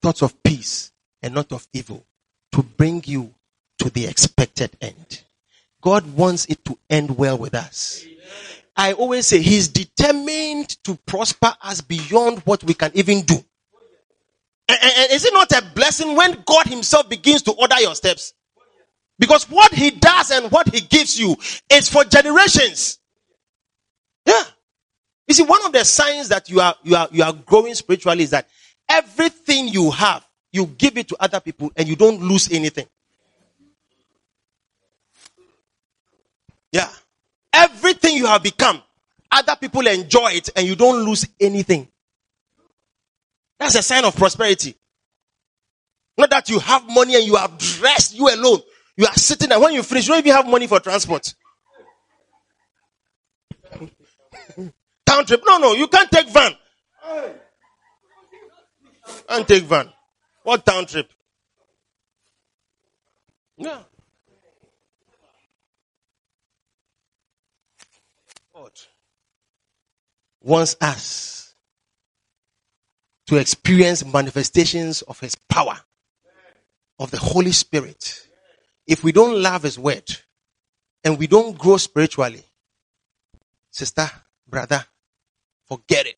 thoughts 0.00 0.22
of 0.22 0.42
peace 0.42 0.92
and 1.22 1.34
not 1.34 1.52
of 1.52 1.66
evil, 1.72 2.04
to 2.52 2.62
bring 2.62 3.02
you 3.06 3.34
to 3.78 3.90
the 3.90 4.06
expected 4.06 4.70
end. 4.80 5.22
God 5.80 6.14
wants 6.14 6.46
it 6.46 6.64
to 6.64 6.78
end 6.88 7.16
well 7.18 7.36
with 7.36 7.54
us. 7.54 8.04
I 8.76 8.94
always 8.94 9.26
say 9.26 9.42
he's 9.42 9.68
determined 9.68 10.82
to 10.84 10.94
prosper 11.06 11.52
us 11.60 11.80
beyond 11.80 12.40
what 12.40 12.64
we 12.64 12.74
can 12.74 12.90
even 12.94 13.22
do. 13.22 13.34
And, 14.68 14.78
and, 14.80 15.12
is 15.12 15.24
it 15.24 15.34
not 15.34 15.52
a 15.52 15.62
blessing 15.74 16.16
when 16.16 16.42
God 16.46 16.66
himself 16.66 17.08
begins 17.08 17.42
to 17.42 17.52
order 17.52 17.78
your 17.80 17.94
steps? 17.94 18.32
Because 19.18 19.44
what 19.50 19.74
he 19.74 19.90
does 19.90 20.30
and 20.30 20.50
what 20.50 20.72
he 20.72 20.80
gives 20.80 21.18
you 21.18 21.36
is 21.70 21.88
for 21.88 22.04
generations. 22.04 22.98
Yeah. 24.26 24.42
You 25.26 25.34
see, 25.34 25.42
one 25.44 25.64
of 25.64 25.72
the 25.72 25.84
signs 25.84 26.28
that 26.28 26.48
you 26.48 26.60
are, 26.60 26.74
you 26.82 26.96
are, 26.96 27.08
you 27.10 27.22
are 27.22 27.32
growing 27.32 27.74
spiritually 27.74 28.24
is 28.24 28.30
that 28.30 28.48
everything 28.88 29.68
you 29.68 29.90
have, 29.90 30.26
you 30.50 30.66
give 30.66 30.98
it 30.98 31.08
to 31.08 31.16
other 31.18 31.40
people 31.40 31.72
and 31.76 31.88
you 31.88 31.96
don't 31.96 32.20
lose 32.20 32.50
anything. 32.52 32.86
Yeah. 36.70 36.88
Everything 37.52 38.16
you 38.16 38.26
have 38.26 38.42
become, 38.42 38.82
other 39.30 39.56
people 39.56 39.86
enjoy 39.86 40.32
it 40.32 40.50
and 40.56 40.66
you 40.66 40.74
don't 40.74 41.04
lose 41.04 41.26
anything. 41.40 41.88
That's 43.58 43.76
a 43.76 43.82
sign 43.82 44.04
of 44.04 44.16
prosperity. 44.16 44.74
Not 46.18 46.30
that 46.30 46.50
you 46.50 46.58
have 46.58 46.86
money 46.88 47.14
and 47.14 47.24
you 47.24 47.36
are 47.36 47.48
dressed, 47.58 48.14
you 48.14 48.28
alone. 48.28 48.60
You 48.96 49.06
are 49.06 49.14
sitting 49.14 49.48
there. 49.48 49.60
When 49.60 49.72
you 49.72 49.82
finish, 49.82 50.06
you 50.06 50.14
don't 50.14 50.18
even 50.18 50.32
have 50.32 50.46
money 50.46 50.66
for 50.66 50.80
transport. 50.80 51.34
Town 55.06 55.26
trip. 55.26 55.42
No, 55.46 55.58
no, 55.58 55.72
you 55.74 55.88
can't 55.88 56.10
take 56.10 56.28
van. 56.28 56.54
Can't 59.28 59.48
take 59.48 59.64
van. 59.64 59.90
What 60.42 60.64
town 60.64 60.86
trip? 60.86 61.12
Yeah. 63.56 63.82
God 68.54 68.72
wants 70.40 70.76
us 70.80 71.54
to 73.26 73.36
experience 73.36 74.04
manifestations 74.04 75.02
of 75.02 75.20
His 75.20 75.34
power, 75.34 75.78
of 76.98 77.10
the 77.10 77.18
Holy 77.18 77.52
Spirit. 77.52 78.26
If 78.86 79.04
we 79.04 79.12
don't 79.12 79.40
love 79.40 79.62
His 79.62 79.78
word 79.78 80.10
and 81.04 81.18
we 81.18 81.26
don't 81.26 81.56
grow 81.56 81.76
spiritually, 81.76 82.42
sister, 83.70 84.10
brother, 84.52 84.84
forget 85.66 86.06
it. 86.06 86.16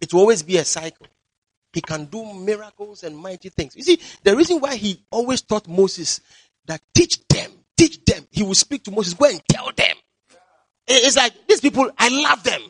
It 0.00 0.12
will 0.12 0.20
always 0.20 0.42
be 0.42 0.58
a 0.58 0.64
cycle. 0.64 1.06
He 1.72 1.80
can 1.80 2.04
do 2.04 2.34
miracles 2.34 3.02
and 3.02 3.16
mighty 3.16 3.48
things. 3.48 3.74
You 3.74 3.82
see, 3.82 3.98
the 4.22 4.36
reason 4.36 4.60
why 4.60 4.76
he 4.76 5.02
always 5.10 5.40
taught 5.40 5.66
Moses 5.66 6.20
that 6.66 6.82
teach 6.94 7.26
them, 7.26 7.50
teach 7.76 8.04
them. 8.04 8.28
He 8.30 8.42
will 8.42 8.54
speak 8.54 8.84
to 8.84 8.90
Moses, 8.90 9.14
go 9.14 9.24
and 9.24 9.40
tell 9.48 9.70
them. 9.74 9.96
It's 10.86 11.16
like 11.16 11.32
these 11.48 11.62
people, 11.62 11.90
I 11.98 12.10
love 12.10 12.44
them. 12.44 12.60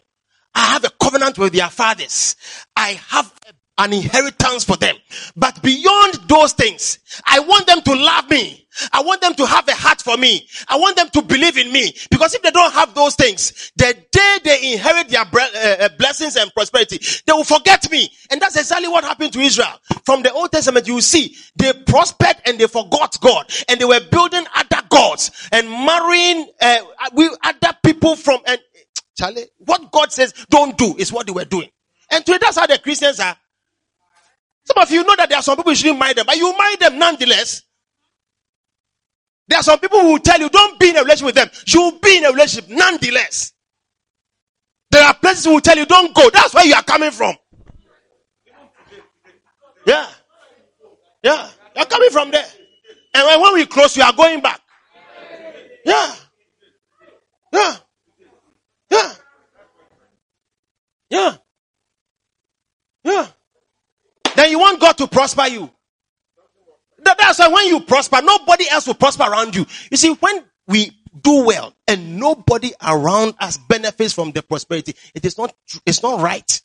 I 0.55 0.67
have 0.67 0.85
a 0.85 0.91
covenant 0.91 1.37
with 1.37 1.53
their 1.53 1.69
fathers. 1.69 2.37
I 2.77 3.01
have 3.09 3.35
an 3.77 3.93
inheritance 3.93 4.63
for 4.63 4.77
them. 4.77 4.95
But 5.35 5.61
beyond 5.63 6.15
those 6.29 6.53
things, 6.53 7.01
I 7.27 7.41
want 7.41 7.67
them 7.67 7.83
to 7.83 7.93
love 7.93 8.31
me. 8.31 8.64
I 8.93 9.03
want 9.03 9.21
them 9.21 9.35
to 9.35 9.47
have 9.47 9.69
a 9.69 9.75
heart 9.75 10.03
for 10.03 10.17
me. 10.17 10.47
I 10.69 10.77
want 10.77 10.97
them 10.97 11.09
to 11.11 11.23
believe 11.23 11.57
in 11.59 11.73
me. 11.73 11.95
Because 12.11 12.35
if 12.35 12.43
they 12.43 12.51
don't 12.51 12.73
have 12.73 12.95
those 12.95 13.15
things, 13.15 13.73
the 13.77 13.97
day 14.11 14.39
they 14.45 14.73
inherit 14.73 15.09
their 15.09 15.23
uh, 15.23 15.85
uh, 15.85 15.89
blessings 15.99 16.37
and 16.37 16.53
prosperity, 16.53 16.99
they 17.27 17.33
will 17.33 17.45
forget 17.45 17.91
me. 17.91 18.11
And 18.31 18.41
that's 18.41 18.57
exactly 18.57 18.89
what 18.89 19.05
happened 19.05 19.33
to 19.35 19.41
Israel. 19.41 19.81
From 20.05 20.23
the 20.23 20.33
Old 20.33 20.53
Testament, 20.53 20.87
you 20.87 21.01
see, 21.01 21.37
they 21.57 21.73
prospered 21.87 22.37
and 22.47 22.59
they 22.59 22.67
forgot 22.67 23.19
God. 23.21 23.51
And 23.69 23.81
they 23.81 23.85
were 23.85 24.01
building 24.11 24.45
other 24.55 24.87
gods 24.89 25.49
and 25.53 25.69
marrying 25.69 26.49
uh, 26.61 26.79
other 27.43 27.79
people 27.83 28.17
from, 28.17 28.41
and 28.47 28.61
Charlie, 29.17 29.47
what 29.59 29.91
God 29.91 30.13
says 30.13 30.33
don't 30.51 30.77
do 30.77 30.95
is 30.99 31.13
what 31.13 31.27
they 31.27 31.33
were 31.33 31.45
doing. 31.45 31.69
And 32.11 32.25
today 32.25 32.39
that's 32.41 32.59
how 32.59 32.67
the 32.67 32.79
Christians 32.79 33.21
are. 33.21 33.37
Some 34.65 34.83
of 34.83 34.91
you 34.91 35.05
know 35.05 35.15
that 35.17 35.29
there 35.29 35.39
are 35.39 35.43
some 35.43 35.57
people 35.57 35.73
you 35.73 35.77
shouldn't 35.77 35.99
mind 35.99 36.17
them, 36.17 36.27
but 36.27 36.37
you 36.37 36.57
mind 36.57 36.79
them 36.81 36.99
nonetheless. 36.99 37.63
There 39.47 39.59
are 39.59 39.63
some 39.63 39.79
people 39.79 40.01
who 40.01 40.13
will 40.13 40.19
tell 40.19 40.41
you 40.41 40.49
don't 40.49 40.79
be 40.81 40.91
in 40.91 40.97
a 40.97 41.01
relationship 41.01 41.27
with 41.27 41.35
them. 41.35 41.49
You 41.67 41.81
will 41.83 41.99
be 41.99 42.19
in 42.19 42.25
a 42.25 42.31
relationship 42.31 42.71
nonetheless. 42.71 43.53
There 44.91 45.05
are 45.05 45.15
places 45.15 45.45
who 45.45 45.55
will 45.55 45.61
tell 45.61 45.77
you 45.77 45.87
don't 45.87 46.15
go. 46.15 46.31
That's 46.31 46.55
where 46.55 46.65
you 46.65 46.75
are 46.75 46.83
coming 46.83 47.11
from. 47.11 47.35
Yeah. 49.87 50.09
Yeah. 51.23 51.51
You're 51.77 51.87
coming 51.87 52.11
from 52.11 52.31
there. 52.31 52.47
And 53.15 53.43
when 53.43 53.55
we 53.55 53.67
close, 53.67 53.97
you 53.97 54.03
are 54.03 54.13
going 54.13 54.41
back. 54.41 54.61
Yeah. 55.85 56.15
Yeah. 57.53 57.77
Yeah. 58.91 59.13
Yeah. 61.11 61.37
Yeah. 63.05 63.27
Then 64.37 64.51
you 64.51 64.59
want 64.59 64.81
God 64.81 64.97
to 64.99 65.07
prosper 65.07 65.47
you. 65.49 65.71
That's 67.05 67.39
why 67.39 67.49
when 67.49 67.67
you 67.69 67.81
prosper, 67.81 68.21
nobody 68.23 68.69
else 68.71 68.87
will 68.87 68.95
prosper 68.95 69.25
around 69.25 69.55
you. 69.55 69.67
You 69.91 69.97
see, 69.97 70.13
when 70.15 70.45
we 70.67 70.93
do 71.21 71.45
well 71.45 71.75
and 71.87 72.19
nobody 72.19 72.73
around 72.83 73.35
us 73.39 73.59
benefits 73.59 74.13
from 74.13 74.33
the 74.33 74.43
prosperity, 74.43 74.95
it 75.15 75.25
is 75.25 75.39
not, 75.39 75.55
it's 75.87 76.03
not 76.03 76.21
right. 76.21 76.61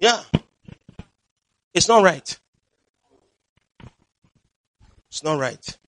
Yeah. 0.00 0.22
It's 1.72 1.88
not 1.88 2.02
right. 2.02 2.38
It's 5.08 5.22
not 5.22 5.38
right. 5.38 5.78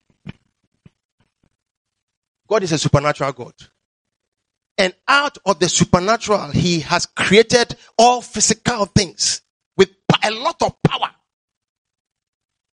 God 2.48 2.62
is 2.62 2.72
a 2.72 2.78
supernatural 2.78 3.32
God. 3.32 3.52
And 4.78 4.94
out 5.06 5.38
of 5.44 5.58
the 5.58 5.68
supernatural, 5.68 6.50
he 6.50 6.80
has 6.80 7.04
created 7.04 7.74
all 7.98 8.22
physical 8.22 8.86
things 8.86 9.42
with 9.78 9.90
a 10.22 10.30
lot 10.30 10.60
of 10.62 10.74
power. 10.82 11.10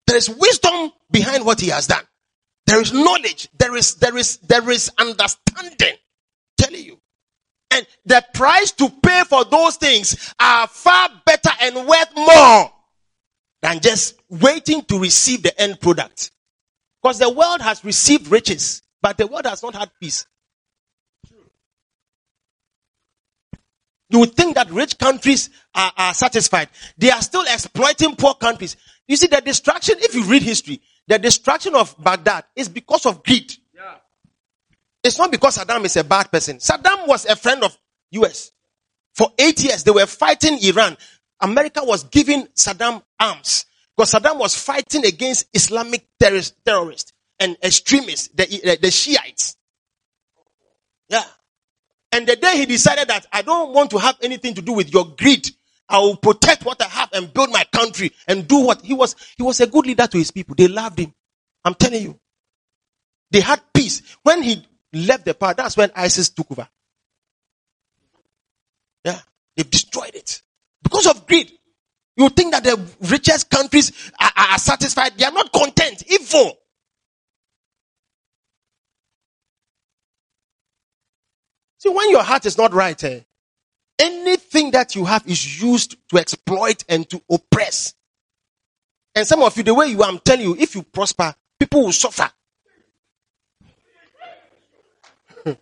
There 0.08 0.18
is 0.18 0.30
wisdom 0.30 0.92
behind 1.12 1.46
what 1.46 1.60
he 1.60 1.70
has 1.70 1.88
done. 1.88 2.04
There 2.66 2.82
is 2.82 2.94
knowledge. 2.94 3.50
There 3.60 3.76
is, 3.76 3.96
there 3.96 4.18
is, 4.18 4.38
there 4.38 4.70
is 4.70 4.92
understanding. 4.98 5.98
telling 6.58 6.84
you. 6.84 7.00
And 7.72 7.86
the 8.06 8.24
price 8.34 8.72
to 8.74 8.90
pay 8.90 9.24
for 9.28 9.44
those 9.46 9.78
things 9.78 10.34
are 10.40 10.68
far 10.68 11.10
better 11.26 11.50
and 11.62 11.76
worth 11.88 12.16
more 12.16 12.72
than 13.62 13.80
just 13.80 14.16
waiting 14.30 14.84
to 14.84 15.00
receive 15.00 15.44
the 15.44 15.60
end 15.60 15.80
product. 15.82 16.32
Because 17.02 17.20
the 17.20 17.30
world 17.30 17.62
has 17.62 17.84
received 17.84 18.28
riches, 18.28 18.82
but 19.02 19.18
the 19.18 19.28
world 19.28 19.46
has 19.46 19.64
not 19.64 19.76
had 19.76 19.90
peace. 20.00 20.26
You 24.14 24.20
would 24.20 24.36
think 24.36 24.54
that 24.56 24.70
rich 24.70 25.00
countries 25.00 25.50
are, 25.74 25.92
are 25.98 26.14
satisfied. 26.14 26.70
They 27.00 27.10
are 27.10 27.22
still 27.24 27.42
exploiting 27.42 28.16
poor 28.16 28.36
countries. 28.36 28.78
You 29.08 29.16
see, 29.16 29.26
the 29.26 29.42
destruction, 29.42 29.96
if 29.98 30.14
you 30.14 30.24
read 30.26 30.44
history, 30.44 30.82
the 31.08 31.18
destruction 31.18 31.74
of 31.74 31.96
Baghdad 31.98 32.44
is 32.56 32.70
because 32.70 33.08
of 33.08 33.24
greed. 33.24 33.52
Yeah. 33.74 33.96
It's 35.04 35.18
not 35.18 35.32
because 35.32 35.58
Saddam 35.58 35.84
is 35.86 35.98
a 35.98 36.04
bad 36.04 36.32
person. 36.32 36.58
Saddam 36.58 37.08
was 37.08 37.26
a 37.26 37.36
friend 37.36 37.64
of 37.64 37.76
US. 38.12 38.52
For 39.16 39.30
eight 39.40 39.64
years, 39.64 39.84
they 39.84 39.90
were 39.90 40.06
fighting 40.06 40.60
Iran. 40.64 40.96
America 41.42 41.82
was 41.84 42.04
giving 42.04 42.46
Saddam 42.50 43.02
arms 43.20 43.66
because 43.98 44.12
Saddam 44.12 44.38
was 44.38 44.56
fighting 44.56 45.08
against 45.08 45.48
Islamic 45.54 46.06
terrorists 46.20 47.14
and 47.40 47.58
extremists, 47.64 48.28
the, 48.28 48.78
the 48.80 48.92
Shiites. 48.92 49.58
Yeah. 51.10 51.24
And 52.14 52.28
the 52.28 52.36
day 52.36 52.58
he 52.58 52.68
decided 52.68 53.08
that 53.08 53.26
I 53.34 53.42
don't 53.42 53.74
want 53.74 53.90
to 53.90 53.98
have 53.98 54.18
anything 54.22 54.54
to 54.54 54.62
do 54.62 54.74
with 54.74 54.94
your 54.94 55.16
greed, 55.18 55.50
I 55.90 55.98
will 55.98 56.16
protect 56.16 56.64
what 56.64 56.80
I 56.80 56.88
have 56.88 57.10
and 57.12 57.34
build 57.34 57.50
my 57.50 57.64
country 57.74 58.12
and 58.28 58.48
do 58.48 58.60
what 58.60 58.82
he 58.84 58.94
was. 58.94 59.16
He 59.36 59.42
was 59.42 59.60
a 59.60 59.68
good 59.68 59.88
leader 59.88 60.06
to 60.06 60.18
his 60.20 60.30
people. 60.30 60.54
They 60.56 60.68
loved 60.68 61.00
him. 61.00 61.12
I'm 61.66 61.74
telling 61.74 62.04
you. 62.04 62.20
They 63.32 63.42
had 63.42 63.62
peace. 63.74 64.04
When 64.22 64.44
he 64.44 64.64
left 64.94 65.26
the 65.26 65.34
power, 65.34 65.56
that's 65.56 65.76
when 65.76 65.90
ISIS 65.96 66.30
took 66.30 66.52
over. 66.52 66.70
Yeah. 69.04 69.20
They've 69.58 69.70
destroyed 69.70 70.14
it 70.14 70.44
because 70.84 71.08
of 71.08 71.26
greed. 71.26 71.52
You 72.16 72.30
think 72.30 72.54
that 72.54 72.64
the 72.64 72.80
richest 73.10 73.50
countries 73.50 74.12
are, 74.20 74.32
are 74.36 74.60
satisfied. 74.60 75.18
They 75.18 75.26
are 75.26 75.32
not 75.32 75.52
content. 75.52 76.04
Evil. 76.08 76.60
See, 81.84 81.90
when 81.90 82.10
your 82.12 82.24
heart 82.24 82.46
is 82.46 82.58
not 82.58 82.74
right, 82.74 83.04
eh, 83.04 83.20
anything 84.00 84.72
that 84.72 84.96
you 84.96 85.04
have 85.04 85.28
is 85.28 85.62
used 85.62 85.98
to 86.08 86.18
exploit 86.18 86.86
and 86.88 87.10
to 87.10 87.22
oppress. 87.30 87.94
And 89.14 89.28
some 89.28 89.42
of 89.42 89.58
you, 89.58 89.64
the 89.64 89.74
way 89.74 89.88
you 89.88 90.02
are, 90.02 90.08
I'm 90.08 90.20
telling 90.20 90.46
you, 90.46 90.56
if 90.58 90.76
you 90.76 90.84
prosper, 90.84 91.36
people 91.60 91.84
will 91.84 91.92
suffer. 91.92 92.32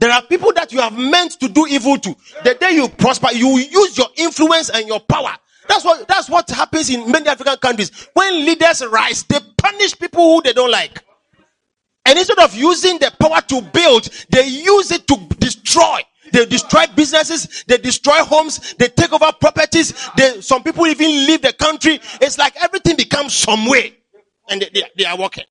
There 0.00 0.10
are 0.10 0.20
people 0.22 0.52
that 0.52 0.70
you 0.70 0.82
have 0.82 0.92
meant 0.98 1.40
to 1.40 1.48
do 1.48 1.66
evil 1.66 1.96
to. 1.96 2.14
The 2.44 2.54
day 2.54 2.72
you 2.72 2.90
prosper, 2.90 3.28
you 3.32 3.56
use 3.56 3.96
your 3.96 4.08
influence 4.16 4.68
and 4.68 4.86
your 4.86 5.00
power. 5.00 5.34
That's 5.66 5.82
what, 5.82 6.06
that's 6.06 6.28
what 6.28 6.50
happens 6.50 6.90
in 6.90 7.10
many 7.10 7.26
African 7.26 7.56
countries. 7.56 8.06
When 8.12 8.44
leaders 8.44 8.84
rise, 8.84 9.22
they 9.22 9.38
punish 9.56 9.98
people 9.98 10.34
who 10.34 10.42
they 10.42 10.52
don't 10.52 10.70
like. 10.70 11.02
And 12.08 12.18
instead 12.18 12.38
of 12.38 12.54
using 12.54 12.98
the 12.98 13.12
power 13.20 13.42
to 13.42 13.60
build, 13.60 14.08
they 14.30 14.46
use 14.46 14.90
it 14.92 15.06
to 15.08 15.16
destroy. 15.38 16.00
They 16.32 16.46
destroy 16.46 16.86
businesses. 16.96 17.64
They 17.66 17.76
destroy 17.76 18.24
homes. 18.24 18.74
They 18.78 18.88
take 18.88 19.12
over 19.12 19.30
properties. 19.38 19.92
They, 20.16 20.40
some 20.40 20.62
people 20.62 20.86
even 20.86 21.06
leave 21.26 21.42
the 21.42 21.52
country. 21.52 22.00
It's 22.22 22.38
like 22.38 22.56
everything 22.64 22.96
becomes 22.96 23.34
some 23.34 23.66
way. 23.66 23.94
And 24.48 24.62
they, 24.62 24.70
they, 24.72 24.82
they 24.96 25.04
are 25.04 25.18
working. 25.18 25.44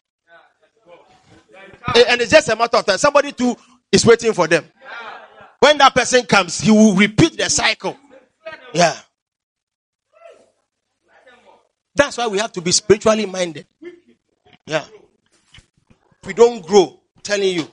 And 1.95 2.21
it's 2.21 2.31
just 2.31 2.49
a 2.49 2.55
matter 2.55 2.77
of 2.77 2.85
time. 2.87 2.97
Somebody 2.97 3.33
to 3.33 3.55
is 3.91 4.03
waiting 4.03 4.33
for 4.33 4.47
them. 4.47 4.65
When 5.59 5.77
that 5.77 5.93
person 5.93 6.25
comes, 6.25 6.59
he 6.59 6.71
will 6.71 6.95
repeat 6.95 7.37
the 7.37 7.51
cycle. 7.51 7.95
Yeah. 8.73 8.97
That's 11.93 12.17
why 12.17 12.25
we 12.25 12.39
have 12.39 12.51
to 12.53 12.61
be 12.61 12.71
spiritually 12.71 13.27
minded. 13.27 13.67
Yeah. 14.65 14.85
We 16.27 16.33
don't 16.33 16.65
grow, 16.65 16.99
I'm 17.15 17.21
telling 17.23 17.55
you, 17.55 17.67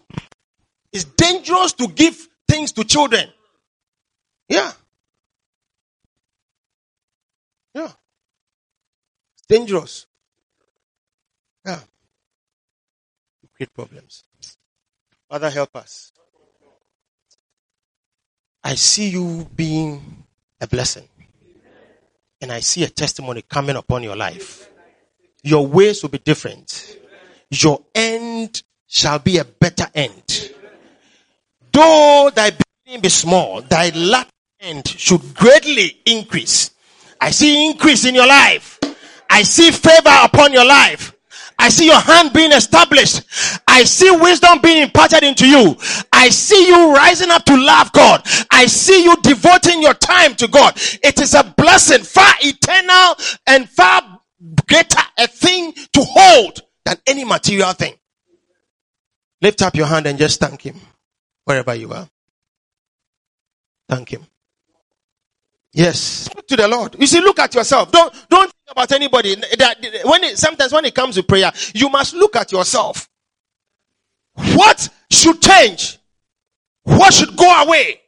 it's 0.93 1.05
dangerous 1.05 1.73
to 1.75 1.89
give 1.89 2.29
things 2.49 2.73
to 2.73 2.85
children. 2.85 3.29
Yeah. 4.49 4.73
Yeah. 7.75 7.91
It's 9.35 9.47
dangerous. 9.49 10.07
Yeah. 11.67 11.81
Create 13.57 13.75
problems. 13.75 14.25
Father, 15.29 15.51
help 15.51 15.75
us. 15.77 16.13
I 18.63 18.77
see 18.77 19.11
you 19.11 19.49
being 19.55 20.25
a 20.61 20.67
blessing. 20.67 21.09
And 22.41 22.53
I 22.53 22.61
see 22.61 22.85
a 22.85 22.89
testimony 22.89 23.43
coming 23.43 23.77
upon 23.77 24.03
your 24.03 24.17
life. 24.17 24.69
Your 25.43 25.67
ways 25.67 26.03
will 26.03 26.11
be 26.11 26.19
different. 26.19 26.99
Your 27.63 27.85
end 27.95 28.63
shall 28.87 29.19
be 29.19 29.39
a 29.39 29.45
better 29.45 29.87
end. 29.95 30.51
Though 31.73 32.31
thy 32.35 32.51
beginning 32.51 33.03
be 33.03 33.09
small, 33.09 33.63
thy 33.63 33.91
latter 33.91 34.31
end 34.61 34.89
should 34.89 35.35
greatly 35.35 36.01
increase. 36.07 36.71
I 37.21 37.31
see 37.31 37.67
increase 37.71 38.05
in 38.05 38.15
your 38.15 38.27
life. 38.27 38.79
I 39.31 39.43
see 39.43 39.71
favor 39.71 40.15
upon 40.23 40.53
your 40.53 40.65
life. 40.65 41.13
I 41.59 41.69
see 41.69 41.87
your 41.87 42.01
hand 42.01 42.33
being 42.33 42.53
established. 42.53 43.23
I 43.69 43.85
see 43.85 44.11
wisdom 44.11 44.59
being 44.61 44.83
imparted 44.83 45.23
into 45.23 45.47
you. 45.47 45.77
I 46.13 46.29
see 46.31 46.67
you 46.67 46.93
rising 46.95 47.31
up 47.31 47.45
to 47.45 47.57
love 47.57 47.93
God. 47.93 48.23
I 48.51 48.67
see 48.67 49.05
you 49.05 49.17
devoting 49.23 49.81
your 49.81 49.95
time 49.95 50.35
to 50.37 50.49
God. 50.49 50.75
It 51.03 51.21
is 51.21 51.35
a 51.35 51.45
blessing, 51.57 52.03
far 52.03 52.35
eternal 52.41 53.17
and 53.47 53.69
far 53.69 54.21
greater 54.69 55.03
a 55.19 55.27
thing 55.29 55.73
to 55.73 56.03
hold 56.03 56.64
than 56.85 56.97
any 57.07 57.25
material 57.25 57.73
thing. 57.73 57.95
Lift 59.41 59.63
up 59.63 59.75
your 59.75 59.87
hand 59.87 60.07
and 60.07 60.19
just 60.19 60.41
thank 60.41 60.63
Him 60.63 60.81
wherever 61.45 61.75
you 61.75 61.93
are. 61.93 62.09
Thank 63.89 64.11
Him. 64.11 64.27
Yes. 65.73 65.99
Speak 65.99 66.47
to 66.47 66.57
the 66.57 66.69
Lord. 66.69 66.97
You 66.99 67.07
see, 67.07 67.21
look 67.21 67.39
at 67.41 67.55
yourself. 67.55 67.91
Don't, 67.91 68.13
don't 68.29 68.51
think 68.51 68.71
about 68.71 68.93
anybody. 68.93 69.35
When 70.05 70.25
it, 70.25 70.39
sometimes 70.39 70.73
when 70.73 70.85
it 70.85 70.95
comes 70.95 71.17
to 71.17 71.23
prayer, 71.23 71.53
you 71.75 71.89
must 71.89 72.15
look 72.15 72.37
at 72.37 72.53
yourself. 72.53 73.09
What 74.35 74.89
should 75.11 75.43
change? 75.43 75.99
What 76.85 77.13
should 77.13 77.37
go 77.37 77.65
away? 77.65 78.01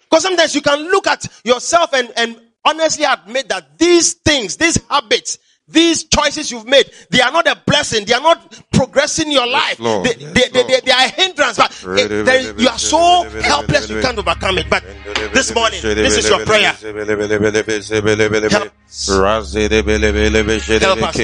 Because 0.00 0.22
sometimes 0.24 0.54
you 0.54 0.62
can 0.62 0.80
look 0.90 1.06
at 1.06 1.26
yourself 1.44 1.92
and, 1.92 2.12
and 2.16 2.40
honestly 2.64 3.04
admit 3.04 3.48
that 3.48 3.78
these 3.78 4.14
things, 4.14 4.56
these 4.56 4.78
habits, 4.88 5.38
these 5.66 6.04
choices 6.04 6.50
you've 6.50 6.66
made, 6.66 6.90
they 7.10 7.20
are 7.22 7.32
not 7.32 7.46
a 7.46 7.56
blessing. 7.66 8.04
They 8.04 8.12
are 8.14 8.20
not 8.20 8.62
progressing 8.72 9.30
your 9.32 9.46
life. 9.46 9.78
Yes, 10.04 10.16
they, 10.16 10.24
yes, 10.24 10.32
they, 10.52 10.62
they, 10.62 10.80
they, 10.80 10.92
are 10.92 11.04
a 11.04 11.08
hindrance. 11.08 11.56
But 11.56 11.72
it, 11.96 12.60
you 12.60 12.68
are 12.68 12.78
so 12.78 12.98
helpless, 13.40 13.88
you 13.88 13.96
can't 14.02 14.18
overcome 14.18 14.58
it. 14.58 14.68
But 14.68 14.84
this 15.32 15.54
morning, 15.54 15.80
this 16.02 16.18
is 16.18 16.28
your 16.28 16.40
prayer. 16.46 16.72
Help. 18.50 18.72
Help 20.80 20.98
us, 21.02 21.16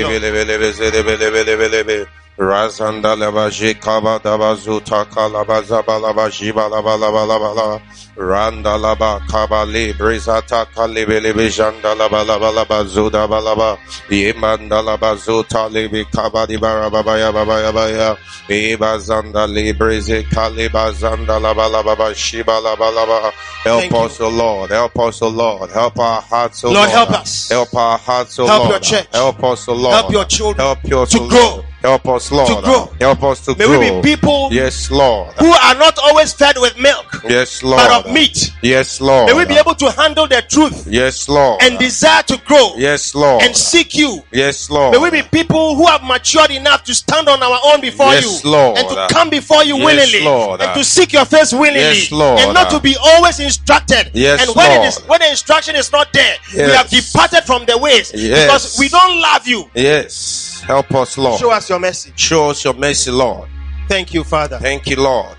Razanda 2.41 3.15
lava 3.19 3.51
jikaba 3.51 4.19
daba 4.19 4.55
zuta 4.57 5.05
kalaba 5.05 5.61
zaba 5.63 6.01
lava 6.01 6.31
jiba 6.31 6.71
lava 6.71 6.97
lava 6.97 7.27
lava 7.27 7.53
lava 7.53 7.83
Randa 8.17 8.79
laba 8.79 9.21
kaba 9.31 9.67
libre 9.67 10.19
zata 10.19 10.65
kalibe 10.75 11.21
libe 11.21 11.51
janda 11.51 11.95
laba 11.95 12.25
laba 12.25 12.51
laba 12.51 12.83
zuda 12.85 13.29
balaba 13.29 13.77
Yimanda 14.09 14.83
laba 14.83 15.17
zuta 15.17 15.69
libi 15.71 16.07
kaba 16.11 16.47
di 16.47 16.57
bara 16.57 16.89
baba 16.89 17.19
ya 17.19 17.31
baba 17.31 17.61
ya 17.61 17.73
baba 17.73 17.91
ya 17.91 18.17
Iba 18.49 18.99
zanda 18.99 19.47
libre 19.47 20.01
zi 20.01 20.25
kaliba 20.25 20.91
zanda 20.93 21.39
laba 21.39 21.69
laba 21.69 21.95
ba 21.95 22.15
shiba 22.15 22.59
laba 22.59 22.91
laba 22.91 23.33
Help 23.65 23.93
us, 23.93 24.19
O 24.23 24.29
Lord. 24.31 24.71
Help 24.71 24.99
us, 24.99 25.21
O 25.21 25.29
Lord. 25.29 25.71
Help 25.71 25.99
our 25.99 26.23
hearts, 26.23 26.65
O 26.65 26.69
Lord. 26.69 26.77
Lord, 26.79 26.89
help 26.89 27.11
us. 27.11 27.51
Help 27.51 27.75
our 27.75 27.99
hearts, 27.99 28.39
O 28.39 28.47
help 28.47 28.61
Lord. 28.61 28.71
Help 28.71 28.71
your 28.71 28.81
church. 28.81 29.09
Help 29.13 29.45
us, 29.45 29.69
O 29.69 29.75
Lord. 29.75 29.95
Help 29.95 30.13
your 30.13 30.25
children. 30.25 30.67
Help 30.67 30.85
your 30.89 31.07
to 31.07 31.29
grow. 31.29 31.65
Help 31.81 32.07
us, 32.09 32.31
Lord. 32.31 32.49
To 32.49 32.63
grow. 32.63 32.93
Help 33.01 33.23
us 33.23 33.45
to 33.47 33.57
May 33.57 33.65
grow. 33.65 33.79
we 33.79 34.03
be 34.03 34.17
people 34.17 34.49
yes, 34.53 34.91
Lord. 34.91 35.33
who 35.39 35.51
are 35.51 35.75
not 35.77 35.99
always 35.99 36.33
fed 36.33 36.57
with 36.59 36.79
milk. 36.79 37.23
Yes, 37.29 37.63
Lord. 37.63 37.79
But 37.79 38.07
of 38.07 38.13
meat. 38.13 38.53
Yes, 38.63 39.01
Lord. 39.01 39.29
May 39.29 39.35
we 39.35 39.47
be 39.47 39.57
able 39.57 39.75
to 39.77 39.91
handle 39.93 40.27
the 40.27 40.43
truth. 40.49 40.87
Yes, 40.87 41.29
Lord. 41.29 41.63
And 41.63 41.79
desire 41.79 42.23
to 42.25 42.37
grow. 42.45 42.75
Yes, 42.77 43.15
Lord. 43.15 43.43
And 43.43 43.57
seek 43.57 43.97
you. 43.97 44.23
Yes, 44.31 44.69
Lord. 44.69 44.93
May 44.93 44.99
we 44.99 45.11
be 45.11 45.23
people 45.23 45.75
who 45.75 45.87
have 45.87 46.03
matured 46.03 46.51
enough 46.51 46.85
to 46.85 46.95
stand 46.95 47.29
on 47.29 47.43
our 47.43 47.59
own 47.65 47.81
before 47.81 48.13
yes, 48.13 48.45
you. 48.45 48.51
Lord. 48.51 48.79
And 48.79 48.89
to 48.89 49.09
come 49.11 49.31
before 49.31 49.65
you 49.65 49.77
yes, 49.77 49.85
willingly. 49.85 50.25
Lord. 50.25 50.61
And 50.61 50.75
to 50.75 50.85
seek 50.85 51.15
your 51.15 51.25
face 51.25 51.53
willingly. 51.53 51.81
Yes, 51.81 52.13
Lord. 52.13 52.41
And 52.41 52.53
not 52.53 52.71
to 52.71 52.81
be 52.81 52.95
always 53.03 53.41
instructed. 53.41 54.11
Yes, 54.13 54.47
and 54.47 54.55
when 54.55 54.69
Lord. 54.69 54.85
it 54.85 54.89
is 54.89 54.99
when 55.07 55.21
the 55.21 55.31
instruction 55.31 55.77
is 55.77 55.91
not 55.93 56.13
there, 56.13 56.37
yes. 56.53 56.69
we 56.69 56.77
have 56.77 56.91
departed 56.91 57.45
from 57.45 57.65
the 57.65 57.79
ways. 57.79 58.13
Yes. 58.15 58.45
Because 58.45 58.79
we 58.79 58.89
don't 58.89 59.21
love 59.21 59.47
you. 59.47 59.71
Yes. 59.75 60.61
Help 60.61 60.95
us, 60.95 61.17
Lord. 61.17 61.41
Show 61.41 61.51
us 61.51 61.70
your 61.71 61.81
mercy. 61.81 62.13
Show 62.17 62.51
us 62.51 62.65
your 62.65 62.75
mercy, 62.75 63.11
Lord. 63.11 63.49
Thank 63.89 64.13
you, 64.13 64.23
Father. 64.23 64.59
Thank 64.59 64.87
you, 64.87 64.97
Lord. 64.97 65.37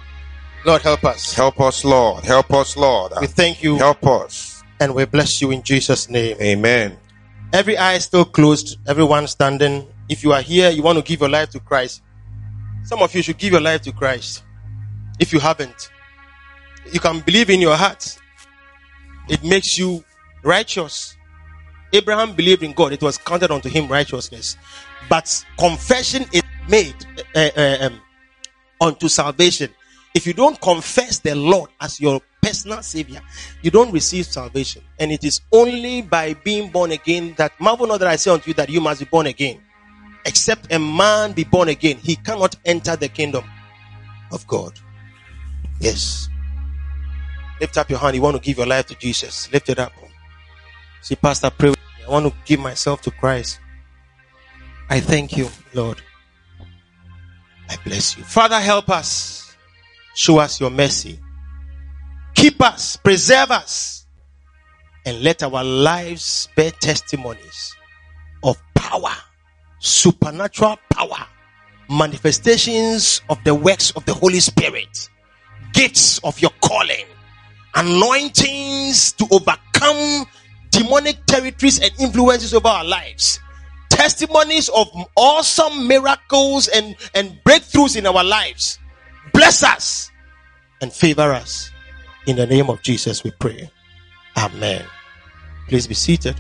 Lord, 0.66 0.82
help 0.82 1.06
us. 1.06 1.34
Help 1.34 1.60
us, 1.60 1.86
Lord. 1.86 2.24
Help 2.24 2.52
us, 2.54 2.76
Lord. 2.76 3.14
We 3.20 3.28
thank 3.28 3.64
you. 3.64 3.78
Help 3.78 4.06
us. 4.06 4.64
And 4.80 4.94
we 4.96 5.06
bless 5.06 5.42
you 5.42 5.52
in 5.52 5.64
Jesus' 5.64 6.10
name. 6.10 6.38
Amen. 6.42 6.98
Every 7.54 7.78
eye 7.78 7.98
still 8.00 8.26
closed, 8.26 8.78
everyone 8.88 9.28
standing. 9.28 9.88
If 10.10 10.24
you 10.24 10.34
are 10.34 10.42
here, 10.42 10.70
you 10.70 10.84
want 10.84 10.98
to 10.98 11.04
give 11.04 11.20
your 11.20 11.30
life 11.30 11.50
to 11.52 11.60
Christ. 11.60 12.02
Some 12.84 13.02
of 13.02 13.14
you 13.14 13.22
should 13.22 13.38
give 13.38 13.52
your 13.52 13.62
life 13.62 13.82
to 13.84 13.92
Christ. 13.92 14.44
If 15.20 15.34
you 15.34 15.40
haven't, 15.40 15.90
you 16.92 17.00
can 17.00 17.20
believe 17.20 17.50
in 17.50 17.62
your 17.62 17.76
heart. 17.76 18.18
It 19.30 19.44
makes 19.44 19.78
you 19.78 20.04
righteous. 20.44 21.16
Abraham 21.94 22.34
believed 22.34 22.64
in 22.64 22.74
God. 22.74 22.94
It 22.94 23.02
was 23.02 23.18
counted 23.18 23.52
unto 23.52 23.70
him 23.70 23.88
righteousness. 23.88 24.58
But 25.10 25.46
confession 25.58 26.26
is 26.32 26.44
made 26.68 26.96
uh, 27.36 27.50
uh, 27.56 27.78
um, 27.82 28.02
unto 28.80 29.08
salvation. 29.08 29.70
If 30.14 30.28
you 30.28 30.34
don't 30.34 30.60
confess 30.60 31.20
the 31.20 31.36
Lord 31.36 31.70
as 31.80 32.00
your 32.00 32.22
personal 32.42 32.82
savior, 32.84 33.22
you 33.62 33.72
don't 33.72 33.92
receive 33.92 34.26
salvation. 34.26 34.84
And 35.00 35.12
it 35.12 35.24
is 35.24 35.42
only 35.52 36.02
by 36.02 36.34
being 36.34 36.70
born 36.70 36.92
again 36.92 37.34
that 37.38 37.54
marvel 37.60 37.88
not 37.88 38.00
that 38.00 38.10
I 38.10 38.16
say 38.18 38.32
unto 38.32 38.50
you 38.50 38.54
that 38.56 38.70
you 38.70 38.82
must 38.82 39.00
be 39.00 39.06
born 39.06 39.28
again. 39.28 39.62
Except 40.26 40.72
a 40.72 40.80
man 40.80 41.32
be 41.32 41.44
born 41.44 41.70
again, 41.70 41.98
he 41.98 42.16
cannot 42.16 42.56
enter 42.66 42.96
the 42.96 43.08
kingdom 43.08 43.44
of 44.32 44.46
God. 44.48 44.80
Yes. 45.80 46.30
Lift 47.60 47.78
up 47.78 47.90
your 47.90 48.00
hand. 48.00 48.16
You 48.16 48.22
want 48.22 48.36
to 48.36 48.42
give 48.42 48.58
your 48.58 48.68
life 48.68 48.88
to 48.88 48.96
Jesus. 48.96 49.52
Lift 49.52 49.70
it 49.70 49.80
up. 49.80 49.94
See, 51.02 51.16
Pastor, 51.16 51.50
pray. 51.50 51.74
I 52.06 52.10
want 52.10 52.28
to 52.28 52.34
give 52.46 52.60
myself 52.60 53.02
to 53.04 53.12
Christ. 53.12 53.60
I 54.92 55.00
thank 55.00 55.38
you, 55.38 55.48
Lord. 55.74 56.02
I 57.70 57.78
bless 57.86 58.18
you. 58.18 58.24
Father, 58.26 58.60
help 58.60 58.90
us. 58.90 59.56
Show 60.16 60.40
us 60.40 60.60
your 60.60 60.70
mercy. 60.70 61.20
Keep 62.36 62.62
us. 62.62 62.98
Preserve 62.98 63.52
us. 63.52 64.06
and 65.06 65.22
let 65.24 65.42
our 65.44 65.64
lives 65.64 66.48
bear 66.56 66.72
testimonies 66.72 67.76
of 68.44 68.62
power, 68.76 69.14
supernatural 69.80 70.78
power, 70.92 71.26
manifestations 71.90 73.22
of 73.30 73.44
the 73.44 73.54
works 73.54 73.92
of 73.92 74.06
the 74.06 74.14
Holy 74.14 74.40
Spirit, 74.40 75.10
gifts 75.74 76.20
of 76.20 76.40
your 76.40 76.52
calling, 76.62 77.06
anointings 77.76 79.14
to 79.14 79.26
overcome 79.32 80.26
demonic 80.70 81.26
territories 81.26 81.80
and 81.80 81.92
influences 82.00 82.54
over 82.54 82.68
our 82.68 82.86
lives, 82.86 83.40
testimonies 84.02 84.68
of 84.70 84.90
awesome 85.16 85.88
miracles 85.88 86.68
and, 86.68 86.96
and 87.14 87.38
breakthroughs 87.44 87.96
in 87.96 88.08
our 88.08 88.24
lives. 88.24 88.80
Bless 89.32 89.62
us 89.62 90.10
and 90.82 90.92
favor 90.92 91.32
us. 91.32 91.70
In 92.26 92.36
the 92.36 92.48
name 92.48 92.72
of 92.72 92.82
Jesus, 92.82 93.24
we 93.24 93.30
pray. 93.30 93.70
Amen. 94.36 94.84
Please 95.68 95.86
be 95.86 95.94
seated. 95.94 96.36